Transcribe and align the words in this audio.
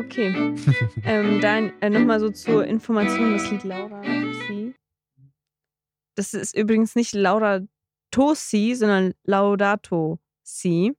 Okay. 0.00 0.54
ähm, 1.04 1.40
dann 1.40 1.72
äh, 1.80 1.90
nochmal 1.90 2.20
so 2.20 2.30
zur 2.30 2.64
Information, 2.64 3.32
das 3.32 3.50
Lied 3.50 3.64
Laura 3.64 4.02
Tossi. 4.02 4.74
Das 6.16 6.32
ist 6.34 6.56
übrigens 6.56 6.94
nicht 6.96 7.12
Laura 7.14 7.60
Tosi, 8.10 8.74
sondern 8.74 9.12
Laudato 9.24 10.18
Si. 10.42 10.96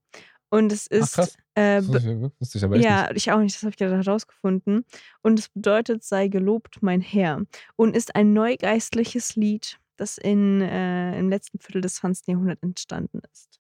Und 0.50 0.72
es 0.72 0.88
ist. 0.88 1.14
krass. 1.14 1.38
Äh, 1.56 1.82
Das 1.82 2.56
ich 2.56 2.64
aber 2.64 2.76
echt 2.76 2.86
ja, 2.86 3.08
nicht. 3.08 3.18
ich 3.18 3.32
auch 3.32 3.40
nicht, 3.40 3.56
das 3.56 3.64
habe 3.64 3.72
ich 3.72 3.78
gerade 3.78 3.98
herausgefunden. 3.98 4.86
Und 5.22 5.40
es 5.40 5.50
bedeutet, 5.50 6.04
sei 6.04 6.28
gelobt, 6.28 6.82
mein 6.82 7.02
Herr. 7.02 7.42
Und 7.76 7.96
ist 7.96 8.16
ein 8.16 8.34
neugeistliches 8.34 9.36
Lied, 9.36 9.80
das 9.98 10.18
in, 10.18 10.62
äh, 10.62 11.20
im 11.20 11.30
letzten 11.30 11.60
Viertel 11.60 11.82
des 11.82 11.96
20. 11.96 12.28
Jahrhunderts 12.28 12.64
entstanden 12.64 13.22
ist. 13.34 13.60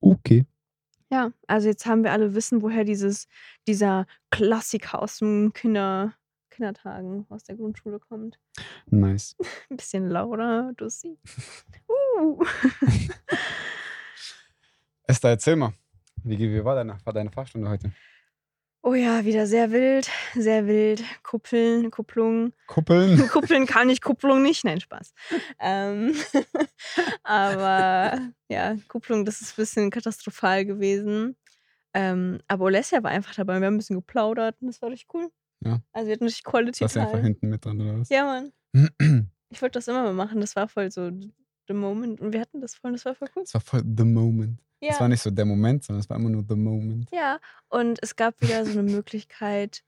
Okay. 0.00 0.44
Ja, 1.10 1.32
also 1.46 1.68
jetzt 1.68 1.86
haben 1.86 2.04
wir 2.04 2.12
alle 2.12 2.34
wissen, 2.34 2.60
woher 2.60 2.84
dieses, 2.84 3.28
dieser 3.66 4.06
Klassiker 4.30 5.02
aus 5.02 5.18
dem 5.18 5.52
Kinder, 5.54 6.14
Kindertagen 6.50 7.24
aus 7.30 7.44
der 7.44 7.56
Grundschule 7.56 7.98
kommt. 7.98 8.38
Nice. 8.86 9.36
Ein 9.70 9.76
bisschen 9.76 10.08
Laura 10.08 10.72
Dussi. 10.76 11.18
Uh. 12.20 12.44
Esther, 15.04 15.30
erzähl 15.30 15.54
mal. 15.54 15.72
Wie, 16.24 16.36
wie 16.38 16.64
war, 16.64 16.74
deine, 16.74 16.98
war 17.04 17.12
deine 17.12 17.30
Fahrstunde 17.30 17.70
heute? 17.70 17.92
Oh 18.88 18.94
ja, 18.94 19.22
wieder 19.26 19.46
sehr 19.46 19.70
wild, 19.70 20.08
sehr 20.34 20.66
wild. 20.66 21.04
Kuppeln, 21.22 21.90
Kupplung. 21.90 22.54
Kuppeln? 22.68 23.18
Kuppeln 23.28 23.66
kann 23.66 23.90
ich, 23.90 24.00
Kupplung 24.00 24.40
nicht. 24.40 24.64
Nein, 24.64 24.80
Spaß. 24.80 25.12
Ähm, 25.60 26.14
aber 27.22 28.18
ja, 28.48 28.76
Kupplung, 28.88 29.26
das 29.26 29.42
ist 29.42 29.52
ein 29.52 29.56
bisschen 29.56 29.90
katastrophal 29.90 30.64
gewesen. 30.64 31.36
Ähm, 31.92 32.40
aber 32.48 32.64
Olesja 32.64 33.02
war 33.02 33.10
einfach 33.10 33.34
dabei. 33.34 33.60
Wir 33.60 33.66
haben 33.66 33.74
ein 33.74 33.76
bisschen 33.76 33.96
geplaudert 33.96 34.56
und 34.62 34.68
das 34.68 34.80
war 34.80 34.88
richtig 34.88 35.12
cool. 35.12 35.28
Ja. 35.62 35.82
Also 35.92 36.06
wir 36.06 36.14
hatten 36.14 36.24
richtig 36.24 36.44
Quality 36.44 36.80
Warst 36.80 36.96
du 36.96 37.00
einfach 37.00 37.20
hinten 37.20 37.50
mit 37.50 37.62
dran, 37.62 37.78
oder 37.82 38.00
was? 38.00 38.08
Ja, 38.08 38.24
Mann. 38.24 39.30
Ich 39.50 39.62
wollte 39.62 39.78
das 39.78 39.88
immer 39.88 40.02
mal 40.02 40.12
machen. 40.12 40.42
Das 40.42 40.56
war 40.56 40.68
voll 40.68 40.90
so 40.90 41.10
the 41.68 41.74
moment. 41.74 42.20
Und 42.20 42.32
wir 42.32 42.40
hatten 42.40 42.60
das 42.60 42.74
voll, 42.74 42.92
das 42.92 43.04
war 43.04 43.14
voll 43.14 43.28
cool. 43.36 43.42
Das 43.44 43.54
war 43.54 43.60
voll 43.60 43.82
the 43.96 44.04
moment. 44.04 44.58
Es 44.80 44.94
war 45.00 45.06
Ja. 45.06 45.08
nicht 45.08 45.22
so 45.22 45.30
der 45.30 45.44
Moment, 45.44 45.84
sondern 45.84 46.00
es 46.00 46.08
war 46.10 46.16
immer 46.16 46.30
nur 46.30 46.44
the 46.48 46.54
moment. 46.56 47.10
Ja. 47.12 47.38
Und 47.68 47.98
es 48.02 48.16
gab 48.16 48.40
wieder 48.40 48.64
so 48.64 48.78
eine 48.78 48.90
Möglichkeit, 48.90 49.82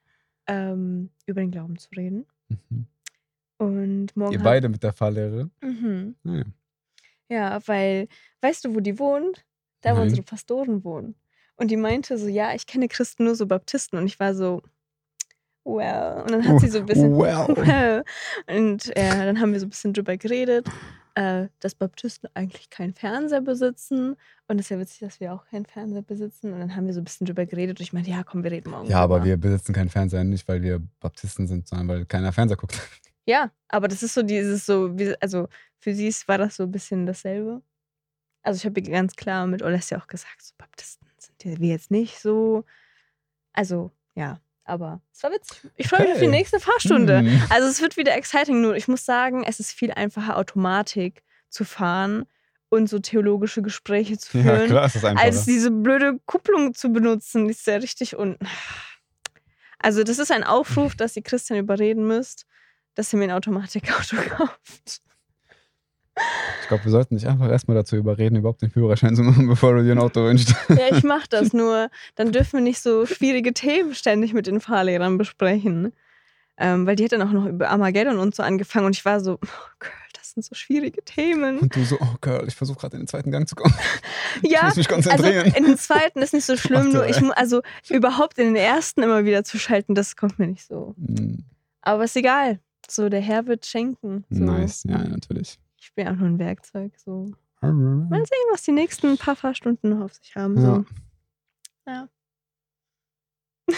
ähm, 0.47 1.11
über 1.27 1.41
den 1.41 1.51
Glauben 1.51 1.79
zu 1.79 1.89
reden. 1.97 2.27
Mhm. 2.49 2.87
Und 3.59 4.17
morgen. 4.17 4.33
Ihr 4.33 4.41
beide 4.43 4.69
mit 4.69 4.83
der 4.83 4.93
Fahrlehrerin? 4.93 5.51
Mhm. 5.61 6.17
Naja. 6.23 6.45
Ja, 7.29 7.61
weil, 7.67 8.09
weißt 8.41 8.65
du, 8.65 8.75
wo 8.75 8.81
die 8.81 8.99
wohnt? 8.99 9.45
Da, 9.83 9.93
wo 9.93 9.99
Nein. 9.99 10.09
unsere 10.09 10.23
Pastoren 10.23 10.83
wohnen. 10.83 11.15
Und 11.57 11.71
die 11.71 11.77
meinte 11.77 12.19
so, 12.19 12.27
ja, 12.27 12.55
ich 12.55 12.67
kenne 12.67 12.89
Christen 12.89 13.25
nur 13.25 13.35
so 13.37 13.47
Baptisten. 13.47 13.99
Und 13.99 14.07
ich 14.07 14.19
war 14.19 14.35
so, 14.35 14.63
well. 15.65 16.23
Und 16.23 16.31
dann 16.33 16.49
hat 16.49 16.61
sie 16.61 16.69
so 16.69 16.79
ein 16.79 16.87
bisschen, 16.87 17.17
Well. 17.17 17.47
well. 17.57 18.05
Und 18.49 18.89
äh, 18.97 19.25
dann 19.27 19.41
haben 19.41 19.53
wir 19.53 19.61
so 19.61 19.67
ein 19.67 19.71
bisschen 19.71 19.93
drüber 19.93 20.17
geredet, 20.17 20.67
äh, 21.15 21.49
dass 21.61 21.75
Baptisten 21.75 22.29
eigentlich 22.35 22.71
keinen 22.71 22.95
Fernseher 22.95 23.41
besitzen. 23.41 24.17
Und 24.49 24.59
es 24.59 24.67
ist 24.67 24.71
ja 24.71 24.79
witzig, 24.79 25.01
dass 25.01 25.21
wir 25.21 25.33
auch 25.33 25.45
keinen 25.47 25.67
Fernseher 25.67 26.03
besitzen. 26.03 26.53
Und 26.53 26.61
dann 26.61 26.77
haben 26.77 26.87
wir 26.87 26.95
so 26.95 27.01
ein 27.01 27.05
bisschen 27.05 27.27
drüber 27.27 27.47
geredet. 27.47 27.79
Und 27.79 27.85
ich 27.85 27.93
meinte, 27.93 28.11
ja, 28.11 28.23
komm, 28.23 28.43
wir 28.45 28.51
reden 28.51 28.71
morgen. 28.71 28.89
Ja, 28.89 29.01
aber 29.01 29.17
drüber. 29.17 29.27
wir 29.27 29.37
besitzen 29.37 29.73
keinen 29.73 29.91
Fernseher, 29.91 30.25
nicht 30.25 30.47
weil 30.49 30.63
wir 30.63 30.81
Baptisten 31.01 31.47
sind, 31.47 31.69
sondern 31.69 31.89
weil 31.89 32.07
keiner 32.07 32.33
Fernseher 32.33 32.57
guckt. 32.57 32.79
Ja, 33.27 33.53
aber 33.69 33.87
das 33.87 34.03
ist 34.03 34.15
so 34.15 34.23
dieses 34.23 34.67
so, 34.67 34.97
also 35.21 35.47
für 35.79 35.95
sie 35.95 36.13
war 36.27 36.39
das 36.39 36.57
so 36.57 36.65
ein 36.65 36.73
bisschen 36.73 37.07
dasselbe. 37.07 37.63
Also 38.43 38.57
ich 38.57 38.67
habe 38.67 38.81
ihr 38.81 38.91
ganz 38.91 39.15
klar 39.15 39.47
mit 39.47 39.63
Olesja 39.63 39.99
auch 39.99 40.07
gesagt, 40.07 40.43
so 40.43 40.55
Baptisten 40.59 41.07
sind 41.19 41.45
ja 41.45 41.59
wir 41.61 41.69
jetzt 41.69 41.91
nicht 41.91 42.19
so. 42.19 42.65
Also 43.53 43.93
ja, 44.15 44.41
aber 44.71 45.03
es 45.13 45.23
war 45.23 45.33
witzig. 45.33 45.59
Ich 45.77 45.89
freue 45.89 46.03
mich 46.03 46.13
auf 46.13 46.21
die 46.21 46.27
nächste 46.29 46.61
Fahrstunde. 46.61 47.19
Hm. 47.19 47.43
Also 47.51 47.69
es 47.69 47.81
wird 47.83 47.97
wieder 47.97 48.15
exciting, 48.15 48.61
nur 48.61 48.77
ich 48.77 48.89
muss 48.89 49.05
sagen, 49.05 49.45
es 49.45 49.61
ist 49.61 49.73
viel 49.73 49.91
einfacher, 49.93 50.37
Automatik 50.39 51.23
zu 51.49 51.65
fahren 51.65 52.25
und 52.71 52.89
so 52.89 52.99
theologische 53.01 53.63
Gespräche 53.63 54.17
zu 54.17 54.39
Ja, 54.39 54.45
führen, 54.45 54.67
klar 54.69 54.87
ist 54.87 54.97
das 54.97 55.05
einfacher. 55.05 55.27
als 55.27 55.45
diese 55.45 55.71
blöde 55.71 56.19
Kupplung 56.25 56.75
zu 56.75 56.91
benutzen. 56.93 57.45
Die 57.47 57.51
ist 57.51 57.67
ja 57.67 57.77
richtig 57.77 58.17
unten. 58.17 58.47
Also 59.79 60.05
das 60.05 60.19
ist 60.19 60.31
ein 60.31 60.45
Aufruf, 60.45 60.95
dass 60.95 61.17
ihr 61.17 61.23
Christian 61.23 61.59
überreden 61.59 62.07
müsst, 62.07 62.47
dass 62.95 63.13
ihr 63.13 63.19
mir 63.19 63.27
ein 63.27 63.33
Automatikauto 63.33 64.17
kauft. 64.37 65.03
Ich 66.63 66.69
glaube, 66.69 66.85
wir 66.85 66.91
sollten 66.91 67.17
dich 67.17 67.27
einfach 67.27 67.49
erstmal 67.51 67.77
dazu 67.77 67.97
überreden, 67.97 68.37
überhaupt 68.37 68.63
den 68.63 68.71
Führerschein 68.71 69.17
zu 69.17 69.23
machen, 69.23 69.47
bevor 69.49 69.75
du 69.75 69.83
dir 69.83 69.93
ein 69.93 69.99
Auto 69.99 70.25
wünschst. 70.25 70.55
Ja, 70.69 70.97
ich 70.97 71.03
mach 71.03 71.27
das 71.27 71.53
nur. 71.53 71.89
Dann 72.15 72.31
dürfen 72.33 72.55
wir 72.59 72.61
nicht 72.61 72.81
so 72.81 73.07
schwierige 73.07 73.53
Themen 73.53 73.95
ständig 73.95 74.33
mit 74.35 74.47
den 74.47 74.61
Fahrlehrern 74.61 75.19
besprechen. 75.19 75.93
Ähm, 76.57 76.87
weil 76.87 76.95
die 76.95 77.05
hat 77.05 77.13
dann 77.13 77.23
auch 77.23 77.33
noch 77.33 77.47
über 77.47 77.71
Armageddon 77.71 78.19
und 78.19 78.35
so 78.35 78.43
angefangen 78.43 78.85
und 78.85 78.95
ich 78.95 79.05
war 79.07 79.21
so, 79.21 79.39
oh 79.43 79.47
Girl, 79.79 79.93
das 80.13 80.33
sind 80.33 80.45
so 80.45 80.55
schwierige 80.55 81.03
Themen. 81.03 81.59
Und 81.59 81.75
du 81.75 81.83
so, 81.85 81.97
oh 81.99 82.17
Girl, 82.21 82.47
ich 82.47 82.55
versuche 82.55 82.79
gerade 82.81 82.97
in 82.97 83.03
den 83.03 83.09
zweiten 83.09 83.31
Gang 83.31 83.49
zu 83.49 83.55
kommen. 83.57 83.75
Ich 84.43 84.51
Ja, 84.53 84.65
muss 84.65 84.77
mich 84.77 84.89
also 84.91 85.11
konzentrieren. 85.11 85.53
in 85.57 85.65
den 85.65 85.79
zweiten 85.79 86.21
ist 86.21 86.35
nicht 86.35 86.45
so 86.45 86.57
schlimm, 86.59 86.89
Ach, 86.91 86.93
nur 86.93 87.09
ich 87.09 87.21
also 87.37 87.63
überhaupt 87.89 88.39
in 88.39 88.45
den 88.47 88.57
ersten 88.57 89.03
immer 89.03 89.25
wieder 89.25 89.43
zu 89.43 89.59
schalten, 89.59 89.95
das 89.95 90.17
kommt 90.17 90.39
mir 90.39 90.47
nicht 90.47 90.67
so. 90.67 90.95
Hm, 91.05 91.45
Aber 91.81 92.05
ist 92.05 92.15
egal. 92.17 92.61
So, 92.89 93.09
der 93.09 93.21
Herr 93.21 93.47
wird 93.47 93.65
schenken. 93.65 94.25
So. 94.31 94.45
Nice, 94.45 94.85
ja, 94.87 94.99
natürlich. 94.99 95.59
Ich 95.81 95.95
bin 95.95 96.07
auch 96.09 96.15
nur 96.15 96.29
ein 96.29 96.39
Werkzeug. 96.39 96.93
So. 96.99 97.31
Mal 97.63 98.25
sehen, 98.27 98.49
was 98.53 98.63
die 98.63 98.73
nächsten 98.73 99.19
paar 99.19 99.37
Fahrstunden 99.37 99.91
noch 99.91 100.05
auf 100.05 100.15
sich 100.15 100.35
haben. 100.37 100.61
So. 100.61 100.85
Ja. 101.87 102.09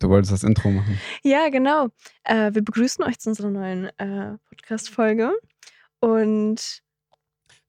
Du 0.00 0.10
wolltest 0.10 0.32
das 0.32 0.42
Intro 0.42 0.70
machen. 0.70 0.98
Ja, 1.22 1.48
genau. 1.48 1.88
Äh, 2.24 2.52
wir 2.52 2.62
begrüßen 2.62 3.02
euch 3.04 3.18
zu 3.18 3.30
unserer 3.30 3.48
neuen 3.48 3.86
äh, 3.98 4.36
Podcast-Folge. 4.50 5.32
Und 6.00 6.82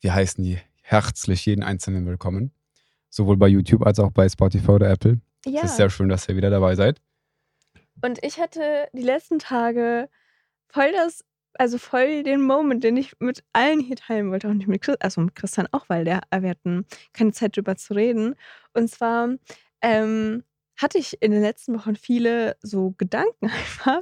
Wir 0.01 0.13
heißen 0.13 0.43
die 0.43 0.57
herzlich 0.81 1.45
jeden 1.45 1.63
Einzelnen 1.63 2.05
willkommen. 2.05 2.51
Sowohl 3.09 3.37
bei 3.37 3.47
YouTube 3.47 3.85
als 3.85 3.99
auch 3.99 4.11
bei 4.11 4.27
Spotify 4.27 4.71
oder 4.71 4.89
Apple. 4.89 5.21
ja, 5.45 5.61
Es 5.63 5.71
ist 5.71 5.77
sehr 5.77 5.89
schön, 5.89 6.09
dass 6.09 6.27
ihr 6.27 6.35
wieder 6.35 6.49
dabei 6.49 6.75
seid. 6.75 6.99
und 8.01 8.21
ich 8.21 8.37
hatte 8.39 8.89
die 8.91 9.03
letzten 9.03 9.39
Tage 9.39 10.09
voll 10.67 10.91
das, 10.91 11.23
also 11.59 11.77
voll 11.77 12.23
den 12.23 12.41
Moment, 12.41 12.83
den 12.83 12.97
ich 12.97 13.13
mit 13.19 13.43
allen 13.53 13.79
hier 13.79 13.95
teilen 13.95 14.31
wollte, 14.31 14.47
auch 14.49 14.53
nicht 14.53 14.67
mit 14.67 14.81
Chris, 14.81 14.97
also 14.99 15.21
mit 15.21 15.35
Christian 15.35 15.67
auch, 15.71 15.85
weil 15.87 16.05
der, 16.05 16.21
wir 16.31 16.49
hatten 16.49 16.85
keine 17.13 17.31
Zeit 17.31 17.55
drüber 17.55 17.75
zu 17.75 17.93
reden. 17.93 18.35
Und 18.73 18.89
zwar 18.89 19.29
ähm, 19.81 20.43
hatte 20.77 20.97
ich 20.97 21.21
in 21.21 21.31
den 21.31 21.41
letzten 21.41 21.75
Wochen 21.75 21.95
viele 21.95 22.57
so 22.61 22.93
Gedanken 22.97 23.45
einfach. 23.49 24.01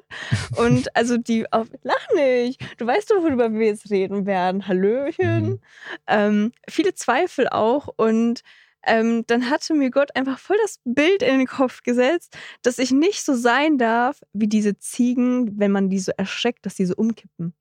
Und 0.58 0.96
also 0.96 1.18
die 1.18 1.52
auf, 1.52 1.68
lach 1.84 2.08
nicht, 2.16 2.62
du 2.80 2.88
weißt 2.88 3.12
doch, 3.12 3.24
worüber 3.24 3.52
wir 3.54 3.68
jetzt 3.68 3.90
reden 3.90 4.26
werden. 4.26 4.68
Hallöchen. 4.68 5.44
Mhm. 5.44 5.60
Ähm, 6.08 6.52
viele 6.70 6.94
Zweifel 6.94 7.48
auch. 7.50 7.90
Und 7.96 8.42
ähm, 8.86 9.24
dann 9.28 9.50
hatte 9.50 9.74
mir 9.74 9.90
Gott 9.92 10.16
einfach 10.16 10.40
voll 10.40 10.58
das 10.62 10.80
Bild 10.86 11.22
in 11.24 11.38
den 11.40 11.48
Kopf 11.48 11.84
gesetzt, 11.84 12.36
dass 12.62 12.80
ich 12.80 12.92
nicht 12.92 13.24
so 13.24 13.34
sein 13.36 13.78
darf 13.78 14.22
wie 14.34 14.48
diese 14.48 14.78
Ziegen, 14.78 15.60
wenn 15.60 15.72
man 15.72 15.90
die 15.90 16.00
so 16.00 16.12
erschreckt, 16.18 16.66
dass 16.66 16.76
die 16.76 16.86
so 16.86 16.96
umkippen. 16.96 17.54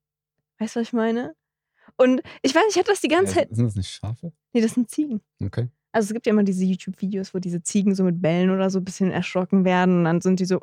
Weißt 0.59 0.75
du, 0.75 0.79
was 0.81 0.87
ich 0.87 0.93
meine? 0.93 1.35
Und 1.97 2.21
ich 2.41 2.55
weiß, 2.55 2.63
ich 2.69 2.77
hatte 2.77 2.91
das 2.91 3.01
die 3.01 3.07
ganze 3.07 3.33
Ja, 3.33 3.39
Zeit. 3.41 3.55
sind 3.55 3.65
das 3.65 3.75
nicht 3.75 3.89
Schafe? 3.89 4.31
Nee, 4.53 4.61
das 4.61 4.73
sind 4.73 4.89
Ziegen. 4.89 5.21
Okay. 5.43 5.69
Also 5.91 6.07
es 6.07 6.13
gibt 6.13 6.25
ja 6.25 6.31
immer 6.31 6.43
diese 6.43 6.63
YouTube-Videos, 6.65 7.33
wo 7.33 7.39
diese 7.39 7.61
Ziegen 7.61 7.93
so 7.93 8.03
mit 8.03 8.21
Bällen 8.21 8.49
oder 8.49 8.69
so 8.69 8.79
ein 8.79 8.83
bisschen 8.85 9.11
erschrocken 9.11 9.63
werden 9.65 9.99
und 9.99 10.03
dann 10.05 10.21
sind 10.21 10.39
die 10.39 10.45
so 10.45 10.59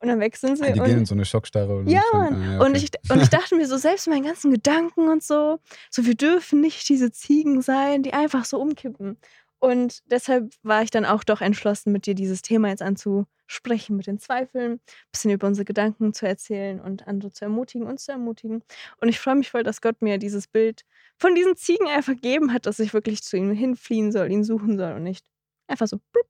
und 0.00 0.08
dann 0.08 0.20
wechseln 0.20 0.56
sie. 0.56 0.64
Ah, 0.64 0.72
die 0.72 0.80
und, 0.80 0.86
gehen 0.86 0.98
in 0.98 1.06
so 1.06 1.14
eine 1.14 1.24
Schockstarre. 1.24 1.76
Und 1.78 1.88
ja, 1.88 2.02
schon- 2.10 2.20
Mann. 2.20 2.42
ah, 2.42 2.52
ja, 2.54 2.60
Und, 2.60 2.76
okay. 2.76 2.88
ich, 3.04 3.10
und 3.10 3.22
ich 3.22 3.28
dachte 3.28 3.56
mir 3.56 3.66
so, 3.66 3.76
selbst 3.76 4.06
in 4.06 4.12
meinen 4.12 4.24
ganzen 4.24 4.50
Gedanken 4.50 5.08
und 5.08 5.22
so, 5.22 5.58
so, 5.90 6.04
wir 6.06 6.14
dürfen 6.14 6.60
nicht 6.60 6.88
diese 6.88 7.10
Ziegen 7.10 7.62
sein, 7.62 8.02
die 8.02 8.12
einfach 8.12 8.44
so 8.44 8.60
umkippen. 8.60 9.18
Und 9.60 10.02
deshalb 10.10 10.54
war 10.62 10.82
ich 10.82 10.90
dann 10.90 11.04
auch 11.04 11.24
doch 11.24 11.40
entschlossen, 11.40 11.90
mit 11.92 12.06
dir 12.06 12.14
dieses 12.14 12.42
Thema 12.42 12.68
jetzt 12.68 12.82
anzusprechen, 12.82 13.96
mit 13.96 14.06
den 14.06 14.20
Zweifeln, 14.20 14.74
ein 14.74 14.80
bisschen 15.10 15.32
über 15.32 15.48
unsere 15.48 15.64
Gedanken 15.64 16.14
zu 16.14 16.28
erzählen 16.28 16.80
und 16.80 17.08
andere 17.08 17.32
zu 17.32 17.44
ermutigen, 17.44 17.84
uns 17.88 18.04
zu 18.04 18.12
ermutigen. 18.12 18.62
Und 19.00 19.08
ich 19.08 19.18
freue 19.18 19.34
mich 19.34 19.50
voll, 19.50 19.64
dass 19.64 19.80
Gott 19.80 20.00
mir 20.00 20.18
dieses 20.18 20.46
Bild 20.46 20.84
von 21.16 21.34
diesen 21.34 21.56
Ziegen 21.56 21.88
einfach 21.88 22.12
gegeben 22.12 22.52
hat, 22.52 22.66
dass 22.66 22.78
ich 22.78 22.94
wirklich 22.94 23.22
zu 23.24 23.36
ihm 23.36 23.50
hinfliehen 23.50 24.12
soll, 24.12 24.30
ihn 24.30 24.44
suchen 24.44 24.78
soll 24.78 24.92
und 24.92 25.02
nicht 25.02 25.26
einfach 25.66 25.88
so. 25.88 25.98
blub, 26.12 26.26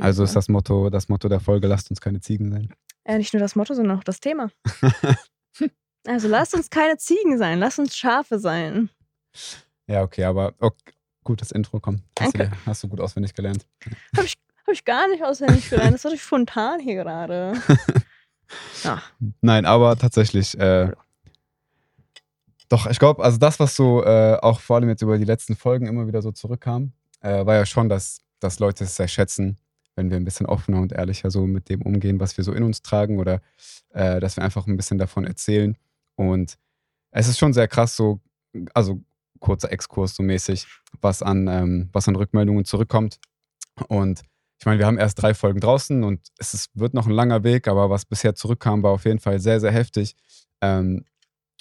Also 0.00 0.24
ist 0.24 0.36
das 0.36 0.48
Motto, 0.48 0.90
das 0.90 1.08
Motto 1.08 1.28
der 1.28 1.40
Folge, 1.40 1.66
lasst 1.66 1.90
uns 1.90 2.00
keine 2.00 2.20
Ziegen 2.20 2.50
sein. 2.50 2.72
Äh, 3.04 3.18
nicht 3.18 3.34
nur 3.34 3.40
das 3.40 3.56
Motto, 3.56 3.74
sondern 3.74 3.98
auch 3.98 4.04
das 4.04 4.20
Thema. 4.20 4.50
also 6.06 6.28
lasst 6.28 6.54
uns 6.54 6.70
keine 6.70 6.96
Ziegen 6.96 7.36
sein, 7.36 7.58
lasst 7.58 7.78
uns 7.78 7.96
Schafe 7.96 8.38
sein. 8.38 8.88
Ja, 9.86 10.02
okay, 10.02 10.24
aber 10.24 10.54
okay, 10.58 10.92
gutes 11.24 11.52
Intro, 11.52 11.80
komm. 11.80 12.02
Hast, 12.18 12.38
Danke. 12.38 12.50
Du, 12.50 12.56
hast 12.66 12.82
du 12.82 12.88
gut 12.88 13.00
auswendig 13.00 13.34
gelernt. 13.34 13.66
Habe 14.16 14.26
ich, 14.26 14.34
hab 14.66 14.74
ich 14.74 14.84
gar 14.84 15.08
nicht 15.08 15.22
auswendig 15.22 15.68
gelernt. 15.68 15.94
Das 15.94 16.04
war 16.04 16.10
durch 16.10 16.22
spontan 16.22 16.80
hier 16.80 16.96
gerade. 16.96 17.54
Ja. 18.84 19.02
Nein, 19.40 19.64
aber 19.64 19.96
tatsächlich, 19.96 20.58
äh, 20.58 20.92
doch, 22.68 22.86
ich 22.86 22.98
glaube, 22.98 23.24
also 23.24 23.38
das, 23.38 23.58
was 23.60 23.74
so 23.74 24.04
äh, 24.04 24.36
auch 24.42 24.60
vor 24.60 24.76
allem 24.76 24.88
jetzt 24.88 25.02
über 25.02 25.16
die 25.16 25.24
letzten 25.24 25.56
Folgen 25.56 25.86
immer 25.86 26.06
wieder 26.06 26.20
so 26.20 26.32
zurückkam, 26.32 26.92
äh, 27.20 27.46
war 27.46 27.54
ja 27.54 27.66
schon, 27.66 27.88
dass, 27.88 28.20
dass 28.40 28.58
Leute 28.58 28.84
es 28.84 28.96
sehr 28.96 29.08
schätzen, 29.08 29.58
wenn 29.96 30.10
wir 30.10 30.16
ein 30.16 30.24
bisschen 30.24 30.46
offener 30.46 30.80
und 30.80 30.92
ehrlicher 30.92 31.30
so 31.30 31.46
mit 31.46 31.68
dem 31.68 31.82
umgehen, 31.82 32.20
was 32.20 32.36
wir 32.36 32.44
so 32.44 32.52
in 32.52 32.62
uns 32.62 32.82
tragen 32.82 33.18
oder 33.18 33.40
äh, 33.90 34.20
dass 34.20 34.36
wir 34.36 34.44
einfach 34.44 34.66
ein 34.66 34.76
bisschen 34.76 34.98
davon 34.98 35.24
erzählen. 35.24 35.76
Und 36.16 36.58
es 37.10 37.28
ist 37.28 37.38
schon 37.38 37.52
sehr 37.52 37.68
krass, 37.68 37.96
so, 37.96 38.20
also 38.74 39.02
kurzer 39.40 39.72
Exkurs 39.72 40.14
so 40.14 40.22
mäßig, 40.22 40.66
was 41.00 41.22
an, 41.22 41.48
ähm, 41.48 41.88
was 41.92 42.08
an 42.08 42.16
Rückmeldungen 42.16 42.64
zurückkommt. 42.64 43.18
Und 43.88 44.22
ich 44.58 44.66
meine, 44.66 44.78
wir 44.78 44.86
haben 44.86 44.98
erst 44.98 45.20
drei 45.20 45.34
Folgen 45.34 45.60
draußen 45.60 46.04
und 46.04 46.20
es 46.38 46.54
ist, 46.54 46.70
wird 46.74 46.94
noch 46.94 47.06
ein 47.06 47.12
langer 47.12 47.42
Weg, 47.42 47.66
aber 47.66 47.90
was 47.90 48.04
bisher 48.04 48.34
zurückkam, 48.34 48.82
war 48.82 48.92
auf 48.92 49.04
jeden 49.04 49.18
Fall 49.18 49.40
sehr, 49.40 49.60
sehr 49.60 49.72
heftig. 49.72 50.14
Ähm, 50.60 51.04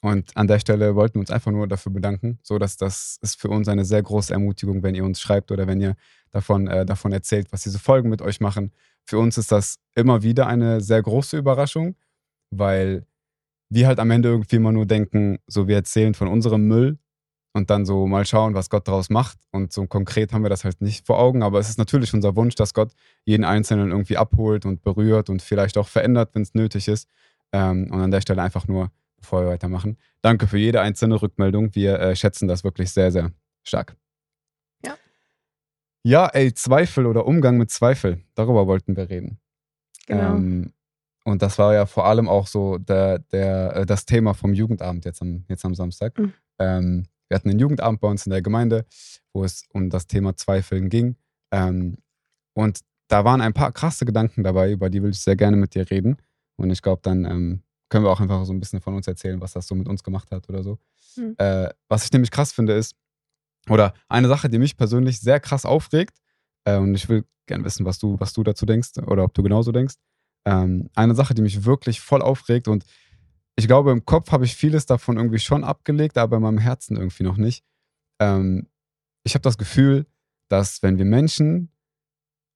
und 0.02 0.36
an 0.36 0.48
der 0.48 0.60
Stelle 0.60 0.96
wollten 0.96 1.16
wir 1.16 1.20
uns 1.22 1.30
einfach 1.30 1.52
nur 1.52 1.68
dafür 1.68 1.92
bedanken, 1.92 2.40
so 2.42 2.58
dass 2.58 2.76
das 2.76 3.18
ist 3.22 3.40
für 3.40 3.50
uns 3.50 3.68
eine 3.68 3.86
sehr 3.86 4.02
große 4.02 4.34
Ermutigung, 4.34 4.82
wenn 4.82 4.96
ihr 4.96 5.06
uns 5.06 5.22
schreibt 5.22 5.52
oder 5.52 5.68
wenn 5.68 5.80
ihr 5.80 5.96
davon, 6.32 6.68
äh, 6.68 6.86
davon 6.86 7.12
erzählt, 7.12 7.52
was 7.52 7.62
diese 7.62 7.78
Folgen 7.78 8.10
mit 8.10 8.22
euch 8.22 8.40
machen. 8.40 8.72
Für 9.06 9.20
uns 9.20 9.38
ist 9.38 9.52
das 9.52 9.80
immer 9.96 10.24
wieder 10.24 10.48
eine 10.48 10.82
sehr 10.82 11.04
große 11.04 11.38
Überraschung, 11.38 11.96
weil 12.50 13.06
wir 13.70 13.88
halt 13.88 14.00
am 14.00 14.10
Ende 14.10 14.30
irgendwie 14.30 14.56
immer 14.56 14.72
nur 14.72 14.88
denken, 14.88 15.38
so 15.46 15.68
wir 15.68 15.76
erzählen 15.76 16.16
von 16.16 16.28
unserem 16.28 16.68
Müll 16.68 16.98
und 17.54 17.70
dann 17.70 17.86
so 17.86 18.08
mal 18.08 18.26
schauen, 18.26 18.56
was 18.56 18.70
Gott 18.70 18.88
daraus 18.88 19.10
macht. 19.12 19.38
Und 19.52 19.72
so 19.72 19.86
konkret 19.86 20.34
haben 20.34 20.44
wir 20.44 20.50
das 20.50 20.64
halt 20.64 20.82
nicht 20.82 21.06
vor 21.06 21.20
Augen, 21.20 21.44
aber 21.44 21.60
es 21.60 21.70
ist 21.70 21.78
natürlich 21.78 22.14
unser 22.14 22.36
Wunsch, 22.36 22.56
dass 22.56 22.74
Gott 22.74 22.92
jeden 23.24 23.44
Einzelnen 23.44 23.92
irgendwie 23.92 24.18
abholt 24.18 24.66
und 24.66 24.82
berührt 24.82 25.30
und 25.30 25.44
vielleicht 25.44 25.78
auch 25.78 25.88
verändert, 25.88 26.32
wenn 26.34 26.42
es 26.42 26.56
nötig 26.56 26.88
ist. 26.88 27.08
Ähm, 27.54 27.90
und 27.92 28.02
an 28.02 28.12
der 28.12 28.22
Stelle 28.22 28.42
einfach 28.42 28.68
nur 28.68 28.92
bevor 29.22 29.44
wir 29.44 29.50
weitermachen. 29.50 29.98
Danke 30.22 30.48
für 30.48 30.58
jede 30.58 30.82
einzelne 30.82 31.22
Rückmeldung. 31.22 31.74
Wir 31.76 32.00
äh, 32.00 32.16
schätzen 32.16 32.48
das 32.48 32.64
wirklich 32.64 32.92
sehr, 32.92 33.12
sehr 33.12 33.32
stark. 33.64 33.96
Ja. 34.86 34.96
Ja, 36.04 36.28
ey, 36.28 36.54
Zweifel 36.54 37.06
oder 37.06 37.26
Umgang 37.26 37.58
mit 37.58 37.72
Zweifel, 37.72 38.22
darüber 38.36 38.68
wollten 38.68 38.96
wir 38.96 39.10
reden. 39.10 39.40
Genau. 40.08 40.36
Ähm, 40.36 40.74
und 41.24 41.42
das 41.42 41.58
war 41.60 41.74
ja 41.74 41.86
vor 41.86 42.06
allem 42.06 42.28
auch 42.28 42.48
so 42.48 42.78
der, 42.78 43.20
der, 43.20 43.76
äh, 43.76 43.86
das 43.86 44.06
Thema 44.06 44.34
vom 44.34 44.54
Jugendabend 44.54 45.06
jetzt 45.06 45.22
am, 45.22 45.46
jetzt 45.48 45.64
am 45.66 45.76
Samstag. 45.76 46.18
Mhm. 46.18 46.34
Ähm, 46.60 47.06
wir 47.28 47.36
hatten 47.36 47.50
einen 47.50 47.60
Jugendabend 47.60 48.02
bei 48.02 48.08
uns 48.08 48.26
in 48.26 48.32
der 48.32 48.42
Gemeinde, 48.42 48.86
wo 49.34 49.44
es 49.44 49.64
um 49.72 49.90
das 49.90 50.08
Thema 50.08 50.36
Zweifeln 50.36 50.90
ging. 50.90 51.16
Ähm, 51.52 51.98
und 52.54 52.80
da 53.08 53.24
waren 53.24 53.42
ein 53.42 53.54
paar 53.54 53.72
krasse 53.72 54.06
Gedanken 54.06 54.44
dabei, 54.44 54.72
über 54.72 54.90
die 54.90 55.04
will 55.04 55.12
ich 55.12 55.22
sehr 55.22 55.36
gerne 55.36 55.58
mit 55.58 55.76
dir 55.76 55.90
reden. 55.90 56.18
Und 56.58 56.72
ich 56.72 56.82
glaube, 56.82 57.02
dann 57.04 57.26
ähm, 57.26 57.64
können 57.92 58.06
wir 58.06 58.10
auch 58.10 58.22
einfach 58.22 58.44
so 58.46 58.54
ein 58.54 58.60
bisschen 58.60 58.80
von 58.80 58.96
uns 58.96 59.06
erzählen, 59.06 59.42
was 59.42 59.52
das 59.52 59.68
so 59.68 59.76
mit 59.76 59.88
uns 59.88 60.02
gemacht 60.02 60.32
hat 60.32 60.48
oder 60.50 60.64
so. 60.64 60.80
Mhm. 61.18 61.36
Äh, 61.38 61.70
was 61.90 62.06
ich 62.06 62.12
nämlich 62.12 62.32
krass 62.32 62.54
finde, 62.54 62.74
ist, 62.74 62.96
oder 63.70 63.94
eine 64.08 64.30
Sache, 64.30 64.50
die 64.50 64.58
mich 64.58 64.78
persönlich 64.78 65.20
sehr 65.20 65.40
krass 65.40 65.66
aufregt, 65.66 66.18
äh, 66.64 66.78
und 66.78 66.96
ich 66.96 67.10
will 67.10 67.26
gerne 67.46 67.66
wissen, 67.66 67.86
was 67.86 68.00
du, 68.00 68.18
was 68.20 68.32
du 68.32 68.44
dazu 68.44 68.66
denkst 68.66 68.98
oder 69.06 69.26
ob 69.26 69.34
du 69.34 69.44
genauso 69.44 69.74
denkst. 69.74 69.96
Ähm, 70.46 70.90
eine 70.96 71.14
Sache, 71.16 71.34
die 71.34 71.42
mich 71.42 71.66
wirklich 71.66 72.00
voll 72.00 72.22
aufregt 72.22 72.70
und 72.70 72.86
ich 73.58 73.68
glaube, 73.68 73.92
im 73.92 74.06
Kopf 74.06 74.32
habe 74.32 74.46
ich 74.46 74.56
vieles 74.56 74.86
davon 74.86 75.18
irgendwie 75.18 75.40
schon 75.40 75.66
abgelegt, 75.66 76.18
aber 76.18 76.38
in 76.38 76.44
meinem 76.44 76.58
Herzen 76.58 76.96
irgendwie 76.96 77.24
noch 77.24 77.38
nicht. 77.38 77.64
Ähm, 78.20 78.70
ich 79.24 79.34
habe 79.36 79.44
das 79.44 79.58
Gefühl, 79.58 80.08
dass 80.48 80.82
wenn 80.82 80.98
wir 80.98 81.06
Menschen 81.06 81.70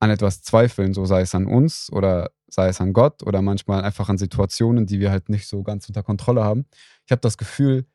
an 0.06 0.12
etwas 0.12 0.42
zweifeln, 0.42 0.94
so 0.94 1.06
sei 1.06 1.22
es 1.22 1.36
an 1.36 1.46
uns 1.46 1.92
oder 1.92 2.32
sei 2.48 2.70
es 2.70 2.80
an 2.80 2.94
Gott 2.94 3.24
oder 3.24 3.42
manchmal 3.42 3.84
einfach 3.84 4.08
an 4.08 4.18
Situationen, 4.18 4.86
die 4.86 5.00
wir 5.00 5.12
halt 5.12 5.30
nicht 5.30 5.48
so 5.48 5.64
ganz 5.64 5.88
unter 5.88 6.04
Kontrolle 6.04 6.44
haben. 6.44 6.66
Ich 7.06 7.12
habe 7.12 7.22
das 7.22 7.38
Gefühl, 7.38 7.86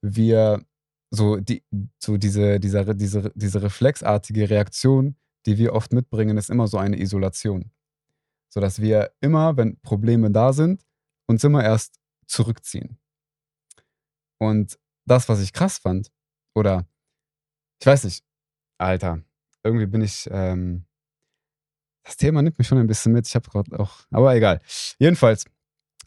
wir 0.00 0.64
so, 1.10 1.36
die, 1.36 1.62
so 1.98 2.16
diese, 2.16 2.58
diese, 2.58 2.94
diese, 2.94 3.32
diese 3.34 3.62
reflexartige 3.62 4.50
Reaktion, 4.50 5.16
die 5.46 5.58
wir 5.58 5.74
oft 5.74 5.92
mitbringen, 5.92 6.36
ist 6.36 6.50
immer 6.50 6.66
so 6.66 6.78
eine 6.78 7.00
Isolation. 7.00 7.70
So 8.48 8.60
dass 8.60 8.80
wir 8.80 9.12
immer, 9.20 9.56
wenn 9.56 9.78
Probleme 9.80 10.30
da 10.30 10.52
sind, 10.52 10.82
uns 11.26 11.44
immer 11.44 11.62
erst 11.62 12.00
zurückziehen. 12.26 12.98
Und 14.38 14.78
das, 15.06 15.28
was 15.28 15.40
ich 15.40 15.52
krass 15.52 15.78
fand, 15.78 16.10
oder 16.54 16.86
ich 17.80 17.86
weiß 17.86 18.04
nicht, 18.04 18.24
Alter, 18.78 19.22
irgendwie 19.62 19.86
bin 19.86 20.00
ich, 20.00 20.28
ähm, 20.30 20.84
das 22.08 22.16
Thema 22.16 22.40
nimmt 22.42 22.58
mich 22.58 22.66
schon 22.66 22.78
ein 22.78 22.86
bisschen 22.86 23.12
mit. 23.12 23.26
Ich 23.28 23.34
habe 23.34 23.48
gerade 23.50 23.78
auch, 23.78 23.98
aber 24.10 24.34
egal. 24.34 24.60
Jedenfalls, 24.98 25.44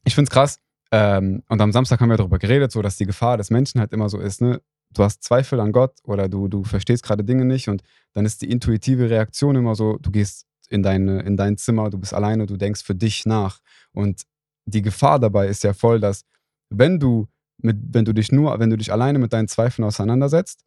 ich 0.03 0.15
finde 0.15 0.29
es 0.29 0.33
krass. 0.33 0.57
Ähm, 0.91 1.43
und 1.47 1.61
am 1.61 1.71
Samstag 1.71 2.01
haben 2.01 2.09
wir 2.09 2.17
darüber 2.17 2.39
geredet, 2.39 2.71
so 2.71 2.81
dass 2.81 2.97
die 2.97 3.05
Gefahr 3.05 3.37
des 3.37 3.51
Menschen 3.51 3.79
halt 3.79 3.93
immer 3.93 4.09
so 4.09 4.19
ist, 4.19 4.41
ne? 4.41 4.61
Du 4.93 5.03
hast 5.03 5.23
Zweifel 5.23 5.61
an 5.61 5.71
Gott 5.71 5.99
oder 6.03 6.27
du, 6.27 6.49
du 6.49 6.65
verstehst 6.65 7.03
gerade 7.03 7.23
Dinge 7.23 7.45
nicht 7.45 7.69
und 7.69 7.81
dann 8.13 8.25
ist 8.25 8.41
die 8.41 8.51
intuitive 8.51 9.09
Reaktion 9.09 9.55
immer 9.55 9.73
so, 9.73 9.97
du 9.97 10.11
gehst 10.11 10.47
in, 10.67 10.83
deine, 10.83 11.21
in 11.21 11.37
dein 11.37 11.55
Zimmer, 11.55 11.89
du 11.89 11.97
bist 11.97 12.13
alleine, 12.13 12.45
du 12.45 12.57
denkst 12.57 12.83
für 12.83 12.95
dich 12.95 13.25
nach. 13.25 13.59
Und 13.93 14.23
die 14.65 14.81
Gefahr 14.81 15.19
dabei 15.19 15.47
ist 15.47 15.63
ja 15.63 15.73
voll, 15.73 16.01
dass 16.01 16.25
wenn 16.69 16.99
du 16.99 17.27
mit, 17.57 17.77
wenn 17.93 18.03
du 18.03 18.13
dich 18.13 18.33
nur, 18.33 18.59
wenn 18.59 18.69
du 18.69 18.75
dich 18.75 18.91
alleine 18.91 19.19
mit 19.19 19.31
deinen 19.31 19.47
Zweifeln 19.47 19.85
auseinandersetzt, 19.85 20.65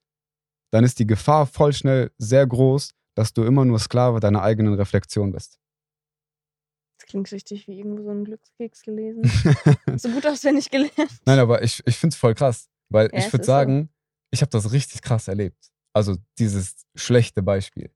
dann 0.71 0.85
ist 0.85 0.99
die 1.01 1.07
Gefahr 1.07 1.45
voll 1.45 1.75
schnell 1.75 2.11
sehr 2.17 2.47
groß, 2.47 2.95
dass 3.15 3.33
du 3.33 3.45
immer 3.45 3.65
nur 3.65 3.79
Sklave 3.79 4.21
deiner 4.21 4.43
eigenen 4.43 4.75
Reflexion 4.75 5.33
bist. 5.33 5.59
Das 6.99 7.07
klingt 7.07 7.31
richtig 7.33 7.67
wie 7.69 7.79
irgendwo 7.79 8.03
so 8.03 8.11
ein 8.11 8.25
Glückskeks 8.25 8.83
gelesen. 8.83 9.25
so 9.97 10.09
gut 10.11 10.27
auswendig 10.27 10.71
gelernt. 10.71 11.11
Nein, 11.25 11.39
aber 11.39 11.63
ich, 11.63 11.83
ich 11.87 11.97
finde 11.97 12.15
es 12.15 12.19
voll 12.19 12.35
krass, 12.35 12.69
weil 12.89 13.11
Ja, 13.13 13.19
ich 13.19 13.27
würde 13.27 13.43
ist 13.43 13.47
so. 13.47 13.53
sagen, 13.53 13.91
ich 14.31 14.41
habe 14.41 14.51
das 14.51 14.73
richtig 14.73 15.03
krass 15.03 15.29
erlebt. 15.29 15.71
Also 15.93 16.17
dieses 16.39 16.87
schlechte 16.95 17.43
Beispiel. 17.43 17.91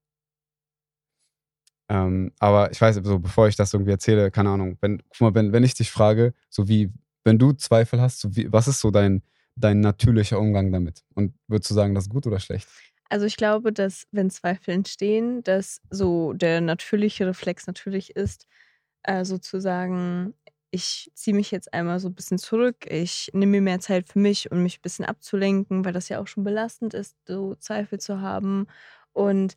Ähm, 1.91 2.33
aber 2.39 2.71
ich 2.71 2.81
weiß, 2.81 2.97
so 3.03 3.19
bevor 3.19 3.49
ich 3.49 3.57
das 3.57 3.73
irgendwie 3.73 3.93
erzähle, 3.93 4.31
keine 4.31 4.51
Ahnung, 4.51 4.77
wenn, 4.81 4.99
guck 5.09 5.21
mal, 5.21 5.35
wenn, 5.35 5.53
wenn 5.53 5.65
ich 5.65 5.75
dich 5.75 5.91
frage, 5.91 6.35
so 6.51 6.69
wie, 6.69 6.93
wenn 7.25 7.39
du 7.39 7.53
Zweifel 7.53 8.01
hast, 8.01 8.21
so 8.21 8.37
wie, 8.37 8.53
was 8.53 8.69
ist 8.69 8.81
so 8.81 8.91
dein, 8.91 9.23
dein 9.57 9.81
natürlicher 9.81 10.39
Umgang 10.39 10.71
damit? 10.71 11.03
Und 11.15 11.35
würdest 11.47 11.71
du 11.71 11.75
sagen, 11.75 11.95
das 11.95 12.05
ist 12.05 12.11
gut 12.11 12.27
oder 12.27 12.41
schlecht? 12.41 12.69
Also 13.09 13.27
ich 13.27 13.37
glaube, 13.37 13.73
dass 13.73 14.07
wenn 14.13 14.31
Zweifel 14.31 14.73
entstehen, 14.75 15.43
dass 15.43 15.81
so 15.91 16.33
der 16.35 16.61
natürliche 16.61 17.27
Reflex 17.27 17.67
natürlich 17.67 18.17
ist, 18.17 18.47
äh, 19.05 19.25
sozusagen, 19.25 20.35
ich 20.71 21.11
ziehe 21.15 21.35
mich 21.37 21.51
jetzt 21.51 21.73
einmal 21.75 22.01
so 22.01 22.09
ein 22.09 22.15
bisschen 22.15 22.39
zurück, 22.39 22.87
ich 22.91 23.31
nehme 23.33 23.53
mir 23.53 23.63
mehr 23.63 23.81
Zeit 23.81 24.09
für 24.09 24.19
mich, 24.19 24.53
um 24.53 24.63
mich 24.63 24.79
ein 24.79 24.83
bisschen 24.83 25.07
abzulenken, 25.07 25.85
weil 25.85 25.93
das 25.95 26.09
ja 26.11 26.21
auch 26.21 26.27
schon 26.29 26.45
belastend 26.45 26.95
ist, 26.95 27.17
so 27.27 27.55
Zweifel 27.57 27.99
zu 28.01 28.21
haben. 28.21 28.67
Und 29.13 29.57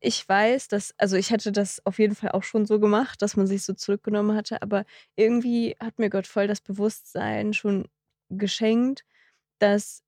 ich 0.00 0.28
weiß, 0.28 0.68
dass, 0.68 0.94
also 0.98 1.16
ich 1.16 1.32
hatte 1.32 1.52
das 1.52 1.84
auf 1.86 1.98
jeden 1.98 2.14
Fall 2.14 2.32
auch 2.32 2.42
schon 2.44 2.66
so 2.66 2.80
gemacht, 2.80 3.22
dass 3.22 3.36
man 3.36 3.46
sich 3.46 3.64
so 3.64 3.72
zurückgenommen 3.74 4.36
hatte, 4.36 4.62
aber 4.62 4.84
irgendwie 5.16 5.76
hat 5.80 5.98
mir 5.98 6.10
Gott 6.10 6.26
voll 6.26 6.46
das 6.48 6.60
Bewusstsein 6.60 7.54
schon 7.54 7.88
geschenkt, 8.30 9.04
dass 9.60 10.03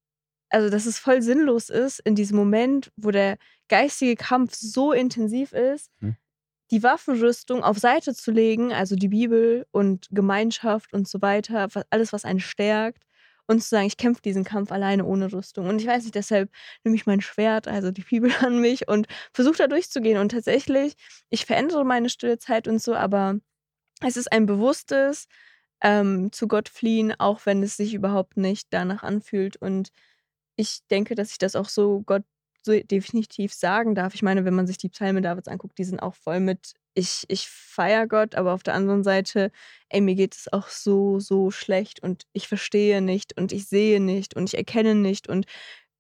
also 0.51 0.71
dass 0.71 0.87
es 0.87 0.99
voll 0.99 1.23
sinnlos 1.23 1.71
ist, 1.71 2.01
in 2.01 2.15
diesem 2.15 2.37
Moment, 2.37 2.93
wo 2.97 3.11
der 3.11 3.39
geistige 3.69 4.17
Kampf 4.17 4.55
so 4.55 4.93
intensiv 4.93 5.53
ist, 5.53 5.91
Hm. 6.01 6.17
die 6.71 6.83
Waffenrüstung 6.83 7.63
auf 7.63 7.79
Seite 7.79 8.15
zu 8.15 8.31
legen, 8.33 8.73
also 8.73 8.97
die 8.97 9.09
Bibel 9.09 9.67
und 9.71 10.09
Gemeinschaft 10.11 10.93
und 10.93 11.09
so 11.09 11.23
weiter, 11.23 11.69
alles, 11.91 12.13
was 12.13 12.25
einen 12.25 12.41
stärkt, 12.41 13.03
und 13.47 13.63
zu 13.63 13.69
sagen, 13.69 13.87
ich 13.87 13.97
kämpfe 13.97 14.23
diesen 14.23 14.45
Kampf 14.45 14.73
alleine 14.73 15.05
ohne 15.05 15.33
Rüstung. 15.33 15.69
Und 15.69 15.81
ich 15.81 15.87
weiß 15.87 16.03
nicht, 16.03 16.15
deshalb 16.15 16.51
nehme 16.85 16.97
ich 16.97 17.07
mein 17.07 17.21
Schwert, 17.21 17.69
also 17.69 17.91
die 17.91 18.03
Bibel 18.03 18.31
an 18.41 18.61
mich 18.61 18.89
und 18.89 19.07
versuche 19.33 19.59
da 19.59 19.67
durchzugehen. 19.69 20.19
Und 20.19 20.31
tatsächlich, 20.33 20.95
ich 21.31 21.47
verändere 21.47 21.85
meine 21.85 22.11
stille 22.11 22.39
Zeit 22.39 22.69
und 22.69 22.83
so, 22.83 22.95
aber 22.95 23.39
es 24.01 24.17
ist 24.17 24.33
ein 24.33 24.47
bewusstes 24.47 25.29
ähm, 25.83 26.33
zu 26.33 26.49
Gott 26.49 26.69
fliehen, 26.69 27.15
auch 27.19 27.47
wenn 27.47 27.63
es 27.63 27.77
sich 27.77 27.95
überhaupt 27.95 28.37
nicht 28.37 28.69
danach 28.71 29.03
anfühlt. 29.03 29.57
Und 29.57 29.91
ich 30.57 30.81
denke, 30.91 31.15
dass 31.15 31.31
ich 31.33 31.39
das 31.39 31.57
auch 31.57 31.69
so 31.69 32.03
Gott 32.07 32.25
so 32.67 32.79
definitiv 32.81 33.55
sagen 33.55 33.95
darf. 33.95 34.15
Ich 34.15 34.23
meine, 34.23 34.45
wenn 34.45 34.55
man 34.55 34.67
sich 34.67 34.77
die 34.77 34.89
Psalme 34.91 35.23
Davids 35.23 35.49
anguckt, 35.49 35.79
die 35.79 35.85
sind 35.85 36.01
auch 36.01 36.15
voll 36.15 36.41
mit, 36.41 36.75
ich, 36.95 37.25
ich 37.29 37.49
feiere 37.49 38.07
Gott, 38.07 38.35
aber 38.35 38.53
auf 38.53 38.63
der 38.63 38.75
anderen 38.75 39.05
Seite, 39.05 39.51
ey, 39.89 40.01
mir 40.01 40.17
geht 40.17 40.35
es 40.35 40.53
auch 40.53 40.69
so, 40.69 41.21
so 41.21 41.51
schlecht 41.51 42.03
und 42.03 42.25
ich 42.33 42.49
verstehe 42.49 43.01
nicht 43.01 43.37
und 43.39 43.53
ich 43.53 43.69
sehe 43.69 44.01
nicht 44.01 44.35
und 44.37 44.45
ich 44.49 44.57
erkenne 44.57 44.95
nicht 44.95 45.29
und 45.29 45.47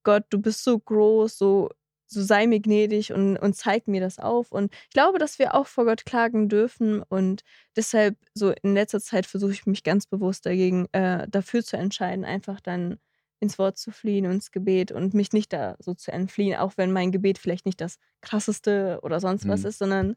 Gott, 0.04 0.25
du 0.30 0.40
bist 0.40 0.64
so 0.64 0.78
groß, 0.78 1.38
so, 1.38 1.70
so 2.06 2.22
sei 2.22 2.46
mir 2.46 2.60
gnädig 2.60 3.12
und, 3.12 3.36
und 3.38 3.54
zeig 3.56 3.88
mir 3.88 4.00
das 4.00 4.18
auf. 4.18 4.52
Und 4.52 4.72
ich 4.84 4.90
glaube, 4.90 5.18
dass 5.18 5.38
wir 5.38 5.54
auch 5.54 5.66
vor 5.66 5.84
Gott 5.84 6.06
klagen 6.06 6.48
dürfen 6.48 7.02
und 7.02 7.42
deshalb 7.76 8.16
so 8.34 8.52
in 8.62 8.75
letzter 8.75 9.00
Zeit 9.00 9.26
versuche 9.26 9.52
ich 9.52 9.66
mich 9.66 9.82
ganz 9.84 10.06
bewusst 10.06 10.46
dagegen, 10.46 10.86
äh, 10.92 11.26
dafür 11.28 11.64
zu 11.64 11.76
entscheiden, 11.76 12.25
einfach 12.25 12.60
dann 12.60 12.98
ins 13.40 13.59
Wort 13.59 13.76
zu 13.78 13.90
fliehen 13.90 14.26
und 14.26 14.33
ins 14.33 14.50
Gebet 14.50 14.93
und 14.93 15.14
mich 15.14 15.33
nicht 15.33 15.52
da 15.52 15.76
so 15.78 15.95
zu 15.95 16.11
entfliehen, 16.12 16.59
auch 16.59 16.73
wenn 16.76 16.93
mein 16.93 17.12
Gebet 17.12 17.38
vielleicht 17.38 17.66
nicht 17.66 17.81
das 17.81 17.99
krasseste 18.23 18.99
oder 19.02 19.21
sonst 19.21 19.47
was 19.47 19.61
Mhm. 19.62 19.66
ist, 19.66 19.78
sondern 19.78 20.16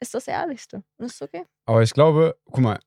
ist 0.00 0.14
das 0.14 0.26
Ehrlichste. 0.28 0.82
Und 0.98 1.06
ist 1.06 1.22
okay. 1.22 1.44
Aber 1.66 1.82
ich 1.82 1.92
glaube, 1.92 2.36
guck 2.44 2.60
mal, 2.60 2.78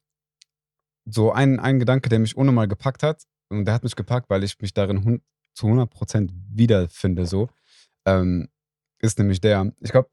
so 1.05 1.31
ein, 1.31 1.59
ein 1.59 1.79
Gedanke, 1.79 2.09
der 2.09 2.19
mich 2.19 2.35
unnormal 2.37 2.67
gepackt 2.67 3.03
hat, 3.03 3.23
und 3.49 3.65
der 3.65 3.73
hat 3.73 3.83
mich 3.83 3.95
gepackt, 3.95 4.29
weil 4.29 4.43
ich 4.43 4.59
mich 4.59 4.73
darin 4.73 5.21
zu 5.55 5.65
100% 5.67 6.29
wiederfinde, 6.51 7.25
so, 7.25 7.49
ähm, 8.05 8.49
ist 9.01 9.17
nämlich 9.17 9.41
der, 9.41 9.71
ich 9.79 9.91
glaube, 9.91 10.09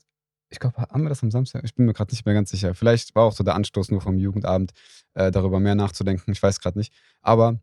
ich 0.49 0.61
glaube, 0.61 0.77
haben 0.79 1.03
wir 1.03 1.09
das 1.09 1.23
am 1.25 1.31
Samstag? 1.33 1.65
Ich 1.65 1.75
bin 1.75 1.87
mir 1.87 1.93
gerade 1.93 2.13
nicht 2.13 2.25
mehr 2.25 2.35
ganz 2.35 2.51
sicher. 2.51 2.75
Vielleicht 2.75 3.15
war 3.17 3.25
auch 3.25 3.33
so 3.33 3.43
der 3.43 3.57
Anstoß 3.57 3.91
nur 3.91 4.01
vom 4.01 4.17
Jugendabend, 4.17 4.73
äh, 5.15 5.33
darüber 5.33 5.59
mehr 5.59 5.75
nachzudenken. 5.75 6.31
Ich 6.31 6.41
weiß 6.43 6.61
gerade 6.61 6.79
nicht. 6.79 6.95
Aber 7.21 7.59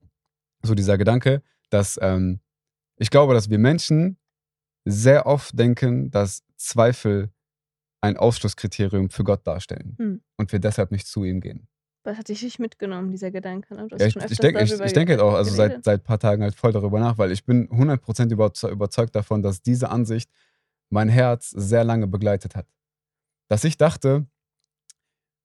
so 0.64 0.76
dieser 0.76 0.98
Gedanke, 0.98 1.42
dass 1.74 2.00
ähm, 2.02 2.40
ich 2.98 3.10
glaube, 3.10 3.34
dass 3.34 3.50
wir 3.50 3.58
Menschen 3.60 4.18
sehr 4.86 5.26
oft 5.26 5.58
denken, 5.58 6.12
dass 6.12 6.44
Zweifel 6.58 7.32
ein 8.02 8.18
Ausschlusskriterium 8.18 9.10
für 9.10 9.24
Gott 9.24 9.48
darstellen 9.48 9.96
Hm. 9.98 10.22
und 10.38 10.52
wir 10.52 10.60
deshalb 10.60 10.92
nicht 10.92 11.08
zu 11.08 11.24
ihm 11.24 11.42
gehen. 11.42 11.68
Was 12.06 12.18
hat 12.18 12.28
dich 12.28 12.44
nicht 12.44 12.60
mitgenommen, 12.60 13.12
dieser 13.12 13.32
Gedanke? 13.32 13.74
Ne? 13.76 13.88
Ja, 13.98 14.06
ich, 14.08 14.16
ich 14.18 14.38
denke 14.38 14.62
ich, 14.62 14.72
ich 14.74 14.92
denk 14.94 15.10
halt 15.10 15.22
auch, 15.22 15.34
also 15.34 15.52
seit, 15.56 15.70
geredet. 15.70 15.86
seit 15.86 16.02
ein 16.02 16.04
paar 16.04 16.20
Tagen 16.20 16.44
halt 16.44 16.54
voll 16.54 16.74
darüber 16.74 17.00
nach, 17.00 17.18
weil 17.18 17.32
ich 17.32 17.46
bin 17.46 17.70
100% 17.70 18.30
überze- 18.30 18.70
überzeugt 18.70 19.16
davon, 19.16 19.42
dass 19.42 19.62
diese 19.62 19.90
Ansicht 19.90 20.30
mein 20.90 21.08
Herz 21.08 21.50
sehr 21.52 21.86
lange 21.86 22.08
begleitet 22.08 22.56
hat. 22.56 22.68
Dass 23.48 23.64
ich 23.64 23.78
dachte, 23.78 24.28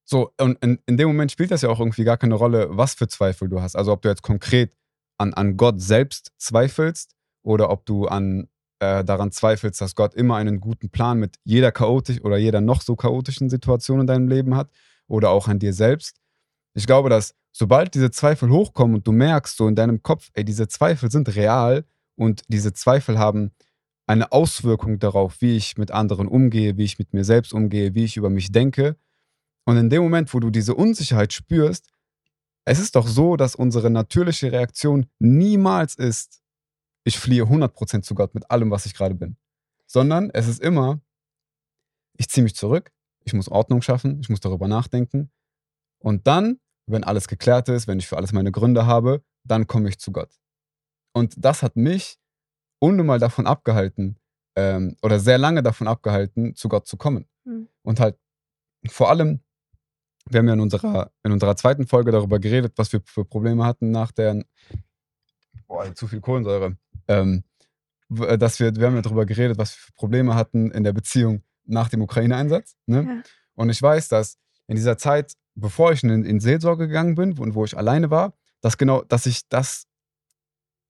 so, 0.04 0.32
und 0.40 0.58
in, 0.64 0.80
in 0.86 0.96
dem 0.96 1.06
Moment 1.08 1.30
spielt 1.30 1.52
das 1.52 1.62
ja 1.62 1.68
auch 1.68 1.78
irgendwie 1.80 2.02
gar 2.04 2.16
keine 2.16 2.34
Rolle, 2.34 2.66
was 2.76 2.94
für 2.94 3.06
Zweifel 3.06 3.48
du 3.48 3.60
hast. 3.60 3.76
Also 3.76 3.92
ob 3.92 4.02
du 4.02 4.08
jetzt 4.08 4.22
konkret 4.22 4.74
an, 5.18 5.34
an 5.34 5.56
Gott 5.56 5.80
selbst 5.80 6.32
zweifelst 6.38 7.14
oder 7.42 7.70
ob 7.70 7.84
du 7.86 8.06
an, 8.06 8.48
äh, 8.80 9.04
daran 9.04 9.32
zweifelst, 9.32 9.80
dass 9.80 9.94
Gott 9.94 10.14
immer 10.14 10.36
einen 10.36 10.60
guten 10.60 10.90
Plan 10.90 11.18
mit 11.18 11.36
jeder 11.44 11.72
chaotisch 11.72 12.20
oder 12.22 12.36
jeder 12.36 12.60
noch 12.60 12.80
so 12.80 12.96
chaotischen 12.96 13.50
Situation 13.50 14.00
in 14.00 14.06
deinem 14.06 14.28
Leben 14.28 14.56
hat 14.56 14.70
oder 15.06 15.30
auch 15.30 15.48
an 15.48 15.58
dir 15.58 15.72
selbst. 15.72 16.16
Ich 16.74 16.86
glaube, 16.86 17.10
dass 17.10 17.34
sobald 17.52 17.94
diese 17.94 18.10
Zweifel 18.10 18.50
hochkommen 18.50 18.96
und 18.96 19.06
du 19.06 19.12
merkst 19.12 19.56
so 19.56 19.66
in 19.66 19.74
deinem 19.74 20.02
Kopf, 20.02 20.30
ey, 20.34 20.44
diese 20.44 20.68
Zweifel 20.68 21.10
sind 21.10 21.34
real 21.34 21.84
und 22.16 22.42
diese 22.48 22.72
Zweifel 22.72 23.18
haben 23.18 23.52
eine 24.06 24.32
Auswirkung 24.32 24.98
darauf, 24.98 25.40
wie 25.40 25.56
ich 25.56 25.76
mit 25.76 25.90
anderen 25.90 26.28
umgehe, 26.28 26.76
wie 26.76 26.84
ich 26.84 26.98
mit 26.98 27.12
mir 27.12 27.24
selbst 27.24 27.52
umgehe, 27.52 27.94
wie 27.94 28.04
ich 28.04 28.16
über 28.16 28.30
mich 28.30 28.50
denke. 28.52 28.96
Und 29.66 29.76
in 29.76 29.90
dem 29.90 30.02
Moment, 30.02 30.32
wo 30.32 30.40
du 30.40 30.50
diese 30.50 30.74
Unsicherheit 30.74 31.32
spürst, 31.32 31.90
es 32.68 32.78
ist 32.78 32.96
doch 32.96 33.06
so, 33.06 33.36
dass 33.36 33.54
unsere 33.54 33.88
natürliche 33.88 34.52
Reaktion 34.52 35.06
niemals 35.18 35.94
ist, 35.94 36.42
ich 37.04 37.18
fliehe 37.18 37.44
100% 37.44 38.02
zu 38.02 38.14
Gott 38.14 38.34
mit 38.34 38.50
allem, 38.50 38.70
was 38.70 38.84
ich 38.84 38.92
gerade 38.92 39.14
bin. 39.14 39.38
Sondern 39.86 40.28
es 40.30 40.46
ist 40.46 40.60
immer, 40.60 41.00
ich 42.18 42.28
ziehe 42.28 42.42
mich 42.42 42.54
zurück, 42.54 42.92
ich 43.24 43.32
muss 43.32 43.48
Ordnung 43.48 43.80
schaffen, 43.80 44.20
ich 44.20 44.28
muss 44.28 44.40
darüber 44.40 44.68
nachdenken. 44.68 45.30
Und 45.98 46.26
dann, 46.26 46.60
wenn 46.86 47.04
alles 47.04 47.26
geklärt 47.26 47.70
ist, 47.70 47.88
wenn 47.88 47.98
ich 47.98 48.06
für 48.06 48.18
alles 48.18 48.32
meine 48.32 48.52
Gründe 48.52 48.84
habe, 48.84 49.24
dann 49.44 49.66
komme 49.66 49.88
ich 49.88 49.98
zu 49.98 50.12
Gott. 50.12 50.38
Und 51.14 51.34
das 51.38 51.62
hat 51.62 51.74
mich 51.74 52.18
unnormal 52.80 53.18
davon 53.18 53.46
abgehalten, 53.46 54.18
ähm, 54.56 54.94
oder 55.00 55.20
sehr 55.20 55.38
lange 55.38 55.62
davon 55.62 55.88
abgehalten, 55.88 56.54
zu 56.54 56.68
Gott 56.68 56.86
zu 56.86 56.98
kommen. 56.98 57.26
Hm. 57.44 57.68
Und 57.82 57.98
halt 57.98 58.18
vor 58.88 59.08
allem, 59.08 59.40
wir 60.30 60.38
haben 60.38 60.48
ja 60.48 60.54
in 60.54 60.60
unserer, 60.60 61.10
in 61.22 61.32
unserer 61.32 61.56
zweiten 61.56 61.86
Folge 61.86 62.10
darüber 62.10 62.38
geredet, 62.38 62.72
was 62.76 62.92
wir 62.92 63.00
für 63.04 63.24
Probleme 63.24 63.64
hatten 63.64 63.90
nach 63.90 64.12
der, 64.12 64.42
boah, 65.66 65.94
zu 65.94 66.06
viel 66.06 66.20
Kohlensäure, 66.20 66.76
ähm, 67.08 67.44
äh, 68.16 68.38
dass 68.38 68.60
wir, 68.60 68.74
wir 68.74 68.86
haben 68.86 68.96
ja 68.96 69.02
darüber 69.02 69.26
geredet, 69.26 69.58
was 69.58 69.76
wir 69.76 69.80
für 69.86 69.92
Probleme 69.92 70.34
hatten 70.34 70.70
in 70.70 70.84
der 70.84 70.92
Beziehung 70.92 71.42
nach 71.64 71.88
dem 71.88 72.02
Ukraine-Einsatz. 72.02 72.76
Ne? 72.86 73.04
Ja. 73.04 73.22
Und 73.54 73.70
ich 73.70 73.80
weiß, 73.80 74.08
dass 74.08 74.38
in 74.66 74.76
dieser 74.76 74.98
Zeit, 74.98 75.34
bevor 75.54 75.92
ich 75.92 76.02
in, 76.02 76.24
in 76.24 76.40
Seelsorge 76.40 76.86
gegangen 76.86 77.14
bin 77.14 77.38
und 77.38 77.54
wo 77.54 77.64
ich 77.64 77.76
alleine 77.76 78.10
war, 78.10 78.34
dass 78.60 78.76
genau, 78.76 79.02
dass 79.02 79.26
ich 79.26 79.48
das, 79.48 79.86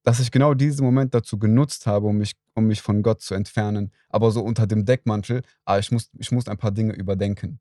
dass 0.03 0.21
ich 0.21 0.31
genau 0.31 0.55
diesen 0.55 0.85
Moment 0.85 1.15
dazu 1.15 1.39
genutzt 1.39 1.87
habe, 1.87 2.07
um 2.07 2.19
mich, 2.19 2.35
um 2.55 2.67
mich 2.67 2.83
von 2.83 3.03
Gott 3.03 3.21
zu 3.21 3.35
entfernen. 3.35 3.93
Aber 4.09 4.31
so 4.31 4.43
unter 4.43 4.67
dem 4.67 4.85
Deckmantel, 4.85 5.43
ah, 5.65 5.79
ich 5.79 5.93
muss, 5.93 6.11
ich 6.19 6.33
muss 6.33 6.49
ein 6.49 6.57
paar 6.57 6.71
Dinge 6.71 6.95
überdenken. 6.95 7.61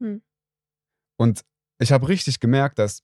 Hm. 0.00 0.22
Und 1.16 1.42
ich 1.78 1.92
habe 1.92 2.08
richtig 2.08 2.40
gemerkt, 2.40 2.78
dass, 2.78 3.02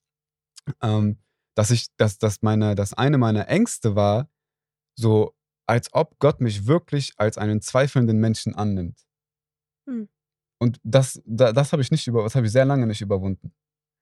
ähm, 0.83 1.19
dass 1.55 1.71
ich, 1.71 1.89
dass, 1.97 2.19
dass 2.19 2.43
meine, 2.43 2.75
dass 2.75 2.95
eine 2.95 3.19
meiner 3.19 3.49
Ängste 3.49 3.97
war, 3.97 4.31
so 4.97 5.35
als 5.67 5.93
ob 5.93 6.19
Gott 6.19 6.41
mich 6.41 6.67
wirklich 6.67 7.13
als 7.17 7.39
einen 7.39 7.61
zweifelnden 7.61 8.19
Menschen 8.19 8.55
annimmt. 8.55 9.07
Hm. 9.89 10.09
Und 10.61 10.81
das, 10.83 11.23
da, 11.25 11.53
das 11.53 11.73
habe 11.73 11.83
ich 11.83 11.91
nicht 11.91 12.07
über, 12.07 12.23
das 12.23 12.35
habe 12.35 12.47
ich 12.47 12.53
sehr 12.53 12.65
lange 12.65 12.87
nicht 12.87 13.01
überwunden. 13.01 13.53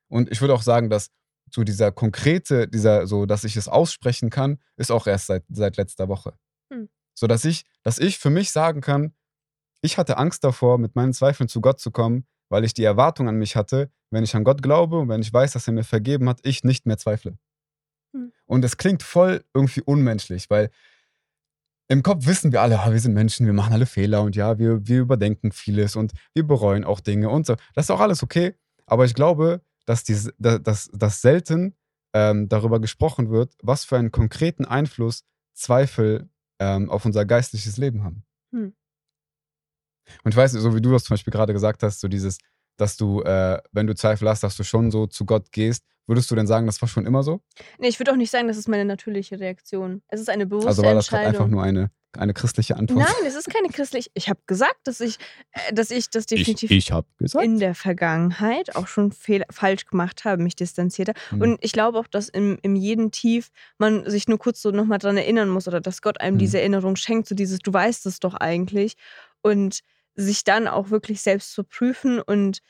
Und 0.08 0.30
ich 0.30 0.40
würde 0.40 0.54
auch 0.54 0.62
sagen, 0.62 0.88
dass 0.88 1.10
so 1.52 1.64
dieser 1.64 1.92
konkrete, 1.92 2.68
dieser, 2.68 3.06
so, 3.06 3.26
dass 3.26 3.44
ich 3.44 3.56
es 3.56 3.68
aussprechen 3.68 4.30
kann, 4.30 4.58
ist 4.76 4.90
auch 4.90 5.06
erst 5.06 5.26
seit, 5.26 5.44
seit 5.48 5.76
letzter 5.76 6.08
Woche. 6.08 6.38
Hm. 6.72 6.88
So 7.14 7.26
dass 7.26 7.44
ich, 7.44 7.64
dass 7.82 7.98
ich 7.98 8.18
für 8.18 8.30
mich 8.30 8.50
sagen 8.50 8.80
kann, 8.80 9.14
ich 9.82 9.98
hatte 9.98 10.16
Angst 10.16 10.44
davor, 10.44 10.78
mit 10.78 10.94
meinen 10.96 11.12
Zweifeln 11.12 11.48
zu 11.48 11.60
Gott 11.60 11.80
zu 11.80 11.90
kommen, 11.90 12.26
weil 12.48 12.64
ich 12.64 12.74
die 12.74 12.84
Erwartung 12.84 13.28
an 13.28 13.36
mich 13.36 13.56
hatte, 13.56 13.90
wenn 14.10 14.24
ich 14.24 14.34
an 14.36 14.44
Gott 14.44 14.62
glaube 14.62 14.98
und 14.98 15.08
wenn 15.08 15.22
ich 15.22 15.32
weiß, 15.32 15.52
dass 15.52 15.66
er 15.66 15.72
mir 15.72 15.84
vergeben 15.84 16.28
hat, 16.28 16.40
ich 16.42 16.64
nicht 16.64 16.86
mehr 16.86 16.98
zweifle. 16.98 17.38
Hm. 18.12 18.32
Und 18.46 18.64
es 18.64 18.76
klingt 18.76 19.02
voll 19.02 19.44
irgendwie 19.54 19.82
unmenschlich, 19.82 20.48
weil 20.50 20.70
im 21.88 22.02
Kopf 22.02 22.26
wissen 22.26 22.52
wir 22.52 22.62
alle, 22.62 22.80
ah, 22.80 22.90
wir 22.90 22.98
sind 22.98 23.14
Menschen, 23.14 23.46
wir 23.46 23.52
machen 23.52 23.72
alle 23.72 23.86
Fehler 23.86 24.22
und 24.22 24.34
ja, 24.34 24.58
wir, 24.58 24.86
wir 24.86 25.00
überdenken 25.00 25.52
vieles 25.52 25.94
und 25.94 26.12
wir 26.34 26.44
bereuen 26.44 26.84
auch 26.84 27.00
Dinge 27.00 27.30
und 27.30 27.46
so. 27.46 27.54
Das 27.74 27.86
ist 27.86 27.90
auch 27.90 28.00
alles 28.00 28.22
okay. 28.22 28.54
Aber 28.86 29.04
ich 29.04 29.14
glaube, 29.14 29.60
dass, 29.84 30.02
die, 30.02 30.16
dass, 30.38 30.90
dass 30.92 31.20
selten 31.20 31.76
ähm, 32.12 32.48
darüber 32.48 32.80
gesprochen 32.80 33.30
wird, 33.30 33.54
was 33.62 33.84
für 33.84 33.96
einen 33.96 34.10
konkreten 34.10 34.64
Einfluss 34.64 35.24
Zweifel 35.54 36.28
ähm, 36.58 36.90
auf 36.90 37.04
unser 37.04 37.24
geistliches 37.24 37.76
Leben 37.76 38.02
haben. 38.02 38.24
Hm. 38.52 38.74
Und 40.24 40.32
ich 40.32 40.36
weiß, 40.36 40.52
so 40.52 40.74
wie 40.74 40.80
du 40.80 40.92
das 40.92 41.04
zum 41.04 41.14
Beispiel 41.14 41.32
gerade 41.32 41.52
gesagt 41.52 41.82
hast, 41.82 42.00
so 42.00 42.08
dieses, 42.08 42.38
dass 42.76 42.96
du, 42.96 43.22
äh, 43.22 43.60
wenn 43.72 43.86
du 43.86 43.94
Zweifel 43.94 44.28
hast, 44.28 44.42
dass 44.42 44.56
du 44.56 44.64
schon 44.64 44.90
so 44.90 45.06
zu 45.06 45.24
Gott 45.24 45.52
gehst, 45.52 45.84
würdest 46.06 46.30
du 46.30 46.34
denn 46.34 46.46
sagen, 46.46 46.66
das 46.66 46.80
war 46.80 46.88
schon 46.88 47.06
immer 47.06 47.22
so? 47.22 47.40
Nee, 47.78 47.88
ich 47.88 47.98
würde 47.98 48.12
auch 48.12 48.16
nicht 48.16 48.30
sagen, 48.30 48.48
das 48.48 48.56
ist 48.56 48.68
meine 48.68 48.84
natürliche 48.84 49.40
Reaktion. 49.40 50.02
Es 50.08 50.20
ist 50.20 50.30
eine 50.30 50.46
bewusste 50.46 50.68
Also 50.68 50.82
war 50.82 50.94
das 50.94 51.08
gerade 51.08 51.26
einfach 51.26 51.48
nur 51.48 51.62
eine, 51.62 51.90
eine 52.16 52.32
christliche 52.32 52.76
Antwort? 52.76 53.00
Nein, 53.00 53.26
es 53.26 53.34
ist 53.34 53.50
keine 53.50 53.68
christliche. 53.68 54.10
Ich 54.14 54.28
habe 54.28 54.38
gesagt, 54.46 54.78
dass 54.84 55.00
ich, 55.00 55.18
äh, 55.50 55.72
dass 55.72 55.90
ich 55.90 56.08
das 56.08 56.26
definitiv 56.26 56.70
ich, 56.70 56.90
ich 57.20 57.34
in 57.34 57.58
der 57.58 57.74
Vergangenheit 57.74 58.76
auch 58.76 58.86
schon 58.86 59.10
fehl, 59.10 59.42
falsch 59.50 59.86
gemacht 59.86 60.24
habe, 60.24 60.42
mich 60.42 60.54
distanziert 60.54 61.08
habe. 61.08 61.20
Hm. 61.30 61.40
Und 61.40 61.58
ich 61.62 61.72
glaube 61.72 61.98
auch, 61.98 62.06
dass 62.06 62.28
im, 62.28 62.58
im 62.62 62.76
jeden 62.76 63.10
Tief 63.10 63.50
man 63.78 64.08
sich 64.08 64.28
nur 64.28 64.38
kurz 64.38 64.62
so 64.62 64.70
nochmal 64.70 64.98
dran 64.98 65.16
erinnern 65.16 65.48
muss 65.48 65.66
oder 65.66 65.80
dass 65.80 66.02
Gott 66.02 66.20
einem 66.20 66.34
Hm. 66.34 66.38
diese 66.38 66.60
Erinnerung 66.60 66.96
schenkt, 66.96 67.26
so 67.26 67.34
dieses, 67.34 67.58
du 67.58 67.72
weißt 67.72 68.06
es 68.06 68.20
doch 68.20 68.34
eigentlich. 68.34 68.94
Und 69.42 69.80
sich 70.16 70.44
dann 70.44 70.66
auch 70.66 70.90
wirklich 70.90 71.20
selbst 71.20 71.52
zu 71.52 71.62
prüfen. 71.64 72.20
Und 72.20 72.60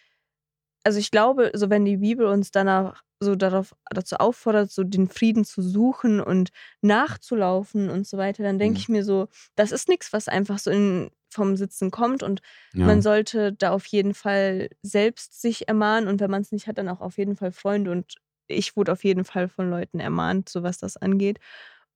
also 0.84 0.98
ich 0.98 1.10
glaube, 1.10 1.50
so 1.54 1.70
wenn 1.70 1.84
die 1.84 1.98
Bibel 1.98 2.26
uns 2.26 2.50
danach 2.50 3.02
so 3.18 3.34
darauf, 3.34 3.74
dazu 3.90 4.16
auffordert, 4.16 4.70
so 4.70 4.84
den 4.84 5.08
Frieden 5.08 5.44
zu 5.44 5.62
suchen 5.62 6.20
und 6.20 6.50
nachzulaufen 6.82 7.88
und 7.88 8.06
so 8.06 8.18
weiter, 8.18 8.42
dann 8.42 8.58
denke 8.58 8.76
Hm. 8.76 8.80
ich 8.80 8.88
mir 8.88 9.04
so, 9.04 9.28
das 9.54 9.72
ist 9.72 9.88
nichts, 9.88 10.12
was 10.12 10.28
einfach 10.28 10.58
so 10.58 10.70
in, 10.70 11.10
vom 11.30 11.56
Sitzen 11.56 11.90
kommt 11.90 12.22
und 12.22 12.40
ja. 12.74 12.86
man 12.86 13.00
sollte 13.02 13.52
da 13.52 13.70
auf 13.70 13.86
jeden 13.86 14.14
Fall 14.14 14.68
selbst 14.82 15.40
sich 15.40 15.66
ermahnen 15.68 16.08
und 16.08 16.20
wenn 16.20 16.30
man 16.30 16.42
es 16.42 16.52
nicht 16.52 16.66
hat, 16.66 16.78
dann 16.78 16.88
auch 16.88 17.00
auf 17.00 17.18
jeden 17.18 17.36
Fall 17.36 17.52
Freunde 17.52 17.90
und 17.90 18.16
ich 18.48 18.76
wurde 18.76 18.92
auf 18.92 19.02
jeden 19.02 19.24
Fall 19.24 19.48
von 19.48 19.70
Leuten 19.70 19.98
ermahnt, 19.98 20.48
so 20.48 20.62
was 20.62 20.78
das 20.78 20.96
angeht. 20.96 21.38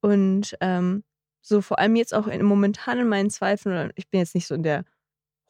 Und 0.00 0.56
ähm, 0.60 1.04
so 1.42 1.60
vor 1.60 1.78
allem 1.78 1.96
jetzt 1.96 2.14
auch 2.14 2.26
in, 2.26 2.42
momentan 2.44 2.98
in 2.98 3.08
meinen 3.08 3.30
Zweifeln, 3.30 3.92
ich 3.94 4.08
bin 4.10 4.20
jetzt 4.20 4.34
nicht 4.34 4.46
so 4.46 4.54
in 4.54 4.62
der 4.62 4.84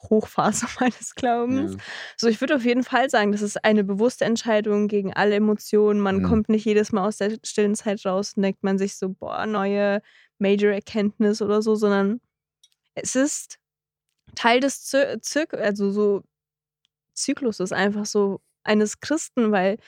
Hochphase 0.02 0.66
meines 0.80 1.14
Glaubens. 1.14 1.72
ja. 1.72 1.78
So, 2.16 2.28
ich 2.28 2.40
würde 2.40 2.56
auf 2.56 2.64
jeden 2.64 2.82
Fall 2.84 3.10
sagen, 3.10 3.32
das 3.32 3.42
ist 3.42 3.64
eine 3.64 3.84
bewusste 3.84 4.24
Entscheidung 4.24 4.88
gegen 4.88 5.12
alle 5.12 5.34
Emotionen. 5.36 6.00
Man 6.00 6.18
Mhm. 6.18 6.22
kommt 6.24 6.48
nicht 6.48 6.64
jedes 6.64 6.92
Mal 6.92 7.06
aus 7.06 7.18
der 7.18 7.36
stillen 7.44 7.74
Zeit 7.74 8.04
raus 8.06 8.32
und 8.36 8.42
denkt 8.42 8.62
man 8.62 8.78
sich 8.78 8.96
so, 8.96 9.10
boah, 9.10 9.46
neue 9.46 10.00
Major-Erkenntnis 10.38 11.42
oder 11.42 11.60
so, 11.62 11.74
sondern 11.74 12.20
es 12.94 13.14
ist 13.14 13.58
Teil 14.34 14.60
des 14.60 14.84
Zy 14.84 15.20
Zirk 15.20 15.54
also 15.54 15.90
so 15.90 16.22
Zyklus 17.14 17.60
ist 17.60 17.72
einfach 17.72 18.06
so 18.06 18.40
eines 18.62 19.00
Christen, 19.00 19.52
weil 19.52 19.78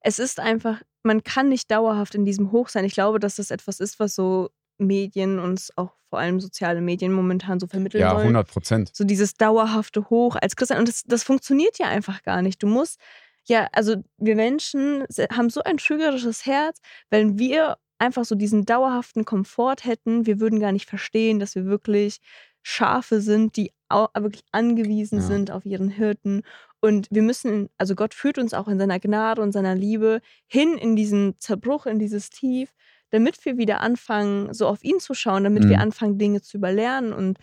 es 0.00 0.18
ist 0.18 0.40
einfach, 0.40 0.82
man 1.02 1.22
kann 1.22 1.48
nicht 1.48 1.70
dauerhaft 1.70 2.14
in 2.14 2.24
diesem 2.24 2.52
Hoch 2.52 2.68
sein. 2.68 2.84
Ich 2.84 2.94
glaube, 2.94 3.18
dass 3.18 3.36
das 3.36 3.50
etwas 3.50 3.80
ist, 3.80 3.98
was 3.98 4.14
so 4.14 4.50
Medien 4.78 5.38
uns 5.38 5.72
auch 5.76 5.92
vor 6.08 6.18
allem 6.18 6.40
soziale 6.40 6.80
Medien 6.80 7.12
momentan 7.12 7.60
so 7.60 7.66
vermitteln 7.66 8.00
ja, 8.00 8.12
wollen. 8.12 8.28
100 8.28 8.48
Prozent. 8.48 8.90
So 8.94 9.04
dieses 9.04 9.34
dauerhafte 9.34 10.08
Hoch 10.08 10.36
als 10.40 10.56
Christian. 10.56 10.80
Und 10.80 10.88
das, 10.88 11.04
das 11.04 11.22
funktioniert 11.22 11.78
ja 11.78 11.86
einfach 11.86 12.22
gar 12.22 12.40
nicht. 12.40 12.62
Du 12.62 12.66
musst, 12.66 12.98
ja, 13.44 13.68
also 13.72 13.96
wir 14.16 14.36
Menschen 14.36 15.04
haben 15.30 15.50
so 15.50 15.62
ein 15.62 15.76
trügerisches 15.76 16.46
Herz, 16.46 16.80
wenn 17.10 17.38
wir 17.38 17.76
einfach 17.98 18.24
so 18.24 18.34
diesen 18.34 18.64
dauerhaften 18.64 19.24
Komfort 19.24 19.84
hätten, 19.84 20.26
wir 20.26 20.40
würden 20.40 20.60
gar 20.60 20.72
nicht 20.72 20.88
verstehen, 20.88 21.38
dass 21.40 21.54
wir 21.54 21.66
wirklich 21.66 22.20
Schafe 22.62 23.20
sind, 23.20 23.56
die 23.56 23.72
wirklich 23.90 24.44
angewiesen 24.52 25.18
Ja. 25.18 25.24
sind 25.24 25.50
auf 25.50 25.64
ihren 25.64 25.88
Hirten. 25.88 26.42
Und 26.80 27.08
wir 27.10 27.22
müssen, 27.22 27.70
also 27.78 27.94
Gott 27.94 28.14
führt 28.14 28.38
uns 28.38 28.54
auch 28.54 28.68
in 28.68 28.78
seiner 28.78 29.00
Gnade 29.00 29.42
und 29.42 29.52
seiner 29.52 29.74
Liebe 29.74 30.20
hin 30.46 30.76
in 30.78 30.94
diesen 30.94 31.36
Zerbruch, 31.38 31.86
in 31.86 31.98
dieses 31.98 32.30
Tief, 32.30 32.72
damit 33.10 33.44
wir 33.44 33.56
wieder 33.56 33.80
anfangen, 33.80 34.52
so 34.52 34.66
auf 34.66 34.84
ihn 34.84 35.00
zu 35.00 35.14
schauen, 35.14 35.44
damit 35.44 35.64
wir 35.64 35.76
Mhm. 35.76 35.82
anfangen, 35.82 36.18
Dinge 36.18 36.42
zu 36.42 36.56
überlernen 36.56 37.12
und 37.12 37.38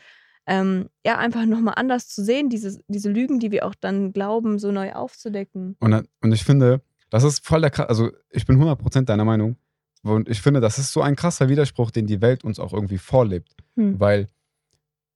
ähm, 0.48 0.90
ja, 1.06 1.18
einfach 1.18 1.46
nochmal 1.46 1.74
anders 1.78 2.08
zu 2.08 2.24
sehen, 2.24 2.50
diese, 2.50 2.80
diese 2.88 3.10
Lügen, 3.10 3.40
die 3.40 3.52
wir 3.52 3.66
auch 3.66 3.76
dann 3.76 4.14
glauben, 4.14 4.60
so 4.60 4.72
neu 4.72 4.94
aufzudecken. 4.94 5.76
Und, 5.80 6.08
und 6.22 6.32
ich 6.32 6.44
finde, 6.44 6.82
das 7.10 7.24
ist 7.24 7.46
voll 7.46 7.62
der 7.62 7.72
krass, 7.72 7.88
also 7.88 8.12
ich 8.30 8.46
bin 8.46 8.62
100% 8.62 9.06
deiner 9.06 9.26
Meinung. 9.26 9.58
Und 10.04 10.30
ich 10.30 10.42
finde, 10.42 10.62
das 10.62 10.78
ist 10.78 10.94
so 10.94 11.02
ein 11.02 11.16
krasser 11.16 11.50
Widerspruch, 11.50 11.90
den 11.90 12.06
die 12.06 12.22
Welt 12.22 12.44
uns 12.44 12.60
auch 12.60 12.74
irgendwie 12.74 13.00
vorlebt. 13.00 13.56
Hm. 13.76 14.00
Weil 14.00 14.30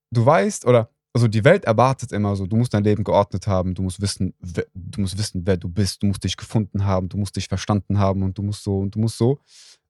du 0.09 0.25
weißt, 0.25 0.65
oder 0.65 0.89
also 1.13 1.27
die 1.27 1.43
Welt 1.43 1.65
erwartet 1.65 2.11
immer 2.11 2.35
so, 2.35 2.47
du 2.47 2.55
musst 2.55 2.73
dein 2.73 2.83
Leben 2.83 3.03
geordnet 3.03 3.45
haben, 3.45 3.75
du 3.75 3.83
musst 3.83 4.01
wissen, 4.01 4.33
wer, 4.39 4.65
du 4.73 5.01
musst 5.01 5.17
wissen, 5.17 5.45
wer 5.45 5.57
du 5.57 5.69
bist, 5.69 6.01
du 6.01 6.07
musst 6.07 6.23
dich 6.23 6.37
gefunden 6.37 6.85
haben, 6.85 7.09
du 7.09 7.17
musst 7.17 7.35
dich 7.35 7.47
verstanden 7.47 7.99
haben 7.99 8.23
und 8.23 8.37
du 8.37 8.41
musst 8.41 8.63
so 8.63 8.79
und 8.79 8.95
du 8.95 8.99
musst 8.99 9.17
so. 9.17 9.39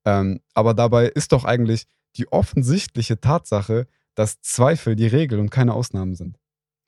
Ähm, 0.10 0.40
aber 0.54 0.74
dabei 0.74 1.06
ist 1.06 1.32
doch 1.32 1.46
eigentlich 1.46 1.86
die 2.16 2.32
offensichtliche 2.32 3.20
Tatsache, 3.20 3.88
dass 4.16 4.42
Zweifel 4.42 4.96
die 4.96 5.08
Regel 5.08 5.40
und 5.40 5.52
keine 5.52 5.74
Ausnahmen 5.74 6.16
sind. 6.16 6.40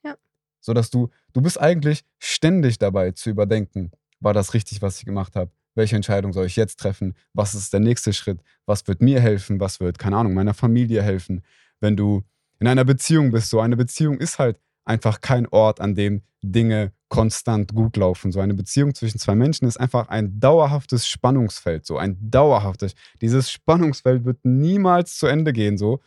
Ja. 0.04 0.16
So 0.60 0.74
dass 0.74 0.90
du, 0.90 1.08
du 1.32 1.40
bist 1.40 1.60
eigentlich 1.60 2.04
ständig 2.18 2.78
dabei 2.78 3.12
zu 3.12 3.30
überdenken, 3.30 3.92
war 4.20 4.34
das 4.34 4.54
richtig, 4.54 4.82
was 4.82 4.98
ich 4.98 5.04
gemacht 5.04 5.36
habe? 5.36 5.50
Welche 5.74 5.96
Entscheidung 5.96 6.32
soll 6.32 6.46
ich 6.46 6.56
jetzt 6.56 6.80
treffen? 6.80 7.14
Was 7.32 7.54
ist 7.54 7.72
der 7.72 7.80
nächste 7.80 8.12
Schritt? 8.12 8.40
Was 8.66 8.86
wird 8.88 9.00
mir 9.00 9.20
helfen? 9.20 9.60
Was 9.60 9.80
wird, 9.80 9.98
keine 9.98 10.16
Ahnung, 10.16 10.34
meiner 10.34 10.54
Familie 10.54 11.02
helfen? 11.02 11.42
Wenn 11.80 11.96
du 11.96 12.24
in 12.62 12.68
einer 12.68 12.84
Beziehung 12.84 13.32
bist. 13.32 13.50
So 13.50 13.60
eine 13.60 13.76
Beziehung 13.76 14.18
ist 14.18 14.38
halt 14.38 14.56
einfach 14.84 15.20
kein 15.20 15.46
Ort, 15.48 15.80
an 15.80 15.94
dem 15.94 16.22
Dinge 16.42 16.92
konstant 17.08 17.74
gut 17.74 17.96
laufen. 17.96 18.32
So 18.32 18.40
eine 18.40 18.54
Beziehung 18.54 18.94
zwischen 18.94 19.18
zwei 19.18 19.34
Menschen 19.34 19.66
ist 19.68 19.78
einfach 19.78 20.08
ein 20.08 20.40
dauerhaftes 20.40 21.06
Spannungsfeld. 21.06 21.86
So 21.86 21.98
ein 21.98 22.16
dauerhaftes. 22.20 22.94
Dieses 23.20 23.50
Spannungsfeld 23.50 24.24
wird 24.24 24.44
niemals 24.44 25.18
zu 25.18 25.26
Ende 25.26 25.52
gehen. 25.52 25.78
So. 25.78 26.00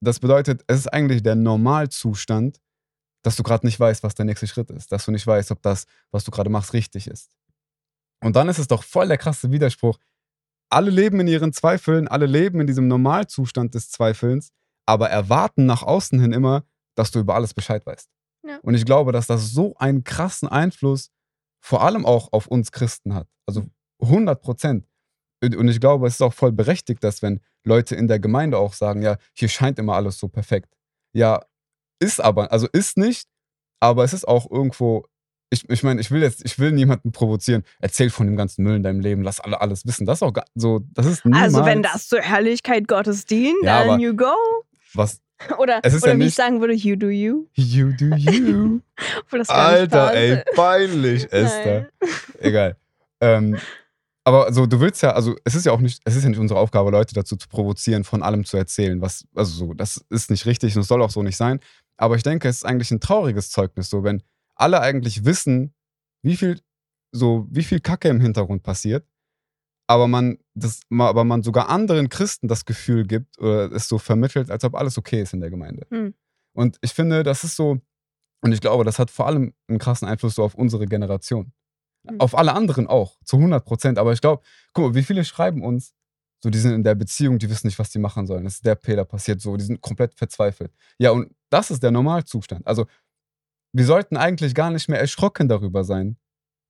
Das 0.00 0.20
bedeutet, 0.20 0.62
es 0.66 0.80
ist 0.80 0.92
eigentlich 0.92 1.22
der 1.22 1.34
Normalzustand, 1.34 2.60
dass 3.22 3.36
du 3.36 3.42
gerade 3.42 3.66
nicht 3.66 3.80
weißt, 3.80 4.02
was 4.02 4.14
der 4.14 4.24
nächste 4.24 4.46
Schritt 4.46 4.70
ist. 4.70 4.92
Dass 4.92 5.04
du 5.04 5.10
nicht 5.10 5.26
weißt, 5.26 5.50
ob 5.50 5.62
das, 5.62 5.86
was 6.10 6.24
du 6.24 6.30
gerade 6.30 6.50
machst, 6.50 6.74
richtig 6.74 7.06
ist. 7.06 7.30
Und 8.22 8.36
dann 8.36 8.48
ist 8.48 8.58
es 8.58 8.68
doch 8.68 8.84
voll 8.84 9.08
der 9.08 9.18
krasse 9.18 9.50
Widerspruch. 9.50 9.98
Alle 10.70 10.90
leben 10.90 11.18
in 11.20 11.26
ihren 11.26 11.52
Zweifeln, 11.52 12.08
alle 12.08 12.26
leben 12.26 12.60
in 12.60 12.66
diesem 12.66 12.88
Normalzustand 12.88 13.74
des 13.74 13.90
Zweifelns 13.90 14.52
aber 14.86 15.10
erwarten 15.10 15.66
nach 15.66 15.82
außen 15.82 16.20
hin 16.20 16.32
immer, 16.32 16.64
dass 16.94 17.10
du 17.10 17.18
über 17.20 17.34
alles 17.34 17.54
Bescheid 17.54 17.84
weißt. 17.86 18.08
Ja. 18.46 18.58
Und 18.62 18.74
ich 18.74 18.84
glaube, 18.84 19.12
dass 19.12 19.26
das 19.26 19.50
so 19.50 19.74
einen 19.76 20.04
krassen 20.04 20.48
Einfluss 20.48 21.10
vor 21.60 21.82
allem 21.82 22.04
auch 22.04 22.32
auf 22.32 22.46
uns 22.48 22.72
Christen 22.72 23.14
hat. 23.14 23.28
Also 23.46 23.64
100 24.00 24.42
Prozent. 24.42 24.86
Und 25.44 25.68
ich 25.68 25.80
glaube, 25.80 26.06
es 26.06 26.14
ist 26.14 26.22
auch 26.22 26.34
voll 26.34 26.52
berechtigt, 26.52 27.02
dass 27.04 27.22
wenn 27.22 27.40
Leute 27.64 27.94
in 27.96 28.08
der 28.08 28.18
Gemeinde 28.20 28.58
auch 28.58 28.72
sagen, 28.74 29.02
ja, 29.02 29.16
hier 29.34 29.48
scheint 29.48 29.78
immer 29.78 29.94
alles 29.94 30.18
so 30.18 30.28
perfekt. 30.28 30.72
Ja, 31.14 31.44
ist 32.00 32.20
aber, 32.20 32.50
also 32.52 32.66
ist 32.72 32.96
nicht, 32.96 33.28
aber 33.80 34.02
es 34.04 34.12
ist 34.12 34.26
auch 34.26 34.50
irgendwo, 34.50 35.04
ich, 35.50 35.68
ich 35.68 35.82
meine, 35.82 36.00
ich 36.00 36.10
will 36.10 36.22
jetzt, 36.22 36.44
ich 36.44 36.58
will 36.58 36.72
niemanden 36.72 37.12
provozieren. 37.12 37.62
Erzähl 37.80 38.10
von 38.10 38.26
dem 38.26 38.36
ganzen 38.36 38.62
Müll 38.64 38.76
in 38.76 38.82
deinem 38.82 39.00
Leben, 39.00 39.22
lass 39.22 39.38
alle 39.40 39.60
alles 39.60 39.84
wissen. 39.86 40.06
Das 40.06 40.18
ist 40.18 40.22
auch 40.22 40.32
so, 40.54 40.80
das 40.92 41.06
ist 41.06 41.24
niemals, 41.24 41.54
Also 41.54 41.64
wenn 41.64 41.82
das 41.82 42.08
zur 42.08 42.20
Herrlichkeit 42.20 42.88
Gottes 42.88 43.24
dient, 43.26 43.62
Ja, 43.62 43.80
dann 43.80 43.90
aber- 43.90 43.98
you 44.02 44.16
go. 44.16 44.32
was, 44.94 45.20
Oder, 45.58 45.80
Es 45.82 45.94
ist 45.94 46.02
oder 46.02 46.12
ja 46.12 46.18
wie 46.18 46.26
ich 46.26 46.34
sagen 46.34 46.60
würde, 46.60 46.74
you 46.74 46.96
do 46.96 47.08
you. 47.08 47.46
you 47.54 47.92
do 47.92 48.06
you. 48.16 48.80
Alter, 49.48 50.14
ey, 50.14 50.42
peinlich, 50.54 51.32
Esther. 51.32 51.88
Egal. 52.38 52.76
Ähm, 53.20 53.58
aber 54.24 54.52
so, 54.52 54.66
du 54.66 54.80
willst 54.80 55.02
ja, 55.02 55.12
also 55.12 55.34
es 55.44 55.54
ist 55.54 55.66
ja 55.66 55.72
auch 55.72 55.80
nicht, 55.80 56.00
es 56.04 56.14
ist 56.14 56.22
ja 56.22 56.28
nicht 56.28 56.38
unsere 56.38 56.60
Aufgabe, 56.60 56.90
Leute 56.90 57.14
dazu 57.14 57.36
zu 57.36 57.48
provozieren, 57.48 58.04
von 58.04 58.22
allem 58.22 58.44
zu 58.44 58.56
erzählen. 58.56 59.00
Was, 59.00 59.26
also 59.34 59.66
so, 59.66 59.74
das 59.74 60.04
ist 60.10 60.30
nicht 60.30 60.46
richtig 60.46 60.76
und 60.76 60.82
es 60.82 60.88
soll 60.88 61.02
auch 61.02 61.10
so 61.10 61.22
nicht 61.22 61.36
sein. 61.36 61.60
Aber 61.96 62.16
ich 62.16 62.22
denke, 62.22 62.48
es 62.48 62.58
ist 62.58 62.64
eigentlich 62.64 62.90
ein 62.90 63.00
trauriges 63.00 63.50
Zeugnis, 63.50 63.90
so 63.90 64.04
wenn 64.04 64.22
alle 64.54 64.80
eigentlich 64.80 65.24
wissen, 65.24 65.74
wie 66.22 66.36
viel, 66.36 66.60
so, 67.10 67.46
wie 67.50 67.64
viel 67.64 67.80
Kacke 67.80 68.08
im 68.08 68.20
Hintergrund 68.20 68.62
passiert, 68.62 69.06
aber 69.92 70.08
man, 70.08 70.38
das, 70.54 70.80
aber 70.90 71.24
man 71.24 71.42
sogar 71.42 71.68
anderen 71.68 72.08
Christen 72.08 72.48
das 72.48 72.64
Gefühl 72.64 73.06
gibt 73.06 73.38
oder 73.38 73.70
es 73.72 73.88
so 73.88 73.98
vermittelt, 73.98 74.50
als 74.50 74.64
ob 74.64 74.74
alles 74.74 74.96
okay 74.98 75.22
ist 75.22 75.34
in 75.34 75.40
der 75.40 75.50
Gemeinde. 75.50 75.86
Hm. 75.90 76.14
Und 76.54 76.78
ich 76.80 76.92
finde, 76.92 77.22
das 77.22 77.44
ist 77.44 77.56
so, 77.56 77.78
und 78.42 78.52
ich 78.52 78.60
glaube, 78.60 78.84
das 78.84 78.98
hat 78.98 79.10
vor 79.10 79.26
allem 79.26 79.54
einen 79.68 79.78
krassen 79.78 80.08
Einfluss 80.08 80.34
so 80.34 80.42
auf 80.42 80.54
unsere 80.54 80.86
Generation. 80.86 81.52
Hm. 82.08 82.20
Auf 82.20 82.36
alle 82.36 82.54
anderen 82.54 82.86
auch, 82.86 83.18
zu 83.24 83.36
100 83.36 83.64
Prozent. 83.64 83.98
Aber 83.98 84.12
ich 84.12 84.20
glaube, 84.20 84.42
guck 84.72 84.86
mal, 84.86 84.94
wie 84.94 85.02
viele 85.02 85.24
schreiben 85.24 85.62
uns, 85.62 85.94
so, 86.42 86.50
die 86.50 86.58
sind 86.58 86.72
in 86.72 86.82
der 86.82 86.96
Beziehung, 86.96 87.38
die 87.38 87.48
wissen 87.48 87.68
nicht, 87.68 87.78
was 87.78 87.90
die 87.90 88.00
machen 88.00 88.26
sollen. 88.26 88.44
Das 88.44 88.54
ist 88.54 88.66
der 88.66 88.76
Fehler 88.76 89.04
passiert 89.04 89.40
so, 89.40 89.56
die 89.56 89.64
sind 89.64 89.80
komplett 89.80 90.14
verzweifelt. 90.14 90.72
Ja, 90.98 91.12
und 91.12 91.32
das 91.50 91.70
ist 91.70 91.82
der 91.82 91.92
Normalzustand. 91.92 92.66
Also, 92.66 92.86
wir 93.72 93.84
sollten 93.84 94.16
eigentlich 94.16 94.54
gar 94.54 94.70
nicht 94.70 94.88
mehr 94.88 95.00
erschrocken 95.00 95.48
darüber 95.48 95.84
sein, 95.84 96.16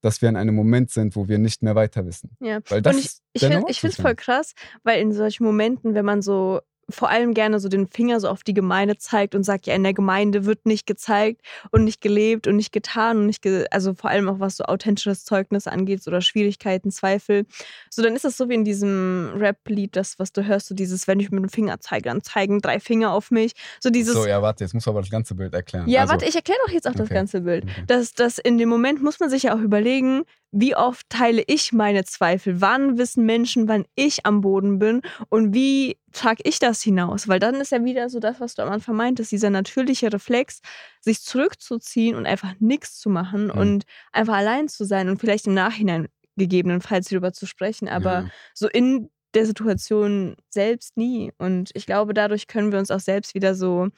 dass 0.03 0.21
wir 0.21 0.29
in 0.29 0.37
einem 0.37 0.55
Moment 0.55 0.91
sind, 0.91 1.17
wo 1.17 1.29
wir 1.29 1.39
nicht 1.39 1.63
mehr 1.63 1.75
weiter 1.75 2.05
wissen. 2.05 2.37
Ja. 2.41 2.61
Weil 2.69 2.83
das 2.83 2.97
Und 2.97 3.05
ich, 3.05 3.43
ich 3.43 3.81
finde 3.81 3.95
es 3.97 4.01
voll 4.01 4.15
krass, 4.15 4.55
weil 4.83 5.01
in 5.01 5.13
solchen 5.13 5.45
Momenten, 5.45 5.95
wenn 5.95 6.05
man 6.05 6.21
so 6.21 6.61
vor 6.89 7.09
allem 7.09 7.35
gerne 7.35 7.61
so 7.61 7.69
den 7.69 7.87
Finger 7.89 8.21
so 8.21 8.29
auf 8.29 8.43
die 8.43 8.55
Gemeinde 8.55 8.97
zeigt 8.99 9.35
und 9.35 9.45
sagt, 9.45 9.67
ja, 9.67 9.75
in 9.75 9.83
der 9.83 9.95
Gemeinde 9.95 10.45
wird 10.45 10.67
nicht 10.67 10.87
gezeigt 10.87 11.43
und 11.71 11.85
nicht 11.85 12.01
gelebt 12.01 12.47
und 12.47 12.57
nicht 12.57 12.73
getan 12.73 13.19
und 13.19 13.27
nicht, 13.27 13.43
ge 13.43 13.67
also 13.71 13.95
vor 13.95 14.11
allem 14.11 14.29
auch 14.29 14.41
was 14.41 14.57
so 14.57 14.65
authentisches 14.65 15.25
Zeugnis 15.25 15.67
angeht 15.67 16.07
oder 16.07 16.21
Schwierigkeiten, 16.21 16.91
Zweifel. 16.91 17.47
So, 17.91 18.03
dann 18.03 18.15
ist 18.15 18.25
das 18.25 18.37
so 18.37 18.49
wie 18.49 18.55
in 18.55 18.65
diesem 18.65 19.33
Rap-Lied, 19.37 19.97
das, 19.97 20.19
was 20.19 20.33
du 20.33 20.45
hörst, 20.45 20.69
so 20.69 20.75
dieses, 20.75 21.07
wenn 21.09 21.21
ich 21.21 21.31
mit 21.31 21.43
dem 21.43 21.49
Finger 21.49 21.81
zeige, 21.81 22.09
dann 22.09 22.23
zeigen 22.23 22.61
drei 22.61 22.81
Finger 22.81 23.13
auf 23.13 23.31
mich. 23.31 23.53
So 23.81 23.91
dieses, 23.91 24.15
So, 24.15 24.27
ja, 24.27 24.43
warte, 24.43 24.65
jetzt 24.65 24.75
muss 24.75 24.89
aber 24.89 25.01
das 25.01 25.11
ganze 25.11 25.35
Bild 25.35 25.55
erklären. 25.55 25.89
ja, 25.89 26.03
also, 26.03 26.13
warte, 26.13 26.27
ich 26.27 26.35
erkläre 26.35 26.59
doch 26.67 26.73
jetzt 26.73 26.87
auch 26.89 26.95
das 26.95 27.07
okay. 27.07 27.15
ganze 27.15 27.41
Bild. 27.43 27.65
Okay. 27.65 27.85
dass, 27.87 28.13
dass 28.13 28.39
in 28.39 28.59
dem 28.59 28.69
Moment 28.69 29.03
muss 29.03 29.21
man 29.21 29.31
sich 29.31 29.45
ja 29.45 29.55
auch 29.55 29.61
überlegen, 29.61 30.25
wie 30.53 30.77
oft 30.77 31.09
teile 31.09 31.43
ich 31.47 31.73
meine 31.73 32.05
Zweifel? 32.05 32.61
Wann 32.61 32.99
wissen 32.99 33.25
Menschen, 33.25 33.69
wann 33.69 33.85
ich 33.95 34.27
am 34.27 34.43
Boden 34.43 34.79
bin? 34.79 35.01
Und 35.31 35.55
wie 35.55 35.99
trage 36.13 36.43
ich 36.45 36.59
das 36.59 36.83
hinaus? 36.83 37.27
Weil 37.27 37.39
dann 37.39 37.55
ist 37.57 37.73
ja 37.73 37.83
wieder 37.85 38.09
so 38.11 38.21
das, 38.21 38.39
was 38.39 38.55
du 38.55 38.63
am 38.63 38.69
Anfang 38.71 38.95
meintest, 38.97 39.33
dieser 39.33 39.51
natürliche 39.51 40.13
Reflex, 40.13 40.61
sich 41.01 41.23
zurückzuziehen 41.23 42.15
und 42.15 42.27
einfach 42.27 42.53
nichts 42.61 42.99
zu 43.01 43.09
machen 43.09 43.47
Mhm. 43.47 43.51
und 43.59 43.85
einfach 44.13 44.35
allein 44.35 44.69
zu 44.69 44.85
sein 44.85 45.09
und 45.09 45.19
vielleicht 45.19 45.47
im 45.47 45.55
Nachhinein 45.55 46.09
gegebenenfalls 46.37 47.09
darüber 47.09 47.33
zu 47.33 47.47
sprechen, 47.47 47.89
aber 47.89 48.13
ja. 48.13 48.29
so 48.55 48.69
in 48.69 49.11
der 49.35 49.47
Situation 49.47 50.37
selbst 50.51 50.97
nie. 50.99 51.33
Und 51.39 51.71
ich 51.75 51.87
glaube, 51.87 52.13
dadurch 52.15 52.47
können 52.47 52.73
wir 52.73 52.79
uns 52.79 52.91
auch 52.91 53.01
selbst 53.01 53.35
wieder 53.35 53.55
so 53.55 53.89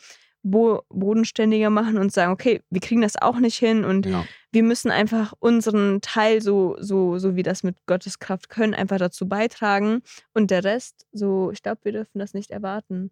bo 0.44 0.82
bodenständiger 0.90 1.70
machen 1.70 1.98
und 1.98 2.12
sagen, 2.12 2.30
okay, 2.30 2.62
wir 2.70 2.80
kriegen 2.80 3.00
das 3.00 3.20
auch 3.20 3.38
nicht 3.40 3.56
hin 3.56 3.84
und 3.84 4.06
ja. 4.06 4.24
wir 4.52 4.62
müssen 4.62 4.90
einfach 4.90 5.32
unseren 5.40 6.00
Teil, 6.02 6.42
so, 6.42 6.76
so, 6.78 7.18
so 7.18 7.34
wie 7.34 7.42
das 7.42 7.62
mit 7.62 7.76
Gottes 7.86 8.18
Kraft 8.18 8.50
können, 8.50 8.74
einfach 8.74 8.98
dazu 8.98 9.26
beitragen. 9.26 10.02
Und 10.34 10.50
der 10.50 10.62
Rest, 10.62 11.06
so, 11.12 11.50
ich 11.50 11.62
glaube, 11.62 11.80
wir 11.84 11.92
dürfen 11.92 12.18
das 12.18 12.34
nicht 12.34 12.50
erwarten. 12.50 13.10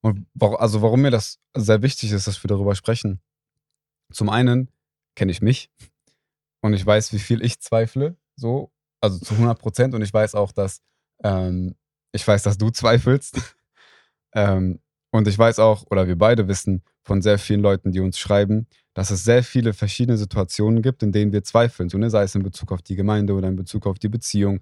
Und 0.00 0.26
also 0.40 0.80
warum 0.80 1.02
mir 1.02 1.10
das 1.10 1.40
sehr 1.54 1.82
wichtig 1.82 2.12
ist, 2.12 2.26
dass 2.26 2.42
wir 2.42 2.48
darüber 2.48 2.74
sprechen. 2.74 3.20
Zum 4.12 4.28
einen 4.30 4.68
kenne 5.16 5.32
ich 5.32 5.42
mich 5.42 5.70
und 6.60 6.72
ich 6.72 6.86
weiß, 6.86 7.12
wie 7.12 7.18
viel 7.18 7.42
ich 7.44 7.60
zweifle, 7.60 8.16
so, 8.36 8.70
also 9.00 9.18
zu 9.18 9.34
100 9.34 9.58
Prozent. 9.58 9.94
Und 9.94 10.02
ich 10.02 10.12
weiß 10.12 10.34
auch, 10.34 10.52
dass 10.52 10.82
ähm, 11.22 11.74
ich 12.12 12.26
weiß, 12.26 12.42
dass 12.44 12.58
du 12.58 12.70
zweifelst. 12.70 13.56
ähm, 14.34 14.78
und 15.14 15.28
ich 15.28 15.38
weiß 15.38 15.60
auch, 15.60 15.84
oder 15.92 16.08
wir 16.08 16.18
beide 16.18 16.48
wissen 16.48 16.82
von 17.04 17.22
sehr 17.22 17.38
vielen 17.38 17.60
Leuten, 17.60 17.92
die 17.92 18.00
uns 18.00 18.18
schreiben, 18.18 18.66
dass 18.94 19.12
es 19.12 19.22
sehr 19.22 19.44
viele 19.44 19.72
verschiedene 19.72 20.18
Situationen 20.18 20.82
gibt, 20.82 21.04
in 21.04 21.12
denen 21.12 21.32
wir 21.32 21.44
zweifeln. 21.44 21.88
So, 21.88 21.98
ne? 21.98 22.10
Sei 22.10 22.24
es 22.24 22.34
in 22.34 22.42
Bezug 22.42 22.72
auf 22.72 22.82
die 22.82 22.96
Gemeinde 22.96 23.34
oder 23.34 23.46
in 23.46 23.54
Bezug 23.54 23.86
auf 23.86 24.00
die 24.00 24.08
Beziehung, 24.08 24.58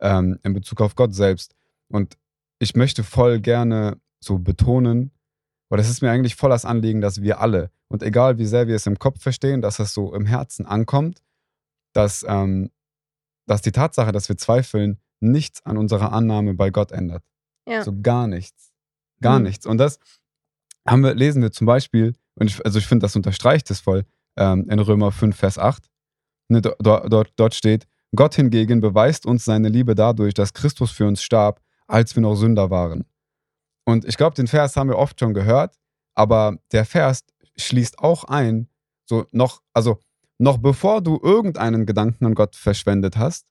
ähm, 0.00 0.38
in 0.44 0.52
Bezug 0.52 0.80
auf 0.80 0.94
Gott 0.94 1.12
selbst. 1.12 1.56
Und 1.88 2.16
ich 2.60 2.76
möchte 2.76 3.02
voll 3.02 3.40
gerne 3.40 4.00
so 4.20 4.38
betonen, 4.38 5.10
oder 5.70 5.82
es 5.82 5.90
ist 5.90 6.02
mir 6.02 6.12
eigentlich 6.12 6.36
voll 6.36 6.50
das 6.50 6.64
Anliegen, 6.64 7.00
dass 7.00 7.20
wir 7.20 7.40
alle, 7.40 7.72
und 7.88 8.04
egal 8.04 8.38
wie 8.38 8.46
sehr 8.46 8.68
wir 8.68 8.76
es 8.76 8.86
im 8.86 9.00
Kopf 9.00 9.20
verstehen, 9.20 9.60
dass 9.60 9.80
es 9.80 9.92
so 9.92 10.14
im 10.14 10.24
Herzen 10.24 10.66
ankommt, 10.66 11.20
dass, 11.94 12.24
ähm, 12.28 12.70
dass 13.46 13.60
die 13.60 13.72
Tatsache, 13.72 14.12
dass 14.12 14.28
wir 14.28 14.36
zweifeln, 14.36 15.00
nichts 15.18 15.66
an 15.66 15.76
unserer 15.76 16.12
Annahme 16.12 16.54
bei 16.54 16.70
Gott 16.70 16.92
ändert. 16.92 17.24
Ja. 17.68 17.82
So 17.82 17.92
gar 18.00 18.28
nichts. 18.28 18.65
Gar 19.20 19.38
Mhm. 19.38 19.44
nichts. 19.44 19.66
Und 19.66 19.78
das 19.78 19.98
haben 20.86 21.02
wir, 21.02 21.14
lesen 21.14 21.42
wir 21.42 21.52
zum 21.52 21.66
Beispiel, 21.66 22.14
und 22.34 22.48
ich, 22.48 22.64
also 22.64 22.78
ich 22.78 22.86
finde, 22.86 23.04
das 23.04 23.16
unterstreicht 23.16 23.70
es 23.70 23.80
voll, 23.80 24.04
ähm, 24.36 24.68
in 24.68 24.78
Römer 24.78 25.12
5, 25.12 25.36
Vers 25.36 25.58
8. 25.58 25.88
Ne, 26.48 26.60
do, 26.62 26.74
do, 26.78 27.00
dort, 27.08 27.32
dort 27.36 27.54
steht, 27.54 27.86
Gott 28.14 28.34
hingegen 28.34 28.80
beweist 28.80 29.26
uns 29.26 29.44
seine 29.44 29.68
Liebe 29.68 29.94
dadurch, 29.94 30.34
dass 30.34 30.52
Christus 30.52 30.90
für 30.92 31.06
uns 31.06 31.22
starb, 31.22 31.60
als 31.86 32.14
wir 32.14 32.22
noch 32.22 32.36
Sünder 32.36 32.70
waren. 32.70 33.04
Und 33.84 34.04
ich 34.04 34.16
glaube, 34.16 34.34
den 34.36 34.46
Vers 34.46 34.76
haben 34.76 34.88
wir 34.90 34.98
oft 34.98 35.18
schon 35.18 35.34
gehört, 35.34 35.76
aber 36.14 36.56
der 36.72 36.84
Vers 36.84 37.20
schließt 37.56 37.98
auch 37.98 38.24
ein, 38.24 38.68
so 39.06 39.26
noch, 39.32 39.62
also 39.72 39.98
noch 40.38 40.58
bevor 40.58 41.00
du 41.00 41.18
irgendeinen 41.22 41.86
Gedanken 41.86 42.26
an 42.26 42.34
Gott 42.34 42.56
verschwendet 42.56 43.16
hast, 43.16 43.46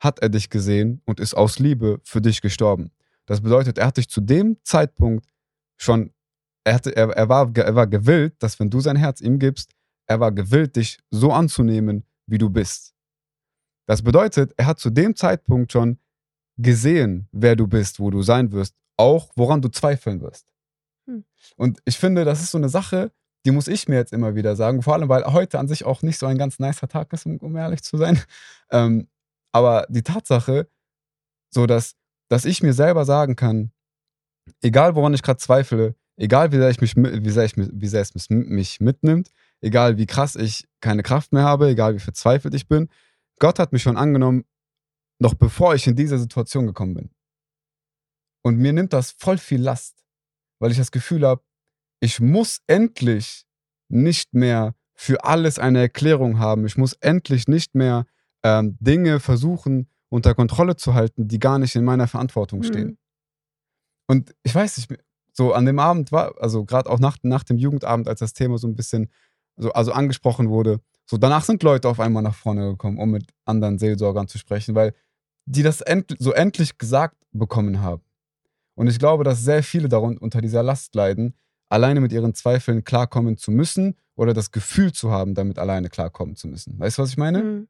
hat 0.00 0.18
er 0.20 0.28
dich 0.28 0.50
gesehen 0.50 1.00
und 1.04 1.20
ist 1.20 1.34
aus 1.34 1.58
Liebe 1.58 2.00
für 2.04 2.20
dich 2.20 2.40
gestorben. 2.40 2.90
Das 3.26 3.40
bedeutet, 3.40 3.78
er 3.78 3.86
hat 3.86 3.96
dich 3.96 4.08
zu 4.08 4.20
dem 4.20 4.58
Zeitpunkt 4.64 5.26
schon 5.76 6.12
er, 6.64 6.74
hatte, 6.74 6.94
er, 6.94 7.08
er, 7.10 7.28
war, 7.28 7.50
er 7.56 7.74
war 7.74 7.86
gewillt, 7.86 8.42
dass 8.42 8.60
wenn 8.60 8.70
du 8.70 8.80
sein 8.80 8.96
Herz 8.96 9.20
ihm 9.20 9.38
gibst, 9.38 9.72
er 10.06 10.20
war 10.20 10.32
gewillt, 10.32 10.76
dich 10.76 10.98
so 11.10 11.32
anzunehmen, 11.32 12.04
wie 12.26 12.38
du 12.38 12.50
bist. 12.50 12.94
Das 13.86 14.02
bedeutet, 14.02 14.52
er 14.56 14.66
hat 14.66 14.78
zu 14.78 14.90
dem 14.90 15.16
Zeitpunkt 15.16 15.72
schon 15.72 15.98
gesehen, 16.56 17.28
wer 17.32 17.56
du 17.56 17.66
bist, 17.66 17.98
wo 17.98 18.10
du 18.10 18.22
sein 18.22 18.52
wirst, 18.52 18.76
auch 18.96 19.32
woran 19.34 19.60
du 19.60 19.68
zweifeln 19.68 20.20
wirst. 20.20 20.52
Hm. 21.06 21.24
Und 21.56 21.80
ich 21.84 21.98
finde, 21.98 22.24
das 22.24 22.42
ist 22.42 22.52
so 22.52 22.58
eine 22.58 22.68
Sache, 22.68 23.10
die 23.44 23.50
muss 23.50 23.66
ich 23.66 23.88
mir 23.88 23.96
jetzt 23.96 24.12
immer 24.12 24.36
wieder 24.36 24.54
sagen, 24.54 24.82
vor 24.82 24.94
allem, 24.94 25.08
weil 25.08 25.24
heute 25.24 25.58
an 25.58 25.66
sich 25.66 25.84
auch 25.84 26.02
nicht 26.02 26.18
so 26.18 26.26
ein 26.26 26.38
ganz 26.38 26.60
nicer 26.60 26.86
Tag 26.86 27.12
ist, 27.12 27.26
um, 27.26 27.38
um 27.38 27.56
ehrlich 27.56 27.82
zu 27.82 27.96
sein. 27.96 28.20
Ähm, 28.70 29.08
aber 29.52 29.84
die 29.90 30.02
Tatsache, 30.02 30.66
so 31.50 31.66
dass, 31.66 31.94
dass 32.32 32.46
ich 32.46 32.62
mir 32.62 32.72
selber 32.72 33.04
sagen 33.04 33.36
kann, 33.36 33.72
egal 34.62 34.94
woran 34.94 35.12
ich 35.12 35.22
gerade 35.22 35.36
zweifle, 35.36 35.96
egal 36.16 36.50
wie 36.50 36.56
sehr, 36.56 36.70
ich 36.70 36.80
mich, 36.80 36.96
wie 36.96 37.30
sehr, 37.30 37.44
ich, 37.44 37.52
wie 37.58 37.86
sehr 37.86 38.00
es 38.00 38.30
mich 38.30 38.80
mitnimmt, 38.80 39.30
egal 39.60 39.98
wie 39.98 40.06
krass 40.06 40.34
ich 40.34 40.66
keine 40.80 41.02
Kraft 41.02 41.34
mehr 41.34 41.42
habe, 41.42 41.68
egal 41.68 41.94
wie 41.94 42.00
verzweifelt 42.00 42.54
ich 42.54 42.68
bin, 42.68 42.88
Gott 43.38 43.58
hat 43.58 43.74
mich 43.74 43.82
schon 43.82 43.98
angenommen, 43.98 44.46
noch 45.18 45.34
bevor 45.34 45.74
ich 45.74 45.86
in 45.86 45.94
diese 45.94 46.18
Situation 46.18 46.66
gekommen 46.66 46.94
bin. 46.94 47.10
Und 48.42 48.56
mir 48.56 48.72
nimmt 48.72 48.94
das 48.94 49.10
voll 49.10 49.36
viel 49.36 49.60
Last, 49.60 50.02
weil 50.58 50.70
ich 50.70 50.78
das 50.78 50.90
Gefühl 50.90 51.26
habe, 51.26 51.42
ich 52.00 52.18
muss 52.18 52.62
endlich 52.66 53.44
nicht 53.90 54.32
mehr 54.32 54.74
für 54.94 55.22
alles 55.24 55.58
eine 55.58 55.80
Erklärung 55.80 56.38
haben. 56.38 56.64
Ich 56.64 56.78
muss 56.78 56.94
endlich 56.94 57.46
nicht 57.46 57.74
mehr 57.74 58.06
ähm, 58.42 58.78
Dinge 58.80 59.20
versuchen 59.20 59.90
unter 60.12 60.34
Kontrolle 60.34 60.76
zu 60.76 60.92
halten, 60.92 61.26
die 61.26 61.38
gar 61.38 61.58
nicht 61.58 61.74
in 61.74 61.84
meiner 61.84 62.06
Verantwortung 62.06 62.62
stehen. 62.62 62.88
Mhm. 62.88 62.98
Und 64.08 64.34
ich 64.42 64.54
weiß 64.54 64.76
nicht, 64.76 65.02
so 65.32 65.54
an 65.54 65.64
dem 65.64 65.78
Abend 65.78 66.12
war, 66.12 66.34
also 66.38 66.66
gerade 66.66 66.90
auch 66.90 66.98
nach, 66.98 67.16
nach 67.22 67.44
dem 67.44 67.56
Jugendabend, 67.56 68.08
als 68.08 68.20
das 68.20 68.34
Thema 68.34 68.58
so 68.58 68.68
ein 68.68 68.76
bisschen 68.76 69.08
so, 69.56 69.72
also 69.72 69.92
angesprochen 69.92 70.50
wurde, 70.50 70.80
so 71.06 71.16
danach 71.16 71.44
sind 71.44 71.62
Leute 71.62 71.88
auf 71.88 71.98
einmal 71.98 72.22
nach 72.22 72.34
vorne 72.34 72.72
gekommen, 72.72 72.98
um 72.98 73.10
mit 73.10 73.30
anderen 73.46 73.78
Seelsorgern 73.78 74.28
zu 74.28 74.36
sprechen, 74.36 74.74
weil 74.74 74.92
die 75.46 75.62
das 75.62 75.80
end, 75.80 76.14
so 76.18 76.32
endlich 76.32 76.76
gesagt 76.76 77.16
bekommen 77.32 77.80
haben. 77.80 78.02
Und 78.74 78.88
ich 78.88 78.98
glaube, 78.98 79.24
dass 79.24 79.42
sehr 79.42 79.62
viele 79.62 79.88
darunter 79.88 80.20
unter 80.20 80.42
dieser 80.42 80.62
Last 80.62 80.94
leiden, 80.94 81.34
alleine 81.70 82.02
mit 82.02 82.12
ihren 82.12 82.34
Zweifeln 82.34 82.84
klarkommen 82.84 83.38
zu 83.38 83.50
müssen 83.50 83.96
oder 84.14 84.34
das 84.34 84.50
Gefühl 84.50 84.92
zu 84.92 85.10
haben, 85.10 85.34
damit 85.34 85.58
alleine 85.58 85.88
klarkommen 85.88 86.36
zu 86.36 86.48
müssen. 86.48 86.78
Weißt 86.78 86.98
du, 86.98 87.02
was 87.02 87.10
ich 87.10 87.16
meine? 87.16 87.42
Mhm. 87.42 87.68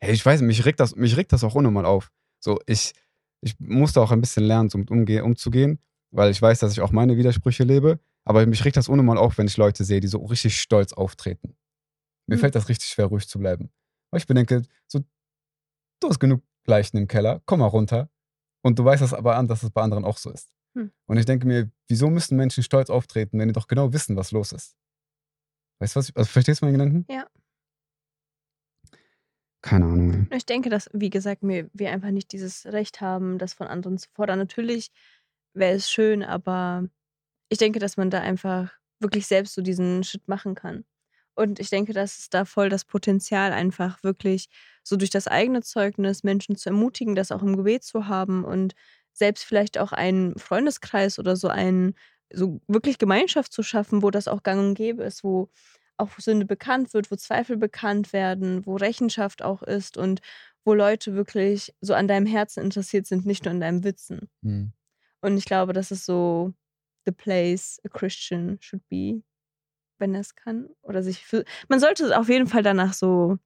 Hey, 0.00 0.12
ich 0.12 0.24
weiß, 0.24 0.42
mich 0.42 0.64
regt 0.64 0.80
das, 0.80 0.96
mich 0.96 1.16
regt 1.16 1.32
das 1.32 1.44
auch 1.44 1.54
unnormal 1.54 1.86
auf. 1.86 2.10
So, 2.40 2.58
ich, 2.66 2.92
ich 3.40 3.58
musste 3.58 4.00
auch 4.00 4.10
ein 4.10 4.20
bisschen 4.20 4.44
lernen, 4.44 4.68
so 4.68 4.78
mit 4.78 4.90
umge 4.90 5.24
umzugehen, 5.24 5.78
weil 6.10 6.30
ich 6.30 6.40
weiß, 6.40 6.58
dass 6.58 6.72
ich 6.72 6.80
auch 6.80 6.92
meine 6.92 7.16
Widersprüche 7.16 7.64
lebe. 7.64 8.00
Aber 8.24 8.44
mich 8.46 8.64
regt 8.64 8.76
das 8.76 8.88
unnormal 8.88 9.18
auf, 9.18 9.38
wenn 9.38 9.46
ich 9.46 9.56
Leute 9.56 9.84
sehe, 9.84 10.00
die 10.00 10.08
so 10.08 10.24
richtig 10.24 10.60
stolz 10.60 10.92
auftreten. 10.92 11.56
Mir 12.26 12.36
mhm. 12.36 12.40
fällt 12.40 12.54
das 12.54 12.68
richtig 12.68 12.88
schwer, 12.88 13.06
ruhig 13.06 13.28
zu 13.28 13.38
bleiben. 13.38 13.70
Weil 14.10 14.20
ich 14.20 14.26
bedenke, 14.26 14.62
so, 14.86 15.00
du 16.00 16.08
hast 16.08 16.20
genug 16.20 16.42
Leichen 16.66 16.96
im 16.96 17.08
Keller, 17.08 17.42
komm 17.44 17.60
mal 17.60 17.66
runter. 17.66 18.08
Und 18.62 18.78
du 18.78 18.84
weißt 18.84 19.02
das 19.02 19.12
aber 19.12 19.36
an, 19.36 19.46
dass 19.46 19.62
es 19.62 19.70
bei 19.70 19.82
anderen 19.82 20.04
auch 20.04 20.16
so 20.16 20.30
ist. 20.30 20.50
Hm. 20.74 20.90
Und 21.06 21.18
ich 21.18 21.26
denke 21.26 21.46
mir, 21.46 21.70
wieso 21.86 22.08
müssen 22.08 22.36
Menschen 22.36 22.62
stolz 22.62 22.88
auftreten, 22.88 23.38
wenn 23.38 23.48
die 23.48 23.54
doch 23.54 23.68
genau 23.68 23.92
wissen, 23.92 24.16
was 24.16 24.32
los 24.32 24.52
ist? 24.52 24.76
Weißt 25.80 25.94
du 25.94 25.98
was? 25.98 26.08
Ich, 26.08 26.16
also 26.16 26.28
verstehst 26.28 26.62
du 26.62 26.66
meinen 26.66 26.78
Gedanken? 26.78 27.06
Ja. 27.10 27.26
Keine 29.64 29.86
Ahnung. 29.86 30.26
Ich 30.30 30.44
denke, 30.44 30.68
dass, 30.68 30.90
wie 30.92 31.08
gesagt, 31.08 31.40
wir, 31.42 31.90
einfach 31.90 32.10
nicht 32.10 32.32
dieses 32.32 32.66
Recht 32.66 33.00
haben, 33.00 33.38
das 33.38 33.54
von 33.54 33.66
anderen 33.66 33.96
zu 33.96 34.10
fordern. 34.12 34.38
Natürlich 34.38 34.90
wäre 35.54 35.72
es 35.72 35.90
schön, 35.90 36.22
aber 36.22 36.86
ich 37.48 37.56
denke, 37.56 37.78
dass 37.78 37.96
man 37.96 38.10
da 38.10 38.20
einfach 38.20 38.74
wirklich 39.00 39.26
selbst 39.26 39.54
so 39.54 39.62
diesen 39.62 40.04
Schritt 40.04 40.28
machen 40.28 40.54
kann. 40.54 40.84
Und 41.34 41.60
ich 41.60 41.70
denke, 41.70 41.94
dass 41.94 42.18
es 42.18 42.28
da 42.28 42.44
voll 42.44 42.68
das 42.68 42.84
Potenzial 42.84 43.54
einfach 43.54 44.02
wirklich 44.02 44.50
so 44.82 44.96
durch 44.96 45.08
das 45.08 45.28
eigene 45.28 45.62
Zeugnis 45.62 46.24
Menschen 46.24 46.56
zu 46.56 46.68
ermutigen, 46.68 47.14
das 47.14 47.32
auch 47.32 47.42
im 47.42 47.56
Gebet 47.56 47.84
zu 47.84 48.06
haben 48.06 48.44
und 48.44 48.74
selbst 49.14 49.44
vielleicht 49.44 49.78
auch 49.78 49.92
einen 49.92 50.38
Freundeskreis 50.38 51.18
oder 51.18 51.36
so 51.36 51.48
einen, 51.48 51.94
so 52.30 52.60
wirklich 52.68 52.98
Gemeinschaft 52.98 53.50
zu 53.50 53.62
schaffen, 53.62 54.02
wo 54.02 54.10
das 54.10 54.28
auch 54.28 54.42
gang 54.42 54.60
und 54.60 54.74
gäbe 54.74 55.04
ist, 55.04 55.24
wo 55.24 55.48
auch 55.96 56.10
Sünde 56.18 56.46
bekannt 56.46 56.94
wird, 56.94 57.10
wo 57.10 57.16
Zweifel 57.16 57.56
bekannt 57.56 58.12
werden, 58.12 58.66
wo 58.66 58.76
Rechenschaft 58.76 59.42
auch 59.42 59.62
ist 59.62 59.96
und 59.96 60.20
wo 60.64 60.74
Leute 60.74 61.14
wirklich 61.14 61.74
so 61.80 61.94
an 61.94 62.08
deinem 62.08 62.26
Herzen 62.26 62.62
interessiert 62.62 63.06
sind, 63.06 63.26
nicht 63.26 63.44
nur 63.44 63.52
an 63.52 63.60
deinem 63.60 63.84
Witzen. 63.84 64.28
Mhm. 64.40 64.72
Und 65.20 65.36
ich 65.36 65.44
glaube, 65.44 65.72
das 65.72 65.90
ist 65.90 66.04
so 66.04 66.52
the 67.04 67.12
place 67.12 67.80
a 67.84 67.88
Christian 67.88 68.58
should 68.60 68.86
be, 68.88 69.22
wenn 69.98 70.14
er 70.14 70.20
es 70.20 70.34
kann. 70.34 70.68
Oder 70.82 71.02
sich 71.02 71.24
für. 71.24 71.44
Man 71.68 71.80
sollte 71.80 72.04
es 72.04 72.12
auf 72.12 72.28
jeden 72.28 72.46
Fall 72.46 72.62
danach 72.62 72.94
so 72.94 73.38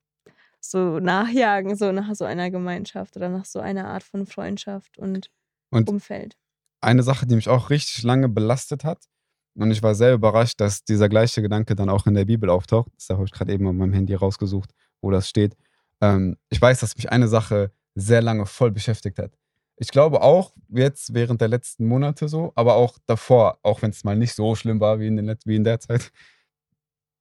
so 0.61 0.99
nachjagen, 0.99 1.75
so 1.75 1.91
nach 1.91 2.13
so 2.15 2.25
einer 2.25 2.51
Gemeinschaft 2.51 3.15
oder 3.15 3.29
nach 3.29 3.45
so 3.45 3.59
einer 3.59 3.87
Art 3.87 4.03
von 4.03 4.25
Freundschaft 4.25 4.97
und, 4.97 5.31
und 5.71 5.89
Umfeld. 5.89 6.37
Eine 6.81 7.03
Sache, 7.03 7.25
die 7.25 7.35
mich 7.35 7.49
auch 7.49 7.69
richtig 7.69 8.03
lange 8.03 8.29
belastet 8.29 8.83
hat, 8.83 9.05
und 9.59 9.71
ich 9.71 9.83
war 9.83 9.93
sehr 9.93 10.13
überrascht, 10.13 10.59
dass 10.61 10.83
dieser 10.83 11.09
gleiche 11.09 11.41
Gedanke 11.41 11.75
dann 11.75 11.89
auch 11.89 12.07
in 12.07 12.13
der 12.13 12.25
Bibel 12.25 12.49
auftaucht. 12.49 12.91
Das 12.95 13.09
habe 13.09 13.25
ich 13.25 13.31
gerade 13.31 13.51
eben 13.51 13.67
auf 13.67 13.73
meinem 13.73 13.93
Handy 13.93 14.13
rausgesucht, 14.13 14.71
wo 15.01 15.11
das 15.11 15.27
steht. 15.27 15.55
Ähm, 16.01 16.37
ich 16.49 16.61
weiß, 16.61 16.79
dass 16.79 16.95
mich 16.95 17.11
eine 17.11 17.27
Sache 17.27 17.71
sehr 17.95 18.21
lange 18.21 18.45
voll 18.45 18.71
beschäftigt 18.71 19.19
hat. 19.19 19.37
Ich 19.75 19.89
glaube 19.89 20.21
auch 20.21 20.53
jetzt 20.69 21.13
während 21.13 21.41
der 21.41 21.47
letzten 21.47 21.85
Monate 21.85 22.27
so, 22.27 22.51
aber 22.55 22.75
auch 22.75 22.97
davor, 23.05 23.59
auch 23.63 23.81
wenn 23.81 23.91
es 23.91 24.03
mal 24.03 24.15
nicht 24.15 24.33
so 24.33 24.55
schlimm 24.55 24.79
war 24.79 24.99
wie 24.99 25.07
in, 25.07 25.17
den, 25.17 25.35
wie 25.45 25.55
in 25.55 25.63
der 25.63 25.79
Zeit. 25.79 26.11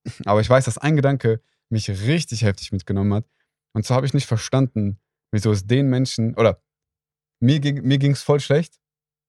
Aber 0.24 0.40
ich 0.40 0.48
weiß, 0.48 0.64
dass 0.64 0.78
ein 0.78 0.96
Gedanke 0.96 1.40
mich 1.68 1.88
richtig 1.88 2.42
heftig 2.42 2.72
mitgenommen 2.72 3.14
hat. 3.14 3.26
Und 3.74 3.84
zwar 3.84 3.96
habe 3.96 4.06
ich 4.06 4.14
nicht 4.14 4.26
verstanden, 4.26 4.98
wieso 5.30 5.52
es 5.52 5.66
den 5.66 5.88
Menschen, 5.88 6.34
oder 6.34 6.62
mir 7.40 7.60
ging 7.60 8.12
es 8.12 8.22
voll 8.22 8.40
schlecht. 8.40 8.80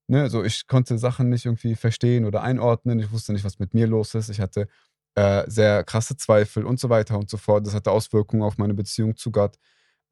Ne? 0.09 0.29
So, 0.29 0.43
ich 0.43 0.67
konnte 0.67 0.97
Sachen 0.97 1.29
nicht 1.29 1.45
irgendwie 1.45 1.75
verstehen 1.75 2.25
oder 2.25 2.41
einordnen. 2.41 2.99
Ich 2.99 3.11
wusste 3.11 3.31
nicht, 3.31 3.45
was 3.45 3.59
mit 3.59 3.73
mir 3.75 3.85
los 3.85 4.15
ist. 4.15 4.29
Ich 4.29 4.39
hatte 4.39 4.67
äh, 5.15 5.43
sehr 5.47 5.83
krasse 5.83 6.17
Zweifel 6.17 6.65
und 6.65 6.79
so 6.79 6.89
weiter 6.89 7.17
und 7.17 7.29
so 7.29 7.37
fort. 7.37 7.65
Das 7.67 7.75
hatte 7.75 7.91
Auswirkungen 7.91 8.41
auf 8.41 8.57
meine 8.57 8.73
Beziehung 8.73 9.15
zu 9.15 9.31
Gott. 9.31 9.57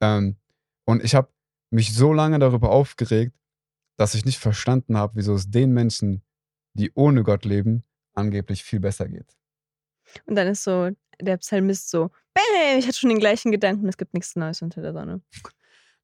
Ähm, 0.00 0.36
und 0.84 1.02
ich 1.02 1.16
habe 1.16 1.32
mich 1.70 1.94
so 1.94 2.12
lange 2.12 2.38
darüber 2.38 2.70
aufgeregt, 2.70 3.36
dass 3.96 4.14
ich 4.14 4.24
nicht 4.24 4.38
verstanden 4.38 4.96
habe, 4.96 5.16
wieso 5.16 5.34
es 5.34 5.50
den 5.50 5.72
Menschen, 5.72 6.22
die 6.74 6.92
ohne 6.94 7.24
Gott 7.24 7.44
leben, 7.44 7.82
angeblich 8.14 8.62
viel 8.62 8.78
besser 8.78 9.08
geht. 9.08 9.36
Und 10.26 10.36
dann 10.36 10.46
ist 10.46 10.62
so 10.62 10.90
der 11.20 11.38
Psalmist 11.38 11.90
so, 11.90 12.10
ich 12.78 12.86
hatte 12.86 12.96
schon 12.96 13.10
den 13.10 13.18
gleichen 13.18 13.50
Gedanken, 13.50 13.88
es 13.88 13.96
gibt 13.96 14.14
nichts 14.14 14.36
Neues 14.36 14.62
unter 14.62 14.80
der 14.80 14.92
Sonne. 14.92 15.20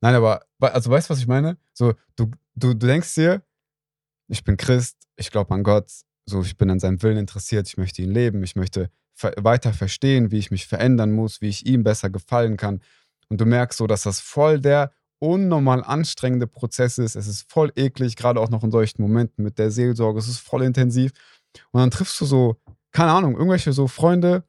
Nein, 0.00 0.16
aber, 0.16 0.44
also 0.58 0.90
weißt 0.90 1.08
du, 1.08 1.12
was 1.12 1.20
ich 1.20 1.28
meine? 1.28 1.56
So, 1.72 1.94
du, 2.16 2.32
du, 2.56 2.74
du 2.74 2.86
denkst 2.86 3.14
dir, 3.14 3.42
ich 4.28 4.44
bin 4.44 4.56
Christ, 4.56 4.96
ich 5.16 5.30
glaube 5.30 5.54
an 5.54 5.62
Gott, 5.62 5.90
so, 6.26 6.42
ich 6.42 6.56
bin 6.56 6.70
an 6.70 6.80
seinem 6.80 7.02
Willen 7.02 7.18
interessiert, 7.18 7.68
ich 7.68 7.76
möchte 7.76 8.02
ihn 8.02 8.10
leben, 8.10 8.42
ich 8.42 8.56
möchte 8.56 8.90
weiter 9.36 9.72
verstehen, 9.72 10.30
wie 10.30 10.38
ich 10.38 10.50
mich 10.50 10.66
verändern 10.66 11.12
muss, 11.12 11.40
wie 11.40 11.48
ich 11.48 11.66
ihm 11.66 11.84
besser 11.84 12.10
gefallen 12.10 12.56
kann. 12.56 12.80
Und 13.28 13.40
du 13.40 13.46
merkst 13.46 13.78
so, 13.78 13.86
dass 13.86 14.02
das 14.02 14.20
voll 14.20 14.60
der 14.60 14.92
unnormal 15.20 15.84
anstrengende 15.84 16.46
Prozess 16.46 16.98
ist. 16.98 17.14
Es 17.14 17.26
ist 17.26 17.50
voll 17.50 17.72
eklig, 17.76 18.16
gerade 18.16 18.40
auch 18.40 18.50
noch 18.50 18.64
in 18.64 18.70
solchen 18.70 19.00
Momenten 19.02 19.44
mit 19.44 19.58
der 19.58 19.70
Seelsorge. 19.70 20.18
Es 20.18 20.28
ist 20.28 20.38
voll 20.38 20.62
intensiv. 20.62 21.12
Und 21.70 21.80
dann 21.80 21.90
triffst 21.90 22.20
du 22.20 22.26
so, 22.26 22.60
keine 22.92 23.12
Ahnung, 23.12 23.34
irgendwelche 23.34 23.72
so 23.72 23.86
Freunde, 23.86 24.44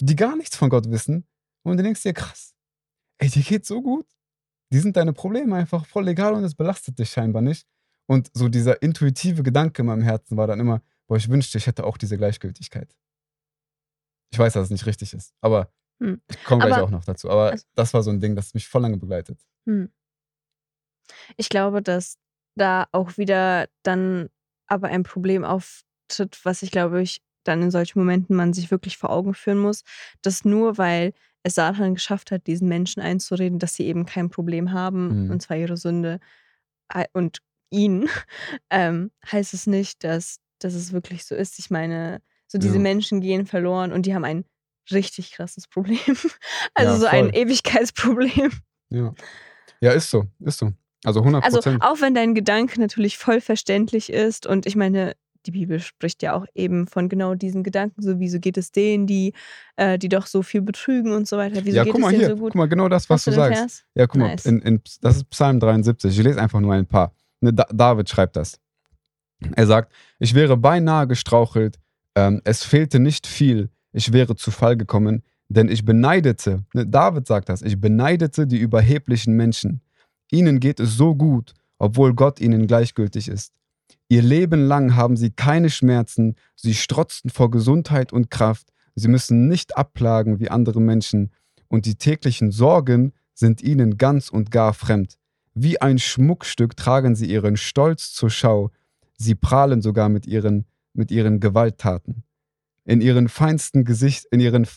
die 0.00 0.16
gar 0.16 0.36
nichts 0.36 0.56
von 0.56 0.70
Gott 0.70 0.90
wissen. 0.90 1.26
Und 1.62 1.76
du 1.76 1.82
denkst 1.82 2.02
dir, 2.02 2.14
krass, 2.14 2.54
ey, 3.18 3.28
dir 3.28 3.42
geht's 3.42 3.68
so 3.68 3.82
gut. 3.82 4.06
Die 4.72 4.78
sind 4.78 4.96
deine 4.96 5.12
Probleme 5.12 5.56
einfach 5.56 5.86
voll 5.86 6.08
egal 6.08 6.34
und 6.34 6.44
es 6.44 6.54
belastet 6.54 6.98
dich 6.98 7.10
scheinbar 7.10 7.42
nicht. 7.42 7.66
Und 8.08 8.30
so 8.32 8.48
dieser 8.48 8.80
intuitive 8.82 9.42
Gedanke 9.42 9.82
in 9.82 9.86
meinem 9.86 10.02
Herzen 10.02 10.36
war 10.36 10.46
dann 10.46 10.60
immer, 10.60 10.82
boah, 11.06 11.16
ich 11.16 11.28
wünschte, 11.28 11.58
ich 11.58 11.66
hätte 11.66 11.84
auch 11.84 11.98
diese 11.98 12.16
Gleichgültigkeit. 12.16 12.96
Ich 14.30 14.38
weiß, 14.38 14.54
dass 14.54 14.64
es 14.64 14.70
nicht 14.70 14.86
richtig 14.86 15.12
ist, 15.12 15.34
aber 15.40 15.70
hm. 16.00 16.20
ich 16.28 16.42
komme 16.44 16.64
gleich 16.64 16.74
aber, 16.74 16.84
auch 16.84 16.90
noch 16.90 17.04
dazu. 17.04 17.30
Aber 17.30 17.50
also, 17.50 17.64
das 17.74 17.92
war 17.92 18.02
so 18.02 18.10
ein 18.10 18.20
Ding, 18.20 18.34
das 18.34 18.54
mich 18.54 18.66
voll 18.66 18.82
lange 18.82 18.96
begleitet. 18.96 19.38
Hm. 19.66 19.90
Ich 21.36 21.48
glaube, 21.48 21.82
dass 21.82 22.18
da 22.56 22.86
auch 22.92 23.18
wieder 23.18 23.68
dann 23.82 24.28
aber 24.66 24.88
ein 24.88 25.02
Problem 25.02 25.44
auftritt, 25.44 26.40
was 26.44 26.62
ich 26.62 26.70
glaube 26.70 27.02
ich 27.02 27.22
dann 27.44 27.62
in 27.62 27.70
solchen 27.70 27.98
Momenten 27.98 28.36
man 28.36 28.52
sich 28.52 28.70
wirklich 28.70 28.98
vor 28.98 29.10
Augen 29.10 29.32
führen 29.32 29.58
muss, 29.58 29.82
dass 30.22 30.44
nur 30.44 30.76
weil 30.76 31.12
es 31.42 31.54
Satan 31.54 31.94
geschafft 31.94 32.30
hat, 32.30 32.46
diesen 32.46 32.68
Menschen 32.68 33.00
einzureden, 33.00 33.58
dass 33.58 33.74
sie 33.74 33.86
eben 33.86 34.04
kein 34.06 34.28
Problem 34.28 34.72
haben, 34.72 35.24
mhm. 35.24 35.30
und 35.30 35.40
zwar 35.40 35.56
ihre 35.56 35.76
Sünde 35.76 36.20
und 37.12 37.38
ihn, 37.70 38.08
ähm, 38.70 39.10
heißt 39.30 39.54
es 39.54 39.66
nicht, 39.66 40.04
dass, 40.04 40.38
dass 40.58 40.74
es 40.74 40.92
wirklich 40.92 41.24
so 41.24 41.34
ist. 41.34 41.58
Ich 41.58 41.70
meine, 41.70 42.20
so 42.46 42.58
diese 42.58 42.74
ja. 42.76 42.80
Menschen 42.80 43.20
gehen 43.20 43.46
verloren 43.46 43.92
und 43.92 44.06
die 44.06 44.14
haben 44.14 44.24
ein 44.24 44.44
richtig 44.90 45.32
krasses 45.32 45.66
Problem. 45.66 45.98
Also 46.74 46.92
ja, 46.92 46.98
so 46.98 47.06
ein 47.06 47.30
Ewigkeitsproblem. 47.30 48.52
Ja. 48.90 49.12
Ja, 49.80 49.92
ist 49.92 50.10
so, 50.10 50.26
ist 50.40 50.58
so. 50.58 50.72
Also 51.04 51.20
100% 51.22 51.42
Also 51.42 51.60
auch 51.80 52.00
wenn 52.00 52.14
dein 52.14 52.34
Gedanke 52.34 52.80
natürlich 52.80 53.18
voll 53.18 53.40
verständlich 53.40 54.10
ist 54.12 54.46
und 54.46 54.66
ich 54.66 54.76
meine, 54.76 55.14
die 55.46 55.52
Bibel 55.52 55.80
spricht 55.80 56.22
ja 56.22 56.34
auch 56.34 56.46
eben 56.54 56.86
von 56.86 57.08
genau 57.08 57.34
diesen 57.34 57.62
Gedanken, 57.62 58.02
so 58.02 58.18
wieso 58.18 58.38
geht 58.38 58.58
es 58.58 58.72
denen, 58.72 59.06
die, 59.06 59.32
äh, 59.76 59.98
die 59.98 60.08
doch 60.08 60.26
so 60.26 60.42
viel 60.42 60.62
betrügen 60.62 61.12
und 61.12 61.26
so 61.28 61.36
weiter. 61.36 61.60
Wieso 61.64 61.76
ja, 61.76 61.84
geht 61.84 61.92
guck 61.92 62.00
es 62.00 62.04
mal 62.04 62.10
denen 62.10 62.20
hier, 62.20 62.28
so 62.30 62.36
gut? 62.36 62.52
guck 62.52 62.58
mal, 62.58 62.68
genau 62.68 62.88
das, 62.88 63.08
was 63.08 63.20
Hast 63.20 63.26
du 63.28 63.32
sagst. 63.32 63.58
Vers? 63.58 63.84
Ja, 63.94 64.06
guck 64.06 64.20
mal, 64.20 64.28
Nice. 64.28 64.46
in, 64.46 64.60
in, 64.60 64.82
das 65.00 65.16
ist 65.16 65.30
Psalm 65.30 65.60
73. 65.60 66.18
Ich 66.18 66.24
lese 66.24 66.40
einfach 66.40 66.60
nur 66.60 66.74
ein 66.74 66.86
paar. 66.86 67.14
Ne, 67.40 67.52
da 67.52 67.66
David 67.72 68.08
schreibt 68.08 68.36
das. 68.36 68.58
Er 69.54 69.66
sagt, 69.66 69.92
ich 70.18 70.34
wäre 70.34 70.56
beinahe 70.56 71.06
gestrauchelt, 71.06 71.78
ähm, 72.16 72.40
es 72.44 72.64
fehlte 72.64 72.98
nicht 72.98 73.26
viel, 73.26 73.70
ich 73.92 74.12
wäre 74.12 74.34
zu 74.34 74.50
Fall 74.50 74.76
gekommen, 74.76 75.22
denn 75.48 75.68
ich 75.68 75.84
beneidete, 75.84 76.64
ne, 76.74 76.86
David 76.86 77.26
sagt 77.26 77.48
das, 77.48 77.62
ich 77.62 77.80
beneidete 77.80 78.46
die 78.46 78.58
überheblichen 78.58 79.34
Menschen. 79.34 79.80
Ihnen 80.30 80.60
geht 80.60 80.80
es 80.80 80.96
so 80.96 81.14
gut, 81.14 81.54
obwohl 81.78 82.14
Gott 82.14 82.40
ihnen 82.40 82.66
gleichgültig 82.66 83.28
ist. 83.28 83.52
Ihr 84.08 84.22
Leben 84.22 84.66
lang 84.66 84.96
haben 84.96 85.16
sie 85.16 85.30
keine 85.30 85.70
Schmerzen, 85.70 86.34
sie 86.56 86.74
strotzen 86.74 87.30
vor 87.30 87.50
Gesundheit 87.50 88.12
und 88.12 88.30
Kraft, 88.30 88.68
sie 88.94 89.08
müssen 89.08 89.48
nicht 89.48 89.76
abplagen 89.76 90.40
wie 90.40 90.50
andere 90.50 90.80
Menschen, 90.80 91.30
und 91.68 91.84
die 91.86 91.96
täglichen 91.96 92.50
Sorgen 92.50 93.12
sind 93.34 93.62
ihnen 93.62 93.98
ganz 93.98 94.30
und 94.30 94.50
gar 94.50 94.72
fremd. 94.74 95.17
Wie 95.60 95.80
ein 95.80 95.98
Schmuckstück 95.98 96.76
tragen 96.76 97.16
sie 97.16 97.26
ihren 97.26 97.56
Stolz 97.56 98.12
zur 98.12 98.30
Schau, 98.30 98.70
sie 99.16 99.34
prahlen 99.34 99.82
sogar 99.82 100.08
mit 100.08 100.24
ihren, 100.24 100.66
mit 100.92 101.10
ihren 101.10 101.40
Gewalttaten. 101.40 102.22
In 102.84 103.00
ihren 103.00 103.28
feinsten 103.28 103.84
Gesicht, 103.84 104.24
in 104.30 104.38
ihren, 104.38 104.68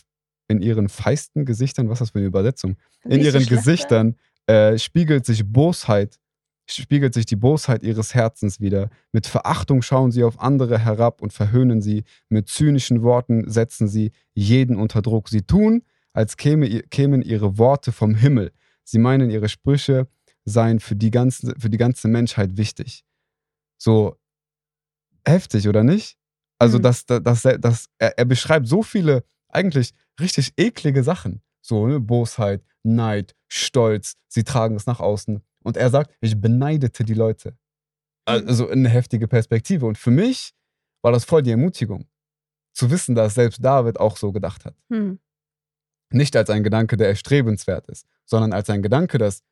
in 0.48 0.60
ihren 0.60 0.88
feisten 0.88 1.44
Gesichtern, 1.44 1.88
was 1.88 1.94
ist 1.94 2.00
das 2.00 2.10
für 2.10 2.18
eine 2.18 2.26
Übersetzung? 2.26 2.76
In 3.04 3.20
ihren 3.20 3.42
schlechter? 3.42 3.54
Gesichtern 3.54 4.16
äh, 4.48 4.76
spiegelt 4.76 5.24
sich 5.24 5.44
Bosheit, 5.46 6.18
spiegelt 6.66 7.14
sich 7.14 7.26
die 7.26 7.36
Bosheit 7.36 7.84
ihres 7.84 8.12
Herzens 8.12 8.60
wieder. 8.60 8.90
Mit 9.12 9.28
Verachtung 9.28 9.82
schauen 9.82 10.10
sie 10.10 10.24
auf 10.24 10.40
andere 10.40 10.80
herab 10.80 11.22
und 11.22 11.32
verhöhnen 11.32 11.80
sie. 11.80 12.02
Mit 12.28 12.48
zynischen 12.48 13.02
Worten 13.02 13.48
setzen 13.48 13.86
sie 13.86 14.10
jeden 14.34 14.74
unter 14.74 15.00
Druck. 15.00 15.28
Sie 15.28 15.42
tun, 15.42 15.84
als 16.12 16.36
käme, 16.36 16.68
kämen 16.90 17.22
ihre 17.22 17.56
Worte 17.56 17.92
vom 17.92 18.16
Himmel. 18.16 18.50
Sie 18.82 18.98
meinen, 18.98 19.30
ihre 19.30 19.48
Sprüche 19.48 20.08
seien 20.44 20.80
für 20.80 20.96
die 20.96 21.10
ganze, 21.10 21.54
für 21.58 21.70
die 21.70 21.78
ganze 21.78 22.08
Menschheit 22.08 22.56
wichtig. 22.56 23.04
So 23.78 24.16
heftig, 25.26 25.68
oder 25.68 25.84
nicht? 25.84 26.16
Also, 26.58 26.78
Mhm. 26.78 26.82
das, 26.82 27.06
das, 27.06 27.22
das, 27.22 27.42
das, 27.60 27.86
er, 27.98 28.18
er 28.18 28.24
beschreibt 28.24 28.66
so 28.68 28.82
viele 28.82 29.24
eigentlich 29.48 29.92
richtig 30.20 30.52
eklige 30.56 31.02
Sachen. 31.02 31.42
So, 31.60 31.86
ne? 31.86 32.00
Bosheit, 32.00 32.64
Neid, 32.82 33.34
Stolz, 33.48 34.14
sie 34.28 34.44
tragen 34.44 34.76
es 34.76 34.86
nach 34.86 35.00
außen. 35.00 35.42
Und 35.62 35.76
er 35.76 35.90
sagt, 35.90 36.12
ich 36.20 36.40
beneidete 36.40 37.04
die 37.04 37.14
Leute. 37.14 37.56
Also 38.24 38.68
eine 38.68 38.88
heftige 38.88 39.28
Perspektive. 39.28 39.86
Und 39.86 39.98
für 39.98 40.10
mich 40.10 40.54
war 41.02 41.12
das 41.12 41.24
voll 41.24 41.42
die 41.42 41.50
Ermutigung, 41.50 42.08
zu 42.72 42.90
wissen, 42.90 43.14
dass 43.14 43.34
selbst 43.34 43.64
David 43.64 43.98
auch 43.98 44.16
so 44.16 44.32
gedacht 44.32 44.64
hat. 44.64 44.74
Hm. 44.90 45.20
Nicht 46.12 46.36
als 46.36 46.50
ein 46.50 46.62
Gedanke, 46.62 46.96
der 46.96 47.08
erstrebenswert 47.08 47.88
ist, 47.88 48.06
sondern 48.24 48.52
als 48.52 48.68
ein 48.70 48.82
Gedanke, 48.82 49.18
dass 49.18 49.42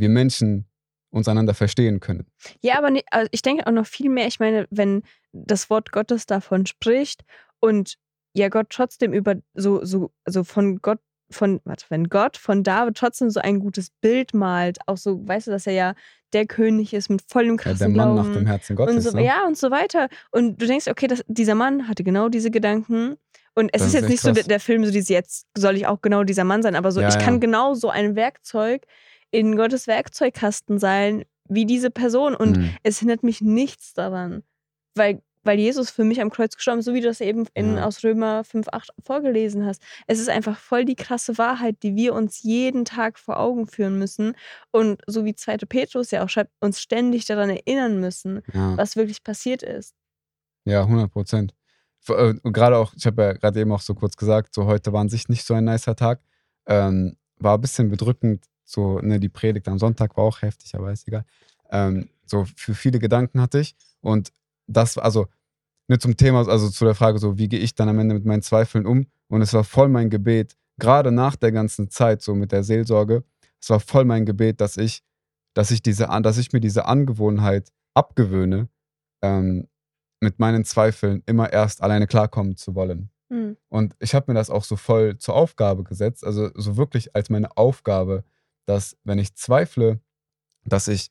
wir 0.00 0.08
Menschen 0.08 0.66
uns 1.10 1.26
einander 1.28 1.54
verstehen 1.54 2.00
können. 2.00 2.26
Ja, 2.60 2.76
aber 2.78 2.90
ne, 2.90 3.02
also 3.10 3.28
ich 3.32 3.42
denke 3.42 3.66
auch 3.66 3.72
noch 3.72 3.86
viel 3.86 4.10
mehr, 4.10 4.26
ich 4.26 4.40
meine, 4.40 4.66
wenn 4.70 5.02
das 5.32 5.70
Wort 5.70 5.90
Gottes 5.92 6.26
davon 6.26 6.66
spricht 6.66 7.24
und 7.60 7.94
ja 8.34 8.48
Gott 8.50 8.66
trotzdem 8.70 9.12
über 9.14 9.36
so, 9.54 9.84
so, 9.84 10.10
so 10.26 10.44
von 10.44 10.80
Gott, 10.82 10.98
von, 11.30 11.60
warte, 11.64 11.86
wenn 11.88 12.08
Gott 12.08 12.36
von 12.36 12.62
David 12.62 12.96
trotzdem 12.96 13.30
so 13.30 13.40
ein 13.40 13.58
gutes 13.58 13.88
Bild 14.00 14.34
malt, 14.34 14.78
auch 14.86 14.96
so, 14.98 15.26
weißt 15.26 15.46
du, 15.46 15.50
dass 15.50 15.66
er 15.66 15.72
ja 15.72 15.94
der 16.34 16.46
König 16.46 16.92
ist 16.92 17.08
mit 17.08 17.22
vollem 17.26 17.56
Ja, 17.56 17.62
krassen 17.62 17.78
der 17.78 17.88
Mann 17.88 18.14
nach 18.14 18.22
Glauben 18.24 18.34
dem 18.34 18.46
Herzen 18.46 18.72
und 18.72 18.86
Gottes. 18.86 19.04
so, 19.04 19.16
ne? 19.16 19.24
ja 19.24 19.46
und 19.46 19.56
so 19.56 19.70
weiter. 19.70 20.08
Und 20.30 20.60
du 20.60 20.66
denkst, 20.66 20.88
okay, 20.88 21.06
das, 21.06 21.24
dieser 21.26 21.54
Mann 21.54 21.88
hatte 21.88 22.04
genau 22.04 22.28
diese 22.28 22.50
Gedanken. 22.50 23.16
Und 23.54 23.70
es 23.72 23.80
Das 23.80 23.88
ist 23.88 23.94
jetzt 23.94 24.08
nicht 24.08 24.20
so 24.20 24.28
krass. 24.28 24.36
der, 24.40 24.44
der 24.44 24.60
Film, 24.60 24.84
so 24.84 24.90
dieses 24.90 25.08
jetzt 25.08 25.46
soll 25.56 25.76
ich 25.76 25.86
auch 25.86 26.00
genau 26.02 26.22
dieser 26.24 26.44
Mann 26.44 26.62
sein, 26.62 26.76
aber 26.76 26.92
so, 26.92 27.00
Ja, 27.00 27.08
ich 27.08 27.14
ja. 27.14 27.20
kann 27.20 27.40
genau 27.40 27.72
so 27.74 27.88
ein 27.90 28.14
Werkzeug 28.14 28.84
in 29.30 29.56
Gottes 29.56 29.86
Werkzeugkasten 29.86 30.78
sein, 30.78 31.24
wie 31.48 31.64
diese 31.66 31.90
Person. 31.90 32.34
Und 32.34 32.56
Mhm. 32.58 32.70
es 32.82 32.98
hindert 33.00 33.22
mich 33.22 33.40
nichts 33.40 33.94
daran, 33.94 34.42
weil, 34.94 35.22
weil 35.44 35.58
Jesus 35.58 35.90
für 35.90 36.04
mich 36.04 36.20
am 36.20 36.30
Kreuz 36.30 36.56
gestorben 36.56 36.80
ist, 36.80 36.84
so 36.86 36.94
wie 36.94 37.00
du 37.00 37.08
das 37.08 37.20
eben 37.20 37.46
in, 37.54 37.76
Ja. 37.76 37.84
aus 37.86 38.04
Römer 38.04 38.42
5,8 38.44 38.90
vorgelesen 39.04 39.64
hast. 39.64 39.82
Es 40.06 40.18
ist 40.18 40.28
einfach 40.28 40.58
voll 40.58 40.84
die 40.84 40.94
krasse 40.96 41.38
Wahrheit, 41.38 41.82
die 41.82 41.94
wir 41.96 42.14
uns 42.14 42.42
jeden 42.42 42.84
Tag 42.84 43.18
vor 43.18 43.38
Augen 43.38 43.66
führen 43.66 43.98
müssen. 43.98 44.34
Und 44.72 45.00
so 45.06 45.24
wie 45.24 45.34
2. 45.34 45.66
Petrus 45.66 46.10
ja 46.10 46.24
auch 46.24 46.28
schreibt, 46.28 46.52
uns 46.60 46.80
ständig 46.80 47.24
daran 47.26 47.50
erinnern 47.50 47.98
müssen, 48.00 48.42
Ja. 48.52 48.76
was 48.76 48.96
wirklich 48.96 49.22
passiert 49.22 49.62
ist. 49.62 49.94
Ja, 50.64 50.86
100 50.86 51.10
Prozent. 51.10 51.54
Und 52.08 52.40
gerade 52.52 52.76
auch, 52.76 52.92
ich 52.94 53.04
habe 53.06 53.22
ja 53.22 53.32
gerade 53.34 53.60
eben 53.60 53.72
auch 53.72 53.80
so 53.80 53.94
kurz 53.94 54.16
gesagt, 54.16 54.54
so 54.54 54.64
heute 54.66 54.92
war 54.92 55.00
an 55.00 55.08
sich 55.08 55.28
nicht 55.28 55.44
so 55.44 55.54
ein 55.54 55.64
nicer 55.64 55.96
Tag. 55.96 56.20
Ähm, 56.66 57.16
war 57.38 57.56
ein 57.56 57.60
bisschen 57.60 57.88
bedrückend. 57.90 58.44
So, 58.68 59.00
ne, 59.00 59.18
die 59.18 59.30
Predigt 59.30 59.66
am 59.66 59.78
Sonntag 59.78 60.14
war 60.18 60.24
auch 60.24 60.42
heftig, 60.42 60.74
aber 60.74 60.92
ist 60.92 61.08
egal. 61.08 61.24
Ähm, 61.70 62.10
so 62.26 62.44
für 62.54 62.74
viele 62.74 62.98
Gedanken 62.98 63.40
hatte 63.40 63.60
ich. 63.60 63.74
Und 64.02 64.30
das, 64.66 64.98
also, 64.98 65.26
ne, 65.88 65.98
zum 65.98 66.18
Thema, 66.18 66.46
also 66.46 66.68
zu 66.68 66.84
der 66.84 66.94
Frage, 66.94 67.18
so, 67.18 67.38
wie 67.38 67.48
gehe 67.48 67.60
ich 67.60 67.74
dann 67.74 67.88
am 67.88 67.98
Ende 67.98 68.14
mit 68.14 68.26
meinen 68.26 68.42
Zweifeln 68.42 68.84
um? 68.84 69.06
Und 69.28 69.40
es 69.40 69.54
war 69.54 69.64
voll 69.64 69.88
mein 69.88 70.10
Gebet, 70.10 70.54
gerade 70.78 71.10
nach 71.10 71.34
der 71.34 71.50
ganzen 71.50 71.88
Zeit, 71.88 72.20
so 72.20 72.34
mit 72.34 72.52
der 72.52 72.62
Seelsorge, 72.62 73.24
es 73.58 73.70
war 73.70 73.80
voll 73.80 74.04
mein 74.04 74.26
Gebet, 74.26 74.60
dass 74.60 74.76
ich, 74.76 75.02
dass 75.54 75.70
ich 75.70 75.82
diese, 75.82 76.06
dass 76.22 76.36
ich 76.36 76.52
mir 76.52 76.60
diese 76.60 76.84
Angewohnheit 76.84 77.72
abgewöhne, 77.94 78.68
ähm, 79.22 79.66
mit 80.20 80.38
meinen 80.38 80.66
Zweifeln 80.66 81.22
immer 81.24 81.50
erst 81.50 81.82
alleine 81.82 82.06
klarkommen 82.06 82.56
zu 82.56 82.74
wollen. 82.74 83.08
Hm. 83.30 83.56
Und 83.70 83.96
ich 83.98 84.14
habe 84.14 84.30
mir 84.30 84.34
das 84.34 84.50
auch 84.50 84.64
so 84.64 84.76
voll 84.76 85.16
zur 85.16 85.36
Aufgabe 85.36 85.84
gesetzt, 85.84 86.22
also 86.22 86.50
so 86.54 86.76
wirklich 86.76 87.16
als 87.16 87.30
meine 87.30 87.56
Aufgabe, 87.56 88.24
dass 88.68 88.96
wenn 89.02 89.18
ich 89.18 89.34
zweifle, 89.34 90.00
dass 90.64 90.88
ich, 90.88 91.10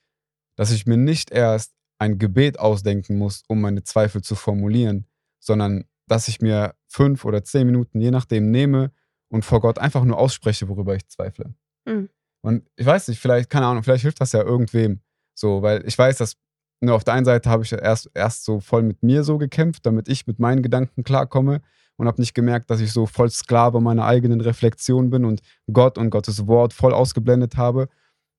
dass 0.55 0.71
ich 0.71 0.85
mir 0.85 0.97
nicht 0.97 1.31
erst 1.31 1.73
ein 1.99 2.19
Gebet 2.19 2.59
ausdenken 2.59 3.17
muss, 3.17 3.43
um 3.47 3.61
meine 3.61 3.83
Zweifel 3.83 4.21
zu 4.21 4.35
formulieren, 4.35 5.07
sondern 5.39 5.85
dass 6.05 6.27
ich 6.27 6.39
mir 6.39 6.75
fünf 6.87 7.25
oder 7.25 7.43
zehn 7.43 7.65
Minuten, 7.65 7.99
je 7.99 8.11
nachdem, 8.11 8.51
nehme 8.51 8.91
und 9.29 9.43
vor 9.43 9.59
Gott 9.59 9.79
einfach 9.79 10.03
nur 10.03 10.19
ausspreche, 10.19 10.69
worüber 10.69 10.95
ich 10.95 11.07
zweifle. 11.07 11.55
Mhm. 11.85 12.09
Und 12.41 12.69
ich 12.75 12.85
weiß 12.85 13.07
nicht, 13.07 13.19
vielleicht, 13.19 13.49
keine 13.49 13.65
Ahnung, 13.65 13.83
vielleicht 13.83 14.03
hilft 14.03 14.21
das 14.21 14.31
ja 14.33 14.43
irgendwem. 14.43 15.01
So, 15.33 15.63
weil 15.63 15.85
ich 15.87 15.97
weiß, 15.97 16.17
dass 16.17 16.37
nur 16.79 16.95
auf 16.95 17.03
der 17.03 17.15
einen 17.15 17.25
Seite 17.25 17.49
habe 17.49 17.63
ich 17.63 17.71
ja 17.71 17.79
erst, 17.79 18.11
erst 18.13 18.45
so 18.45 18.59
voll 18.59 18.83
mit 18.83 19.01
mir 19.01 19.23
so 19.23 19.39
gekämpft, 19.39 19.85
damit 19.87 20.07
ich 20.07 20.27
mit 20.27 20.37
meinen 20.37 20.61
Gedanken 20.61 21.03
klarkomme 21.03 21.61
und 21.97 22.07
habe 22.07 22.21
nicht 22.21 22.33
gemerkt, 22.33 22.69
dass 22.69 22.79
ich 22.79 22.93
so 22.93 23.05
voll 23.05 23.29
Sklave 23.29 23.81
meiner 23.81 24.05
eigenen 24.05 24.41
Reflexion 24.41 25.09
bin 25.09 25.25
und 25.25 25.41
Gott 25.71 25.97
und 25.97 26.09
Gottes 26.09 26.47
Wort 26.47 26.73
voll 26.73 26.93
ausgeblendet 26.93 27.57
habe, 27.57 27.89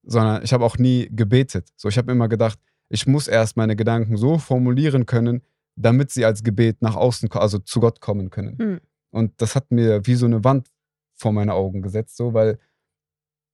sondern 0.04 0.42
ich 0.42 0.52
habe 0.52 0.64
auch 0.64 0.78
nie 0.78 1.08
gebetet. 1.10 1.68
So, 1.76 1.88
ich 1.88 1.98
habe 1.98 2.10
immer 2.10 2.28
gedacht, 2.28 2.58
ich 2.88 3.06
muss 3.06 3.28
erst 3.28 3.56
meine 3.56 3.76
Gedanken 3.76 4.16
so 4.16 4.38
formulieren 4.38 5.06
können, 5.06 5.42
damit 5.76 6.10
sie 6.10 6.24
als 6.24 6.42
Gebet 6.42 6.80
nach 6.82 6.96
außen, 6.96 7.30
also 7.32 7.58
zu 7.58 7.80
Gott 7.80 8.00
kommen 8.00 8.30
können. 8.30 8.58
Hm. 8.58 8.80
Und 9.10 9.40
das 9.40 9.54
hat 9.54 9.70
mir 9.70 10.06
wie 10.06 10.14
so 10.14 10.26
eine 10.26 10.44
Wand 10.44 10.68
vor 11.14 11.32
meine 11.32 11.54
Augen 11.54 11.82
gesetzt, 11.82 12.16
so, 12.16 12.34
weil 12.34 12.58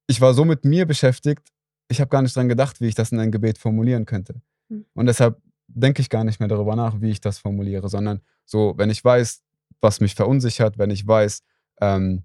ich 0.06 0.20
war 0.20 0.34
so 0.34 0.44
mit 0.44 0.64
mir 0.64 0.86
beschäftigt, 0.86 1.48
ich 1.88 2.00
habe 2.00 2.08
gar 2.08 2.22
nicht 2.22 2.36
dran 2.36 2.48
gedacht, 2.48 2.80
wie 2.80 2.88
ich 2.88 2.94
das 2.94 3.12
in 3.12 3.20
ein 3.20 3.32
Gebet 3.32 3.58
formulieren 3.58 4.04
könnte. 4.04 4.40
Hm. 4.68 4.84
Und 4.94 5.06
deshalb 5.06 5.40
denke 5.66 6.02
ich 6.02 6.10
gar 6.10 6.24
nicht 6.24 6.40
mehr 6.40 6.48
darüber 6.48 6.76
nach, 6.76 7.00
wie 7.00 7.10
ich 7.10 7.20
das 7.20 7.38
formuliere, 7.38 7.88
sondern 7.88 8.20
so, 8.44 8.74
wenn 8.76 8.90
ich 8.90 9.04
weiß, 9.04 9.42
was 9.80 10.00
mich 10.00 10.14
verunsichert, 10.14 10.78
wenn 10.78 10.90
ich 10.90 11.06
weiß, 11.06 11.42
ähm, 11.80 12.24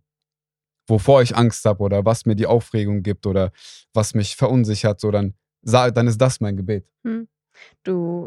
wovor 0.88 1.22
ich 1.22 1.36
Angst 1.36 1.66
habe 1.66 1.84
oder 1.84 2.06
was 2.06 2.26
mir 2.26 2.36
die 2.36 2.48
Aufregung 2.48 3.04
gibt 3.04 3.26
oder 3.28 3.52
was 3.94 4.14
mich 4.14 4.36
verunsichert, 4.36 5.00
so 5.00 5.12
dann, 5.12 5.34
dann 5.62 6.08
ist 6.08 6.18
das 6.20 6.40
mein 6.40 6.58
Gebet. 6.58 6.86
Du, 7.04 7.28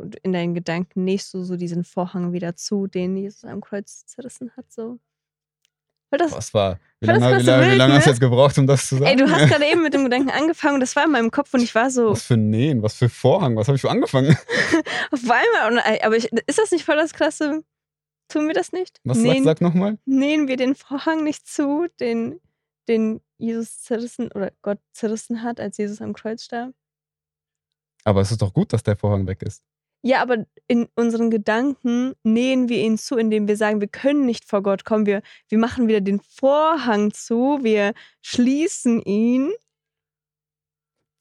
du- 0.04 0.18
in 0.22 0.32
deinen 0.32 0.54
Gedanken 0.54 1.04
nähst 1.04 1.32
du 1.34 1.42
so 1.42 1.56
diesen 1.56 1.84
Vorhang 1.84 2.32
wieder 2.32 2.54
zu, 2.54 2.86
den 2.86 3.16
Jesus 3.16 3.44
am 3.44 3.60
Kreuz 3.60 4.04
zerrissen 4.06 4.50
hat. 4.56 4.70
So. 4.70 4.98
Weil 6.10 6.18
das, 6.18 6.32
Was 6.32 6.52
war, 6.52 6.78
wie 7.00 7.06
War 7.06 7.14
lange, 7.18 7.32
krass 7.32 7.42
wie 7.42 7.46
lange, 7.46 7.72
wie 7.72 7.76
lange 7.76 7.94
hast 7.94 8.04
du 8.04 8.10
ne? 8.10 8.12
jetzt 8.12 8.20
gebraucht, 8.20 8.58
um 8.58 8.66
das 8.66 8.86
zu 8.86 8.96
sagen? 8.96 9.06
ey, 9.06 9.16
du 9.16 9.30
hast 9.30 9.48
gerade 9.48 9.64
eben 9.64 9.82
mit 9.82 9.94
dem 9.94 10.04
Gedanken 10.04 10.30
angefangen 10.30 10.74
und 10.74 10.80
das 10.80 10.94
war 10.94 11.06
in 11.06 11.10
meinem 11.12 11.30
Kopf 11.30 11.54
und 11.54 11.62
ich 11.62 11.74
war 11.74 11.90
so, 11.90 12.10
was 12.10 12.24
für 12.24 12.36
Nähen, 12.36 12.82
was 12.82 12.94
für 12.94 13.08
Vorhang, 13.08 13.56
was 13.56 13.66
habe 13.68 13.76
ich 13.76 13.80
für 13.82 13.90
angefangen? 13.90 14.36
auf 15.10 15.20
einmal, 15.22 15.82
aber 16.02 16.16
ich, 16.16 16.30
ist 16.46 16.58
das 16.58 16.70
nicht 16.70 16.84
voll 16.84 16.96
das 16.96 17.14
Krasse? 17.14 17.64
Tun 18.32 18.46
wir 18.46 18.54
das 18.54 18.72
nicht? 18.72 18.98
Was 19.04 19.18
nähen, 19.18 19.44
sag 19.44 19.60
nochmal? 19.60 19.98
nähen 20.06 20.48
wir 20.48 20.56
den 20.56 20.74
Vorhang 20.74 21.22
nicht 21.22 21.46
zu, 21.46 21.86
den, 22.00 22.40
den 22.88 23.20
Jesus 23.36 23.82
zerrissen 23.82 24.32
oder 24.32 24.52
Gott 24.62 24.78
zerrissen 24.92 25.42
hat, 25.42 25.60
als 25.60 25.76
Jesus 25.76 26.00
am 26.00 26.14
Kreuz 26.14 26.42
starb? 26.42 26.72
Aber 28.04 28.22
es 28.22 28.30
ist 28.30 28.40
doch 28.40 28.54
gut, 28.54 28.72
dass 28.72 28.82
der 28.82 28.96
Vorhang 28.96 29.26
weg 29.26 29.42
ist. 29.42 29.62
Ja, 30.00 30.22
aber 30.22 30.46
in 30.66 30.88
unseren 30.96 31.30
Gedanken 31.30 32.14
nähen 32.24 32.70
wir 32.70 32.78
ihn 32.78 32.96
zu, 32.96 33.16
indem 33.16 33.46
wir 33.46 33.56
sagen, 33.58 33.80
wir 33.80 33.88
können 33.88 34.24
nicht 34.24 34.46
vor 34.46 34.62
Gott 34.62 34.84
kommen. 34.86 35.04
Wir, 35.04 35.20
wir 35.48 35.58
machen 35.58 35.86
wieder 35.86 36.00
den 36.00 36.20
Vorhang 36.20 37.12
zu, 37.12 37.58
wir 37.62 37.92
schließen 38.22 39.02
ihn. 39.02 39.52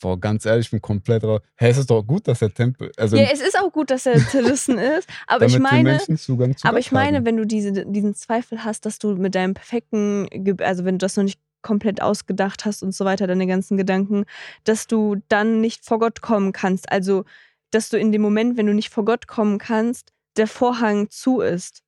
Boah, 0.01 0.19
ganz 0.19 0.45
ehrlich, 0.45 0.65
ich 0.65 0.71
bin 0.71 0.81
komplett 0.81 1.23
raus. 1.23 1.41
Hä, 1.55 1.69
es 1.69 1.77
ist 1.77 1.91
doch 1.91 2.01
gut, 2.01 2.27
dass 2.27 2.39
der 2.39 2.51
Tempel. 2.51 2.91
Also 2.97 3.15
ja, 3.15 3.29
es 3.31 3.39
ist 3.39 3.57
auch 3.57 3.71
gut, 3.71 3.91
dass 3.91 4.07
er 4.07 4.17
zerrissen 4.17 4.77
ist. 4.97 5.07
Aber 5.27 5.45
ich 5.45 5.59
meine, 5.59 5.99
Zugang 6.17 6.57
zu 6.57 6.67
aber 6.67 6.79
ich 6.79 6.91
meine, 6.91 7.17
haben. 7.17 7.25
wenn 7.25 7.37
du 7.37 7.45
diese, 7.45 7.85
diesen 7.85 8.15
Zweifel 8.15 8.63
hast, 8.63 8.87
dass 8.87 8.97
du 8.97 9.15
mit 9.15 9.35
deinem 9.35 9.53
perfekten, 9.53 10.27
also 10.59 10.85
wenn 10.85 10.95
du 10.95 11.05
das 11.05 11.17
noch 11.17 11.23
nicht 11.23 11.39
komplett 11.61 12.01
ausgedacht 12.01 12.65
hast 12.65 12.81
und 12.81 12.95
so 12.95 13.05
weiter, 13.05 13.27
deine 13.27 13.45
ganzen 13.45 13.77
Gedanken, 13.77 14.25
dass 14.63 14.87
du 14.87 15.17
dann 15.29 15.61
nicht 15.61 15.85
vor 15.85 15.99
Gott 15.99 16.21
kommen 16.21 16.51
kannst. 16.51 16.91
Also, 16.91 17.23
dass 17.69 17.89
du 17.89 17.97
in 17.97 18.11
dem 18.11 18.23
Moment, 18.23 18.57
wenn 18.57 18.65
du 18.65 18.73
nicht 18.73 18.89
vor 18.89 19.05
Gott 19.05 19.27
kommen 19.27 19.59
kannst, 19.59 20.11
der 20.35 20.47
Vorhang 20.47 21.11
zu 21.11 21.41
ist. 21.41 21.83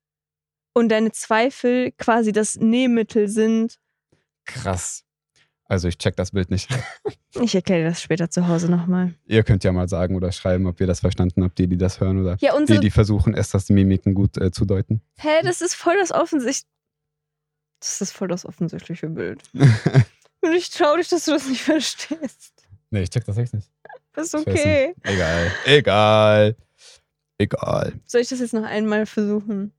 Und 0.72 0.88
deine 0.88 1.10
Zweifel 1.10 1.92
quasi 1.98 2.30
das 2.30 2.56
Nähmittel 2.56 3.28
sind. 3.28 3.78
Krass. 4.44 5.04
Also 5.66 5.88
ich 5.88 5.98
check 5.98 6.16
das 6.16 6.30
Bild 6.32 6.50
nicht. 6.50 6.68
Ich 7.40 7.52
erkläre 7.52 7.88
das 7.88 8.00
später 8.00 8.30
zu 8.30 8.46
Hause 8.46 8.70
nochmal. 8.70 9.12
ihr 9.26 9.42
könnt 9.42 9.64
ja 9.64 9.72
mal 9.72 9.88
sagen 9.88 10.14
oder 10.14 10.30
schreiben, 10.30 10.68
ob 10.68 10.80
ihr 10.80 10.86
das 10.86 11.00
verstanden 11.00 11.42
habt, 11.42 11.58
die, 11.58 11.66
die 11.66 11.76
das 11.76 11.98
hören 11.98 12.20
oder 12.20 12.36
Ja, 12.38 12.56
die, 12.64 12.78
die 12.78 12.90
versuchen, 12.92 13.34
erst 13.34 13.54
das 13.54 13.70
Mimiken 13.70 14.14
gut 14.14 14.36
äh, 14.36 14.52
zu 14.52 14.64
deuten. 14.64 15.00
Hä, 15.16 15.42
das 15.42 15.60
ist 15.60 15.74
voll 15.74 15.96
das 15.98 16.12
offensichtliche. 16.12 16.68
Das 17.80 18.00
ist 18.00 18.12
voll 18.12 18.28
das 18.28 18.46
offensichtliche 18.46 19.08
Bild. 19.08 19.42
Und 19.52 20.52
ich 20.52 20.70
traurig, 20.70 21.08
dass 21.08 21.24
du 21.24 21.32
das 21.32 21.48
nicht 21.48 21.62
verstehst. 21.62 22.52
nee, 22.90 23.02
ich 23.02 23.10
check 23.10 23.24
das 23.24 23.36
echt 23.36 23.52
nicht. 23.52 23.68
Das 24.12 24.28
ist 24.28 24.34
okay. 24.36 24.94
Egal. 25.02 25.50
Egal. 25.66 26.56
Egal. 27.36 27.94
Soll 28.06 28.20
ich 28.20 28.28
das 28.28 28.38
jetzt 28.38 28.54
noch 28.54 28.62
einmal 28.64 29.06
versuchen? 29.06 29.72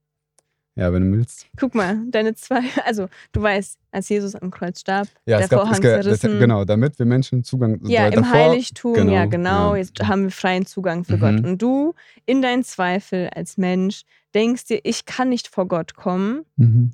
Ja, 0.78 0.92
wenn 0.92 1.10
du 1.10 1.18
willst. 1.18 1.48
Guck 1.58 1.74
mal, 1.74 2.02
deine 2.10 2.36
zwei, 2.36 2.60
also 2.86 3.08
du 3.32 3.42
weißt, 3.42 3.80
als 3.92 4.10
Jesus 4.10 4.36
am 4.36 4.52
Kreuz 4.52 4.82
starb, 4.82 5.08
Ja, 5.26 5.40
der 5.40 5.48
Vorhang 5.48 5.72
gab, 5.82 6.04
zerrissen. 6.04 6.38
genau, 6.38 6.66
damit 6.66 7.00
wir 7.00 7.06
Menschen 7.06 7.44
Zugang 7.46 7.80
ja, 7.86 8.04
weil 8.04 8.14
im 8.14 8.24
davor, 8.24 8.40
Heiligtum, 8.52 8.94
genau, 8.94 9.14
ja 9.14 9.26
genau, 9.26 9.72
ja. 9.74 9.78
jetzt 9.78 10.04
haben 10.06 10.24
wir 10.24 10.32
freien 10.32 10.66
Zugang 10.66 11.06
für 11.06 11.16
Mhm. 11.16 11.20
Gott. 11.20 11.46
Und 11.46 11.62
du 11.62 11.94
in 12.26 12.42
deinen 12.42 12.64
Zweifel 12.66 13.30
als 13.30 13.58
Mensch 13.58 14.02
denkst 14.34 14.66
dir, 14.66 14.82
ich 14.84 15.06
kann 15.06 15.30
nicht 15.30 15.48
vor 15.48 15.66
Gott 15.68 15.96
kommen. 15.96 16.44
Mhm. 16.58 16.92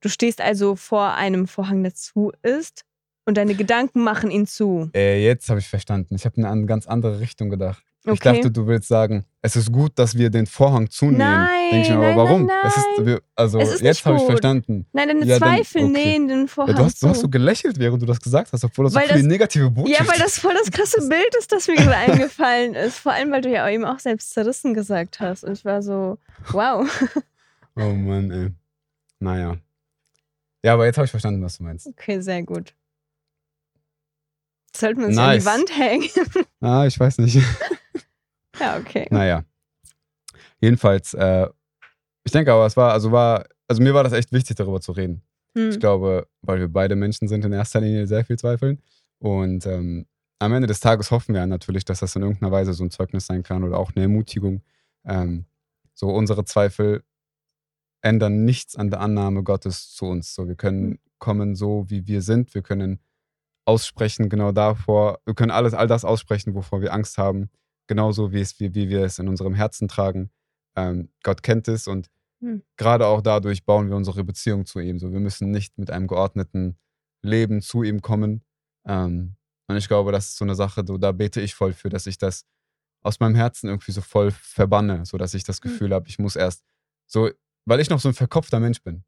Du 0.00 0.08
stehst 0.08 0.40
also 0.40 0.74
vor 0.74 1.14
einem 1.14 1.46
Vorhang, 1.48 1.82
der 1.82 1.92
zu 1.94 2.32
ist 2.42 2.84
und 3.26 3.36
deine 3.36 3.54
Gedanken 3.54 4.02
machen 4.02 4.30
ihn 4.30 4.46
zu. 4.46 4.88
Äh, 4.94 5.22
jetzt 5.22 5.50
habe 5.50 5.60
ich 5.60 5.68
verstanden. 5.68 6.14
Ich 6.14 6.24
habe 6.24 6.36
in 6.36 6.46
eine 6.46 6.64
ganz 6.64 6.86
andere 6.86 7.20
Richtung 7.20 7.50
gedacht. 7.50 7.82
Ich 8.14 8.20
Okay. 8.20 8.34
dachte, 8.36 8.50
du 8.50 8.66
willst 8.66 8.88
sagen, 8.88 9.24
es 9.42 9.54
ist 9.56 9.70
gut, 9.72 9.92
dass 9.98 10.16
wir 10.16 10.30
den 10.30 10.46
Vorhang 10.46 10.88
zunehmen. 10.90 11.18
Nein, 11.18 11.70
Denk 11.70 11.84
ich 11.84 11.90
mir, 11.90 11.96
aber 11.96 12.06
nein, 12.08 12.16
warum? 12.16 12.46
nein, 12.46 12.56
Es 12.64 12.76
ist, 12.76 13.22
also 13.36 13.58
ist 13.60 13.80
jetzt 13.82 14.04
habe 14.04 14.16
ich 14.16 14.22
verstanden. 14.24 14.86
Nein, 14.92 15.08
deine 15.08 15.24
Ja, 15.26 15.38
dann- 15.38 15.48
Zweifel 15.56 15.82
okay. 15.84 15.90
nähen 15.92 16.28
den 16.28 16.40
Ja, 16.42 16.46
Vorhang 16.46 16.76
du, 16.76 16.84
hast, 16.84 17.02
du 17.02 17.08
hast 17.08 17.20
so 17.20 17.28
gelächelt, 17.28 17.78
während 17.78 18.00
du 18.02 18.06
das 18.06 18.20
gesagt 18.20 18.52
hast, 18.52 18.64
obwohl 18.64 18.86
das 18.86 18.94
Weil 18.94 19.08
so 19.08 19.14
die 19.14 19.20
das- 19.20 19.28
negative 19.28 19.70
Botschaft 19.70 20.00
Ja, 20.00 20.06
weil 20.12 20.18
das 20.18 20.38
voll 20.38 20.54
das 20.54 20.70
krasse 20.70 21.00
Bild 21.08 21.34
ist, 21.38 21.52
das 21.52 21.68
mir 21.68 21.76
gerade 21.76 21.96
eingefallen 21.96 22.74
ist. 22.74 22.98
Vor 22.98 23.12
allem, 23.12 23.30
weil 23.30 23.42
du 23.42 23.50
ja 23.50 23.68
eben 23.68 23.84
auch 23.84 23.98
selbst 23.98 24.32
zerrissen 24.32 24.74
gesagt 24.74 25.20
hast. 25.20 25.44
Und 25.44 25.52
ich 25.52 25.64
war 25.64 25.82
so, 25.82 26.18
wow. 26.52 26.86
Oh 27.76 27.92
Mann, 27.92 28.30
ey. 28.32 28.48
Naja. 29.20 29.56
Ja, 30.64 30.74
aber 30.74 30.86
jetzt 30.86 30.96
habe 30.96 31.04
ich 31.04 31.10
verstanden, 31.12 31.42
was 31.42 31.58
du 31.58 31.62
meinst. 31.64 31.86
Okay, 31.86 32.20
sehr 32.20 32.42
gut. 32.42 32.74
Sollten 34.76 35.00
wir 35.00 35.06
uns 35.08 35.16
Nice. 35.16 35.46
an 35.46 35.60
die 35.64 35.70
Wand 35.72 35.78
hängen? 35.78 36.08
Ah, 36.60 36.86
ich 36.86 36.98
weiß 36.98 37.18
nicht. 37.18 37.38
ja, 38.74 38.78
okay. 38.78 39.06
naja. 39.10 39.44
Jedenfalls, 40.60 41.14
äh, 41.14 41.48
ich 42.24 42.32
denke 42.32 42.52
aber, 42.52 42.66
es 42.66 42.76
war, 42.76 42.92
also 42.92 43.12
war, 43.12 43.46
also 43.66 43.82
mir 43.82 43.94
war 43.94 44.04
das 44.04 44.12
echt 44.12 44.32
wichtig, 44.32 44.56
darüber 44.56 44.80
zu 44.80 44.92
reden. 44.92 45.22
Ich 45.54 45.74
Hm. 45.74 45.80
glaube, 45.80 46.28
weil 46.42 46.58
wir 46.60 46.68
beide 46.68 46.96
Menschen 46.96 47.28
sind 47.28 47.44
in 47.44 47.52
erster 47.52 47.80
Linie 47.80 48.06
sehr 48.06 48.24
viel 48.24 48.38
zweifeln. 48.38 48.82
Und 49.18 49.66
ähm, 49.66 50.06
am 50.38 50.52
Ende 50.52 50.68
des 50.68 50.80
Tages 50.80 51.10
hoffen 51.10 51.34
wir 51.34 51.44
natürlich, 51.46 51.84
dass 51.84 52.00
das 52.00 52.14
in 52.16 52.22
irgendeiner 52.22 52.52
Weise 52.52 52.72
so 52.72 52.84
ein 52.84 52.90
Zeugnis 52.90 53.26
sein 53.26 53.42
kann 53.42 53.64
oder 53.64 53.78
auch 53.78 53.92
eine 53.94 54.04
Ermutigung. 54.04 54.62
Ähm, 55.04 55.46
so 55.94 56.08
unsere 56.10 56.44
Zweifel 56.44 57.02
ändern 58.02 58.44
nichts 58.44 58.76
an 58.76 58.90
der 58.90 59.00
Annahme 59.00 59.42
Gottes 59.42 59.92
zu 59.92 60.06
uns. 60.06 60.34
So, 60.34 60.46
wir 60.46 60.54
können 60.54 61.00
kommen 61.18 61.56
so, 61.56 61.86
wie 61.88 62.06
wir 62.06 62.22
sind. 62.22 62.54
Wir 62.54 62.62
können 62.62 63.00
aussprechen 63.64 64.28
genau 64.28 64.52
davor. 64.52 65.20
Wir 65.24 65.34
können 65.34 65.50
alles, 65.50 65.74
all 65.74 65.88
das 65.88 66.04
aussprechen, 66.04 66.54
wovor 66.54 66.80
wir 66.80 66.92
Angst 66.92 67.18
haben. 67.18 67.50
Genauso 67.88 68.32
wie, 68.32 68.40
es, 68.40 68.60
wie, 68.60 68.74
wie 68.74 68.88
wir 68.88 69.02
es 69.02 69.18
in 69.18 69.28
unserem 69.28 69.54
Herzen 69.54 69.88
tragen. 69.88 70.30
Ähm, 70.76 71.08
Gott 71.24 71.42
kennt 71.42 71.66
es 71.68 71.88
und 71.88 72.08
Hm. 72.40 72.62
gerade 72.76 73.06
auch 73.08 73.20
dadurch 73.20 73.64
bauen 73.64 73.88
wir 73.88 73.96
unsere 73.96 74.22
Beziehung 74.22 74.64
zu 74.64 74.78
ihm. 74.78 75.00
So, 75.00 75.12
wir 75.12 75.18
müssen 75.18 75.50
nicht 75.50 75.76
mit 75.76 75.90
einem 75.90 76.06
geordneten 76.06 76.78
Leben 77.20 77.62
zu 77.62 77.82
ihm 77.82 78.00
kommen. 78.00 78.44
Ähm, 78.86 79.34
und 79.66 79.76
ich 79.76 79.88
glaube, 79.88 80.12
das 80.12 80.28
ist 80.28 80.36
so 80.36 80.44
eine 80.44 80.54
Sache, 80.54 80.84
so, 80.86 80.98
da 80.98 81.10
bete 81.10 81.40
ich 81.40 81.56
voll 81.56 81.72
für, 81.72 81.88
dass 81.88 82.06
ich 82.06 82.16
das 82.16 82.44
aus 83.02 83.18
meinem 83.18 83.34
Herzen 83.34 83.68
irgendwie 83.68 83.90
so 83.90 84.02
voll 84.02 84.30
verbanne, 84.30 85.04
so 85.04 85.18
dass 85.18 85.34
ich 85.34 85.42
das 85.42 85.60
Hm. 85.62 85.70
Gefühl 85.72 85.92
habe, 85.94 86.08
ich 86.08 86.20
muss 86.20 86.36
erst 86.36 86.62
so, 87.06 87.30
weil 87.64 87.80
ich 87.80 87.90
noch 87.90 88.00
so 88.00 88.08
ein 88.08 88.14
verkopfter 88.14 88.60
Mensch 88.60 88.82
bin, 88.82 89.04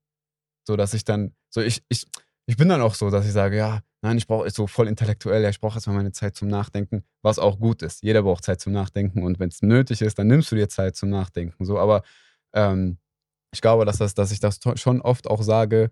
so 0.66 0.76
dass 0.76 0.92
ich 0.94 1.04
dann, 1.04 1.34
so 1.50 1.60
ich, 1.60 1.84
ich, 1.88 2.06
ich 2.46 2.56
bin 2.56 2.68
dann 2.68 2.80
auch 2.80 2.94
so, 2.94 3.10
dass 3.10 3.26
ich 3.26 3.32
sage, 3.32 3.56
ja, 3.56 3.80
nein, 4.02 4.18
ich 4.18 4.26
brauche 4.26 4.48
so 4.50 4.66
voll 4.66 4.88
intellektuell, 4.88 5.42
ja, 5.42 5.50
ich 5.50 5.60
brauche 5.60 5.76
erstmal 5.76 5.96
meine 5.96 6.12
Zeit 6.12 6.36
zum 6.36 6.48
Nachdenken, 6.48 7.04
was 7.22 7.38
auch 7.38 7.58
gut 7.58 7.82
ist. 7.82 8.02
Jeder 8.02 8.22
braucht 8.22 8.44
Zeit 8.44 8.60
zum 8.60 8.72
Nachdenken 8.72 9.22
und 9.22 9.38
wenn 9.38 9.48
es 9.48 9.62
nötig 9.62 10.02
ist, 10.02 10.18
dann 10.18 10.26
nimmst 10.26 10.50
du 10.52 10.56
dir 10.56 10.68
Zeit 10.68 10.96
zum 10.96 11.10
Nachdenken. 11.10 11.64
So, 11.64 11.78
aber 11.78 12.02
ähm, 12.54 12.98
ich 13.52 13.60
glaube, 13.60 13.84
dass, 13.84 13.98
das, 13.98 14.14
dass 14.14 14.32
ich 14.32 14.40
das 14.40 14.60
schon 14.76 15.00
oft 15.00 15.28
auch 15.28 15.42
sage, 15.42 15.90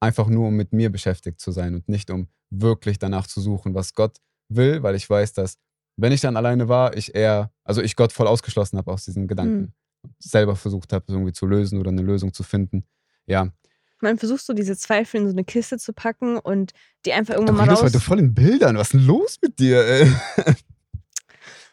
einfach 0.00 0.28
nur 0.28 0.48
um 0.48 0.56
mit 0.56 0.72
mir 0.72 0.90
beschäftigt 0.90 1.40
zu 1.40 1.52
sein 1.52 1.74
und 1.74 1.88
nicht 1.88 2.10
um 2.10 2.28
wirklich 2.50 2.98
danach 2.98 3.26
zu 3.26 3.40
suchen, 3.40 3.74
was 3.74 3.94
Gott 3.94 4.18
will, 4.48 4.82
weil 4.82 4.94
ich 4.94 5.08
weiß, 5.08 5.32
dass 5.32 5.58
wenn 5.96 6.12
ich 6.12 6.20
dann 6.20 6.36
alleine 6.36 6.68
war, 6.68 6.96
ich 6.96 7.14
eher, 7.14 7.52
also 7.64 7.82
ich 7.82 7.96
Gott 7.96 8.12
voll 8.12 8.26
ausgeschlossen 8.26 8.78
habe 8.78 8.90
aus 8.92 9.04
diesen 9.04 9.28
Gedanken. 9.28 9.74
Selber 10.18 10.56
versucht 10.56 10.92
habe, 10.92 11.04
irgendwie 11.08 11.32
zu 11.32 11.46
lösen 11.46 11.78
oder 11.78 11.90
eine 11.90 12.02
Lösung 12.02 12.32
zu 12.32 12.42
finden. 12.42 12.84
Ja, 13.26 13.52
Man 14.02 14.18
versucht 14.18 14.44
so 14.44 14.52
diese 14.52 14.76
Zweifel 14.76 15.20
in 15.20 15.26
so 15.28 15.32
eine 15.32 15.44
Kiste 15.44 15.78
zu 15.78 15.92
packen 15.92 16.38
und 16.38 16.72
die 17.06 17.12
einfach 17.12 17.34
du 17.34 17.40
irgendwann 17.40 17.66
mal 17.66 17.72
raus. 17.72 17.82
heute 17.82 18.00
voll 18.00 18.18
in 18.18 18.34
Bildern. 18.34 18.76
Was 18.76 18.88
ist 18.88 18.94
denn 18.94 19.06
los 19.06 19.38
mit 19.40 19.58
dir? 19.58 19.84
Ey? 19.86 20.12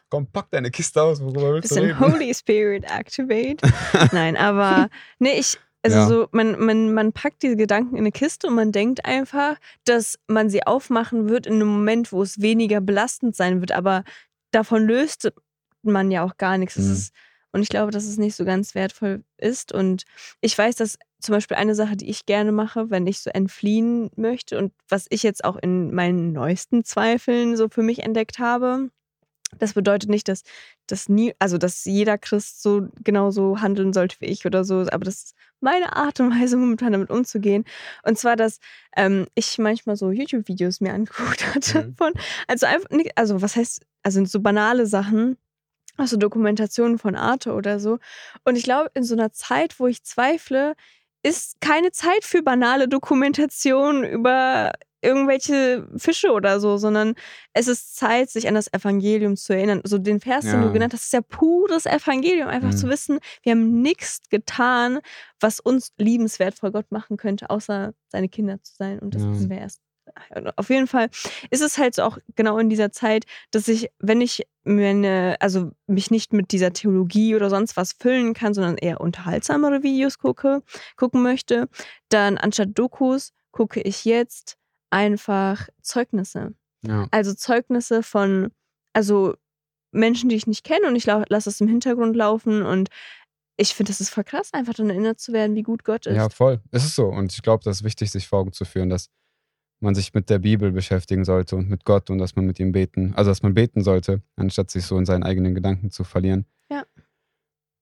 Komm, 0.10 0.26
pack 0.28 0.50
deine 0.52 0.72
Kiste 0.72 1.02
aus, 1.02 1.22
worüber 1.22 1.54
willst 1.54 1.70
du 1.72 1.76
bisschen 1.76 1.98
reden? 1.98 2.00
Holy 2.00 2.34
Spirit 2.34 2.84
activate. 2.86 3.58
Nein, 4.12 4.38
aber 4.38 4.90
nee, 5.20 5.38
ich, 5.40 5.58
also 5.84 5.98
Ja. 5.98 6.08
so, 6.08 6.28
man, 6.32 6.60
man, 6.60 6.94
man 6.94 7.14
packt 7.14 7.44
diese 7.44 7.56
Gedanken 7.56 7.96
in 7.96 8.02
eine 8.02 8.12
Kiste 8.12 8.48
und 8.48 8.56
man 8.56 8.72
denkt 8.72 9.06
einfach, 9.06 9.58
dass 9.86 10.18
man 10.28 10.50
sie 10.50 10.66
aufmachen 10.66 11.30
wird 11.30 11.46
in 11.46 11.54
einem 11.56 11.68
Moment, 11.68 12.12
wo 12.12 12.24
es 12.24 12.42
weniger 12.42 12.82
belastend 12.82 13.36
sein 13.36 13.60
wird, 13.62 13.72
aber 13.72 14.04
davon 14.52 14.84
löst 14.88 15.32
man 15.84 16.10
ja 16.10 16.24
auch 16.24 16.38
gar 16.38 16.58
nichts. 16.58 16.78
Mhm. 16.78 16.92
ist, 16.92 17.14
und 17.52 17.62
ich 17.62 17.70
glaube, 17.70 17.92
dass 17.92 18.06
es 18.06 18.18
nicht 18.18 18.36
so 18.36 18.46
ganz 18.46 18.76
wertvoll 18.76 19.24
ist. 19.38 19.72
Und 19.72 20.04
ich 20.42 20.58
weiß, 20.58 20.76
dass 20.76 20.98
zum 21.20 21.34
Beispiel 21.34 21.58
eine 21.58 21.76
Sache, 21.76 21.98
die 21.98 22.10
ich 22.10 22.26
gerne 22.26 22.52
mache, 22.52 22.90
wenn 22.90 23.08
ich 23.08 23.20
so 23.20 23.30
entfliehen 23.30 24.10
möchte 24.16 24.58
und 24.58 24.74
was 24.88 25.06
ich 25.10 25.24
jetzt 25.24 25.44
auch 25.44 25.58
in 25.58 25.94
meinen 25.94 26.32
neuesten 26.32 26.84
Zweifeln 26.84 27.58
so 27.58 27.68
für 27.70 27.84
mich 27.84 28.04
entdeckt 28.04 28.40
habe, 28.40 28.90
das 29.58 29.74
bedeutet 29.74 30.10
nicht, 30.10 30.28
dass, 30.28 30.44
dass 30.88 31.10
nie, 31.10 31.34
also 31.40 31.58
dass 31.58 31.84
jeder 31.86 32.18
Christ 32.18 32.62
so 32.62 32.88
genauso 33.04 33.62
handeln 33.62 33.94
sollte 33.94 34.18
wie 34.20 34.28
ich 34.28 34.46
oder 34.46 34.64
so, 34.64 34.82
aber 34.92 35.06
das 35.06 35.24
ist 35.24 35.36
meine 35.60 35.96
Art 35.96 36.20
und 36.20 36.32
Weise, 36.40 36.58
momentan 36.58 36.92
damit 36.94 37.10
umzugehen. 37.10 37.66
Und 38.04 38.18
zwar, 38.18 38.36
dass 38.36 38.60
ähm, 38.96 39.28
ich 39.36 39.58
manchmal 39.58 39.96
so 39.96 40.12
YouTube-Videos 40.12 40.82
mir 40.82 40.94
angeguckt 40.94 41.56
hatte 41.56 41.88
Mhm. 41.88 41.96
von, 41.96 42.14
also 42.48 42.66
einfach 42.68 42.90
nicht, 42.92 43.18
also 43.18 43.42
was 43.42 43.56
heißt, 43.56 43.86
also 44.04 44.24
so 44.26 44.40
banale 44.40 44.86
Sachen, 44.86 45.38
also 45.98 46.16
Dokumentationen 46.16 46.98
von 46.98 47.16
Arte 47.16 47.54
oder 47.54 47.80
so. 47.80 48.00
Und 48.46 48.56
ich 48.56 48.64
glaube, 48.64 48.92
in 48.94 49.04
so 49.04 49.16
einer 49.16 49.34
Zeit, 49.34 49.80
wo 49.80 49.88
ich 49.88 50.04
zweifle, 50.04 50.76
ist 51.24 51.60
keine 51.62 51.92
Zeit 51.92 52.24
für 52.24 52.42
banale 52.44 52.88
Dokumentationen 52.88 54.04
über 54.04 54.72
irgendwelche 55.02 55.88
Fische 55.96 56.32
oder 56.34 56.60
so, 56.60 56.76
sondern 56.78 57.16
es 57.54 57.68
ist 57.70 57.96
Zeit, 57.96 58.30
sich 58.30 58.48
an 58.50 58.56
das 58.56 58.72
Evangelium 58.74 59.38
zu 59.38 59.54
erinnern. 59.54 59.82
So 59.86 59.98
den 59.98 60.20
Vers, 60.20 60.44
den 60.46 60.56
Ja. 60.62 60.68
du 60.68 60.74
genannt 60.74 60.94
hast, 60.94 61.06
ist 61.06 61.14
ja 61.14 61.22
pures 61.22 61.86
Evangelium. 61.86 62.50
Einfach 62.50 62.72
Mhm. 62.72 62.78
zu 62.78 62.90
wissen, 62.90 63.20
wir 63.44 63.54
haben 63.54 63.82
nichts 63.82 64.20
getan, 64.30 65.00
was 65.40 65.62
uns 65.62 65.94
liebenswert 65.98 66.56
vor 66.56 66.72
Gott 66.72 66.92
machen 66.92 67.16
könnte, 67.16 67.50
außer 67.50 67.94
seine 68.10 68.28
Kinder 68.28 68.62
zu 68.62 68.74
sein. 68.76 69.00
Und 69.00 69.16
das 69.16 69.22
Ja. 69.24 69.50
wäre 69.50 69.62
erst. 69.62 69.80
Auf 70.56 70.70
jeden 70.70 70.88
Fall 70.88 71.10
ist 71.50 71.62
es 71.62 71.78
halt 71.78 71.96
so 71.96 72.04
auch 72.04 72.18
genau 72.36 72.58
in 72.58 72.70
dieser 72.70 72.92
Zeit, 72.92 73.26
dass 73.52 73.68
ich, 73.68 73.90
wenn 74.00 74.22
ich 74.22 74.44
meine, 74.64 75.38
also 75.40 75.72
mich 75.88 76.12
nicht 76.12 76.34
mit 76.34 76.52
dieser 76.52 76.74
Theologie 76.74 77.36
oder 77.36 77.50
sonst 77.50 77.78
was 77.78 77.94
füllen 77.94 78.34
kann, 78.34 78.54
sondern 78.54 78.78
eher 78.78 79.02
unterhaltsamere 79.02 79.84
Videos 79.84 80.20
gucke, 80.20 80.62
gucken 80.96 81.24
möchte, 81.24 81.70
dann 82.10 82.38
anstatt 82.38 82.70
Dokus 82.74 83.34
gucke 83.52 83.82
ich 83.82 84.06
jetzt 84.06 84.58
einfach 84.90 85.68
Zeugnisse. 85.82 86.54
Ja. 86.82 87.08
Also 87.12 87.34
Zeugnisse 87.34 88.04
von, 88.04 88.52
also 88.94 89.36
Menschen, 89.92 90.30
die 90.30 90.36
ich 90.36 90.48
nicht 90.48 90.64
kenne 90.64 90.88
und 90.88 90.96
ich 90.96 91.06
lasse 91.06 91.50
es 91.50 91.62
im 91.62 91.68
Hintergrund 91.68 92.16
laufen 92.16 92.64
und 92.64 92.90
ich 93.58 93.76
finde, 93.76 93.92
das 93.92 94.00
ist 94.00 94.10
voll 94.10 94.24
krass, 94.24 94.54
einfach 94.54 94.74
dann 94.74 94.90
erinnert 94.90 95.20
zu 95.20 95.34
werden, 95.34 95.56
wie 95.56 95.64
gut 95.64 95.84
Gott 95.84 96.06
ist. 96.06 96.16
ja, 96.16 96.30
voll. 96.30 96.62
Es 96.72 96.86
ist 96.86 96.96
so. 96.96 97.08
Und 97.08 97.34
ich 97.34 97.42
glaube, 97.42 97.64
das 97.64 97.78
ist 97.78 97.84
wichtig, 97.84 98.10
sich 98.10 98.28
vor 98.28 98.40
Augen 98.40 98.54
zu 98.54 98.64
führen, 98.64 98.90
dass 98.90 99.10
man 99.82 99.96
sich 99.96 100.14
mit 100.14 100.30
der 100.30 100.40
Bibel 100.40 100.72
beschäftigen 100.72 101.24
sollte 101.26 101.56
und 101.56 101.70
mit 101.70 101.86
Gott 101.86 102.10
und 102.10 102.18
dass 102.18 102.36
man 102.36 102.46
mit 102.46 102.60
ihm 102.60 102.72
beten, 102.72 103.14
also 103.16 103.32
dass 103.32 103.44
man 103.44 103.54
beten 103.54 103.84
sollte, 103.84 104.22
anstatt 104.36 104.72
sich 104.72 104.86
so 104.86 104.98
in 104.98 105.06
seinen 105.06 105.24
eigenen 105.24 105.56
Gedanken 105.56 105.92
zu 105.92 106.04
verlieren. 106.04 106.46
Ja. 106.70 106.84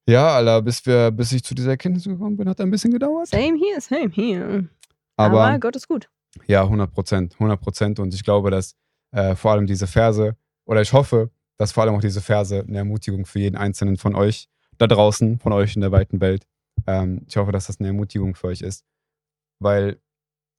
Ja, 0.08 0.36
Alter, 0.36 0.62
bis 0.62 0.86
wir, 0.86 1.10
bis 1.10 1.32
ich 1.32 1.44
zu 1.44 1.54
dieser 1.54 1.70
Erkenntnis 1.70 2.04
gekommen 2.04 2.36
bin, 2.36 2.48
hat 2.48 2.60
ein 2.60 2.70
bisschen 2.70 2.92
gedauert. 2.92 3.26
Same 3.28 3.58
here, 3.58 3.80
same 3.80 4.10
here. 4.10 4.68
Aber, 5.16 5.44
Aber 5.44 5.58
Gott 5.58 5.76
ist 5.76 5.88
gut. 5.88 6.08
ja, 6.46 6.62
100 6.62 6.90
Prozent, 6.92 7.34
100 7.34 7.60
Prozent. 7.60 8.00
Und 8.00 8.14
ich 8.14 8.22
glaube, 8.22 8.50
dass 8.50 8.74
äh, 9.10 9.34
vor 9.34 9.52
allem 9.52 9.66
diese 9.66 9.86
Verse, 9.86 10.36
oder 10.64 10.80
ich 10.80 10.92
hoffe, 10.92 11.30
dass 11.58 11.72
vor 11.72 11.82
allem 11.82 11.94
auch 11.96 12.00
diese 12.00 12.20
Verse 12.20 12.64
eine 12.66 12.78
Ermutigung 12.78 13.26
für 13.26 13.40
jeden 13.40 13.56
Einzelnen 13.56 13.96
von 13.96 14.14
euch 14.14 14.48
da 14.78 14.86
draußen, 14.86 15.40
von 15.40 15.52
euch 15.52 15.74
in 15.74 15.82
der 15.82 15.92
weiten 15.92 16.20
Welt. 16.20 16.46
Ähm, 16.86 17.22
ich 17.26 17.36
hoffe, 17.36 17.52
dass 17.52 17.66
das 17.66 17.80
eine 17.80 17.88
Ermutigung 17.88 18.34
für 18.34 18.46
euch 18.46 18.62
ist. 18.62 18.84
Weil, 19.60 20.00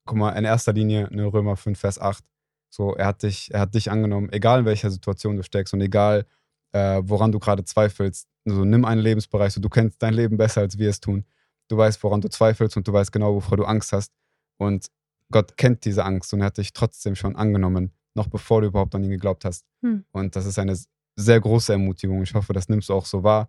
guck 0.10 0.18
mal, 0.18 0.32
in 0.32 0.44
erster 0.44 0.74
Linie, 0.74 1.08
ne, 1.12 1.32
Römer 1.32 1.56
5, 1.56 1.80
Vers 1.80 2.00
8, 2.00 2.24
so, 2.72 2.96
er 2.96 3.06
hat 3.06 3.22
dich, 3.22 3.54
er 3.54 3.62
hat 3.62 3.76
dich 3.76 3.92
angenommen, 3.92 4.30
egal 4.32 4.62
in 4.62 4.66
welcher 4.66 4.90
Situation 4.90 5.38
du 5.38 5.44
steckst 5.44 5.72
und 5.74 5.82
egal, 5.82 6.26
äh, 6.72 7.02
woran 7.04 7.32
du 7.32 7.38
gerade 7.38 7.64
zweifelst. 7.64 8.28
So, 8.46 8.66
nimm 8.66 8.86
einen 8.86 9.02
Lebensbereich, 9.02 9.54
so, 9.54 9.62
du 9.62 9.70
kennst 9.70 10.02
dein 10.02 10.16
Leben 10.16 10.38
besser, 10.38 10.62
als 10.62 10.80
wir 10.80 10.90
es 10.90 11.00
tun. 11.00 11.26
Du 11.68 11.78
weißt, 11.78 12.04
woran 12.04 12.22
du 12.22 12.28
zweifelst 12.28 12.76
und 12.76 12.88
du 12.88 12.94
weißt 12.94 13.12
genau, 13.12 13.36
wovor 13.36 13.58
du 13.58 13.66
Angst 13.66 13.94
hast. 13.94 14.12
Und 14.58 14.88
Gott 15.32 15.58
kennt 15.58 15.86
diese 15.86 16.04
Angst 16.04 16.34
und 16.34 16.40
er 16.40 16.48
hat 16.48 16.58
dich 16.58 16.74
trotzdem 16.74 17.16
schon 17.16 17.36
angenommen, 17.36 17.92
noch 18.16 18.28
bevor 18.28 18.62
du 18.62 18.68
überhaupt 18.68 18.96
an 18.96 19.04
ihn 19.04 19.12
geglaubt 19.12 19.46
hast. 19.46 19.64
Hm. 19.84 20.06
Und 20.12 20.36
das 20.36 20.48
ist 20.48 20.58
eine 20.58 20.76
sehr 21.18 21.40
große 21.40 21.72
Ermutigung. 21.72 22.24
Ich 22.24 22.34
hoffe, 22.34 22.54
das 22.54 22.68
nimmst 22.68 22.90
du 22.90 22.96
auch 22.96 23.06
so 23.06 23.24
wahr. 23.24 23.48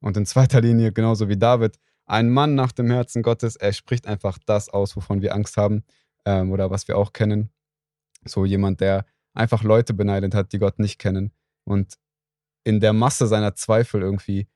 Und 0.00 0.16
in 0.16 0.24
zweiter 0.24 0.60
Linie, 0.60 0.92
genauso 0.92 1.28
wie 1.28 1.36
David, 1.36 1.80
ein 2.06 2.30
Mann 2.30 2.54
nach 2.54 2.72
dem 2.72 2.90
Herzen 2.90 3.22
Gottes, 3.22 3.56
er 3.56 3.72
spricht 3.72 4.06
einfach 4.06 4.38
das 4.46 4.68
aus, 4.68 4.96
wovon 4.96 5.22
wir 5.22 5.34
Angst 5.34 5.56
haben 5.56 5.84
ähm, 6.24 6.52
oder 6.52 6.70
was 6.70 6.88
wir 6.88 6.96
auch 6.96 7.12
kennen. 7.12 7.50
So 8.24 8.44
jemand, 8.44 8.80
der 8.80 9.04
einfach 9.34 9.62
Leute 9.62 9.92
beneidet 9.94 10.34
hat, 10.34 10.52
die 10.52 10.58
Gott 10.58 10.78
nicht 10.78 10.98
kennen 10.98 11.32
und 11.64 11.98
in 12.64 12.80
der 12.80 12.92
Masse 12.92 13.26
seiner 13.26 13.54
Zweifel 13.54 14.02
irgendwie 14.02 14.48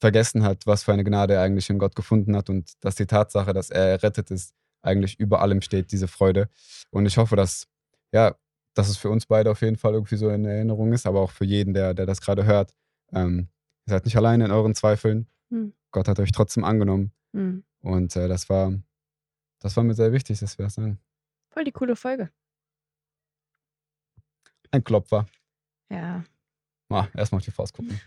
vergessen 0.00 0.44
hat, 0.44 0.66
was 0.66 0.84
für 0.84 0.92
eine 0.92 1.04
Gnade 1.04 1.34
er 1.34 1.42
eigentlich 1.42 1.68
in 1.70 1.78
Gott 1.78 1.96
gefunden 1.96 2.36
hat 2.36 2.48
und 2.48 2.72
dass 2.80 2.94
die 2.94 3.06
Tatsache, 3.06 3.52
dass 3.52 3.70
er 3.70 3.88
errettet 3.88 4.30
ist, 4.30 4.54
eigentlich 4.80 5.18
über 5.18 5.42
allem 5.42 5.60
steht, 5.60 5.92
diese 5.92 6.08
Freude. 6.08 6.48
Und 6.90 7.06
ich 7.06 7.18
hoffe, 7.18 7.36
dass, 7.36 7.66
ja, 8.12 8.36
dass 8.74 8.88
es 8.88 8.96
für 8.96 9.10
uns 9.10 9.26
beide 9.26 9.50
auf 9.50 9.60
jeden 9.60 9.76
Fall 9.76 9.94
irgendwie 9.94 10.16
so 10.16 10.30
in 10.30 10.44
Erinnerung 10.44 10.92
ist, 10.92 11.06
aber 11.06 11.20
auch 11.20 11.32
für 11.32 11.44
jeden, 11.44 11.74
der, 11.74 11.94
der 11.94 12.06
das 12.06 12.20
gerade 12.20 12.44
hört. 12.44 12.74
Ähm, 13.12 13.48
ihr 13.86 13.90
seid 13.90 14.04
nicht 14.04 14.16
alleine 14.16 14.44
in 14.44 14.50
euren 14.52 14.74
Zweifeln. 14.74 15.26
Hm. 15.50 15.72
Gott 15.90 16.08
hat 16.08 16.18
euch 16.20 16.32
trotzdem 16.32 16.64
angenommen. 16.64 17.12
Hm. 17.32 17.64
Und 17.80 18.16
äh, 18.16 18.28
das 18.28 18.48
war, 18.48 18.72
das 19.60 19.76
war 19.76 19.84
mir 19.84 19.94
sehr 19.94 20.12
wichtig, 20.12 20.38
dass 20.40 20.58
wir 20.58 20.64
das 20.64 20.74
sagen. 20.74 20.98
Voll 21.50 21.64
die 21.64 21.72
coole 21.72 21.96
Folge. 21.96 22.30
Ein 24.70 24.84
Klopfer. 24.84 25.26
Ja. 25.90 26.24
Ah, 26.90 27.06
erstmal 27.14 27.38
auf 27.38 27.44
die 27.44 27.50
Faust 27.50 27.74
gucken. 27.74 28.00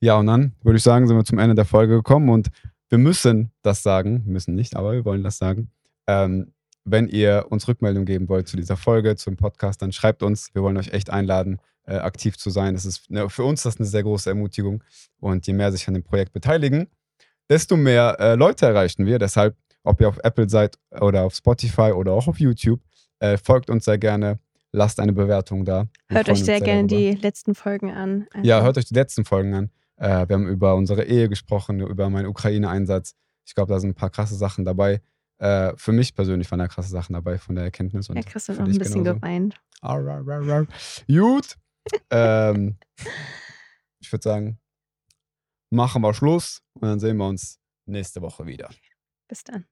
Ja, 0.00 0.16
und 0.16 0.26
dann 0.26 0.54
würde 0.62 0.76
ich 0.76 0.82
sagen, 0.82 1.06
sind 1.06 1.16
wir 1.16 1.24
zum 1.24 1.38
Ende 1.38 1.54
der 1.54 1.64
Folge 1.64 1.94
gekommen 1.94 2.28
und 2.28 2.50
wir 2.88 2.98
müssen 2.98 3.52
das 3.62 3.82
sagen, 3.82 4.22
müssen 4.26 4.54
nicht, 4.54 4.76
aber 4.76 4.92
wir 4.92 5.04
wollen 5.04 5.22
das 5.22 5.38
sagen. 5.38 5.70
Ähm, 6.06 6.52
wenn 6.84 7.08
ihr 7.08 7.46
uns 7.48 7.66
Rückmeldung 7.66 8.04
geben 8.04 8.28
wollt 8.28 8.46
zu 8.46 8.56
dieser 8.56 8.76
Folge, 8.76 9.16
zum 9.16 9.36
Podcast, 9.36 9.80
dann 9.80 9.92
schreibt 9.92 10.22
uns. 10.22 10.54
Wir 10.54 10.62
wollen 10.62 10.76
euch 10.76 10.92
echt 10.92 11.08
einladen, 11.08 11.58
äh, 11.86 11.96
aktiv 11.96 12.36
zu 12.38 12.50
sein. 12.50 12.74
Das 12.74 12.84
ist 12.84 13.10
ne, 13.10 13.28
für 13.28 13.44
uns 13.44 13.62
das 13.62 13.78
eine 13.78 13.86
sehr 13.86 14.02
große 14.02 14.28
Ermutigung. 14.30 14.82
Und 15.20 15.46
je 15.46 15.52
mehr 15.52 15.72
sich 15.72 15.86
an 15.88 15.94
dem 15.94 16.02
Projekt 16.02 16.32
beteiligen, 16.32 16.88
desto 17.48 17.76
mehr 17.76 18.16
äh, 18.20 18.34
Leute 18.34 18.66
erreichen 18.66 19.06
wir. 19.06 19.18
Deshalb, 19.18 19.56
ob 19.82 20.00
ihr 20.00 20.08
auf 20.08 20.18
Apple 20.22 20.48
seid 20.48 20.78
oder 21.00 21.22
auf 21.22 21.34
Spotify 21.34 21.92
oder 21.92 22.12
auch 22.12 22.26
auf 22.28 22.38
YouTube, 22.40 22.80
äh, 23.20 23.36
folgt 23.36 23.70
uns 23.70 23.84
sehr 23.84 23.98
gerne. 23.98 24.38
Lasst 24.72 24.98
eine 24.98 25.12
Bewertung 25.12 25.64
da. 25.64 25.86
Hört 26.08 26.28
euch 26.28 26.38
uns 26.38 26.46
sehr 26.46 26.60
gerne 26.60 26.88
darüber. 26.88 27.10
die 27.12 27.20
letzten 27.20 27.54
Folgen 27.54 27.92
an. 27.92 28.26
Ja, 28.42 28.56
Also, 28.56 28.66
hört 28.66 28.78
euch 28.78 28.86
die 28.86 28.94
letzten 28.94 29.24
Folgen 29.24 29.54
an. 29.54 29.70
Äh, 29.96 30.28
wir 30.28 30.34
haben 30.34 30.48
über 30.48 30.74
unsere 30.74 31.04
Ehe 31.04 31.28
gesprochen, 31.28 31.80
über 31.80 32.10
meinen 32.10 32.26
Ukraine-Einsatz. 32.26 33.14
Ich 33.46 33.54
glaube, 33.54 33.72
da 33.72 33.78
sind 33.78 33.90
ein 33.90 33.94
paar 33.94 34.10
krasse 34.10 34.34
Sachen 34.34 34.64
dabei. 34.64 35.00
Äh, 35.38 35.72
für 35.76 35.92
mich 35.92 36.14
persönlich 36.14 36.50
waren 36.50 36.58
da 36.58 36.66
krasse 36.66 36.88
Sachen 36.90 37.12
dabei 37.12 37.38
von 37.38 37.54
der 37.54 37.64
Erkenntnis. 37.64 38.08
Und 38.08 38.16
Ja, 38.16 38.22
Chris 38.22 38.48
hat 38.48 38.58
noch 38.58 38.66
ein 38.66 38.76
bisschen 38.76 39.04
genauso. 39.04 39.20
geweint. 39.20 39.54
Arr, 39.80 40.08
arr, 40.26 40.48
arr. 40.50 40.66
Gut. 41.06 41.54
Ähm, 42.10 42.78
ich 44.00 44.12
würde 44.12 44.22
sagen, 44.22 44.60
machen 45.70 46.02
wir 46.02 46.14
Schluss 46.14 46.62
und 46.74 46.88
dann 46.88 47.00
sehen 47.00 47.16
wir 47.16 47.26
uns 47.26 47.60
nächste 47.86 48.22
Woche 48.22 48.46
wieder. 48.46 48.70
Bis 49.28 49.44
dann. 49.44 49.66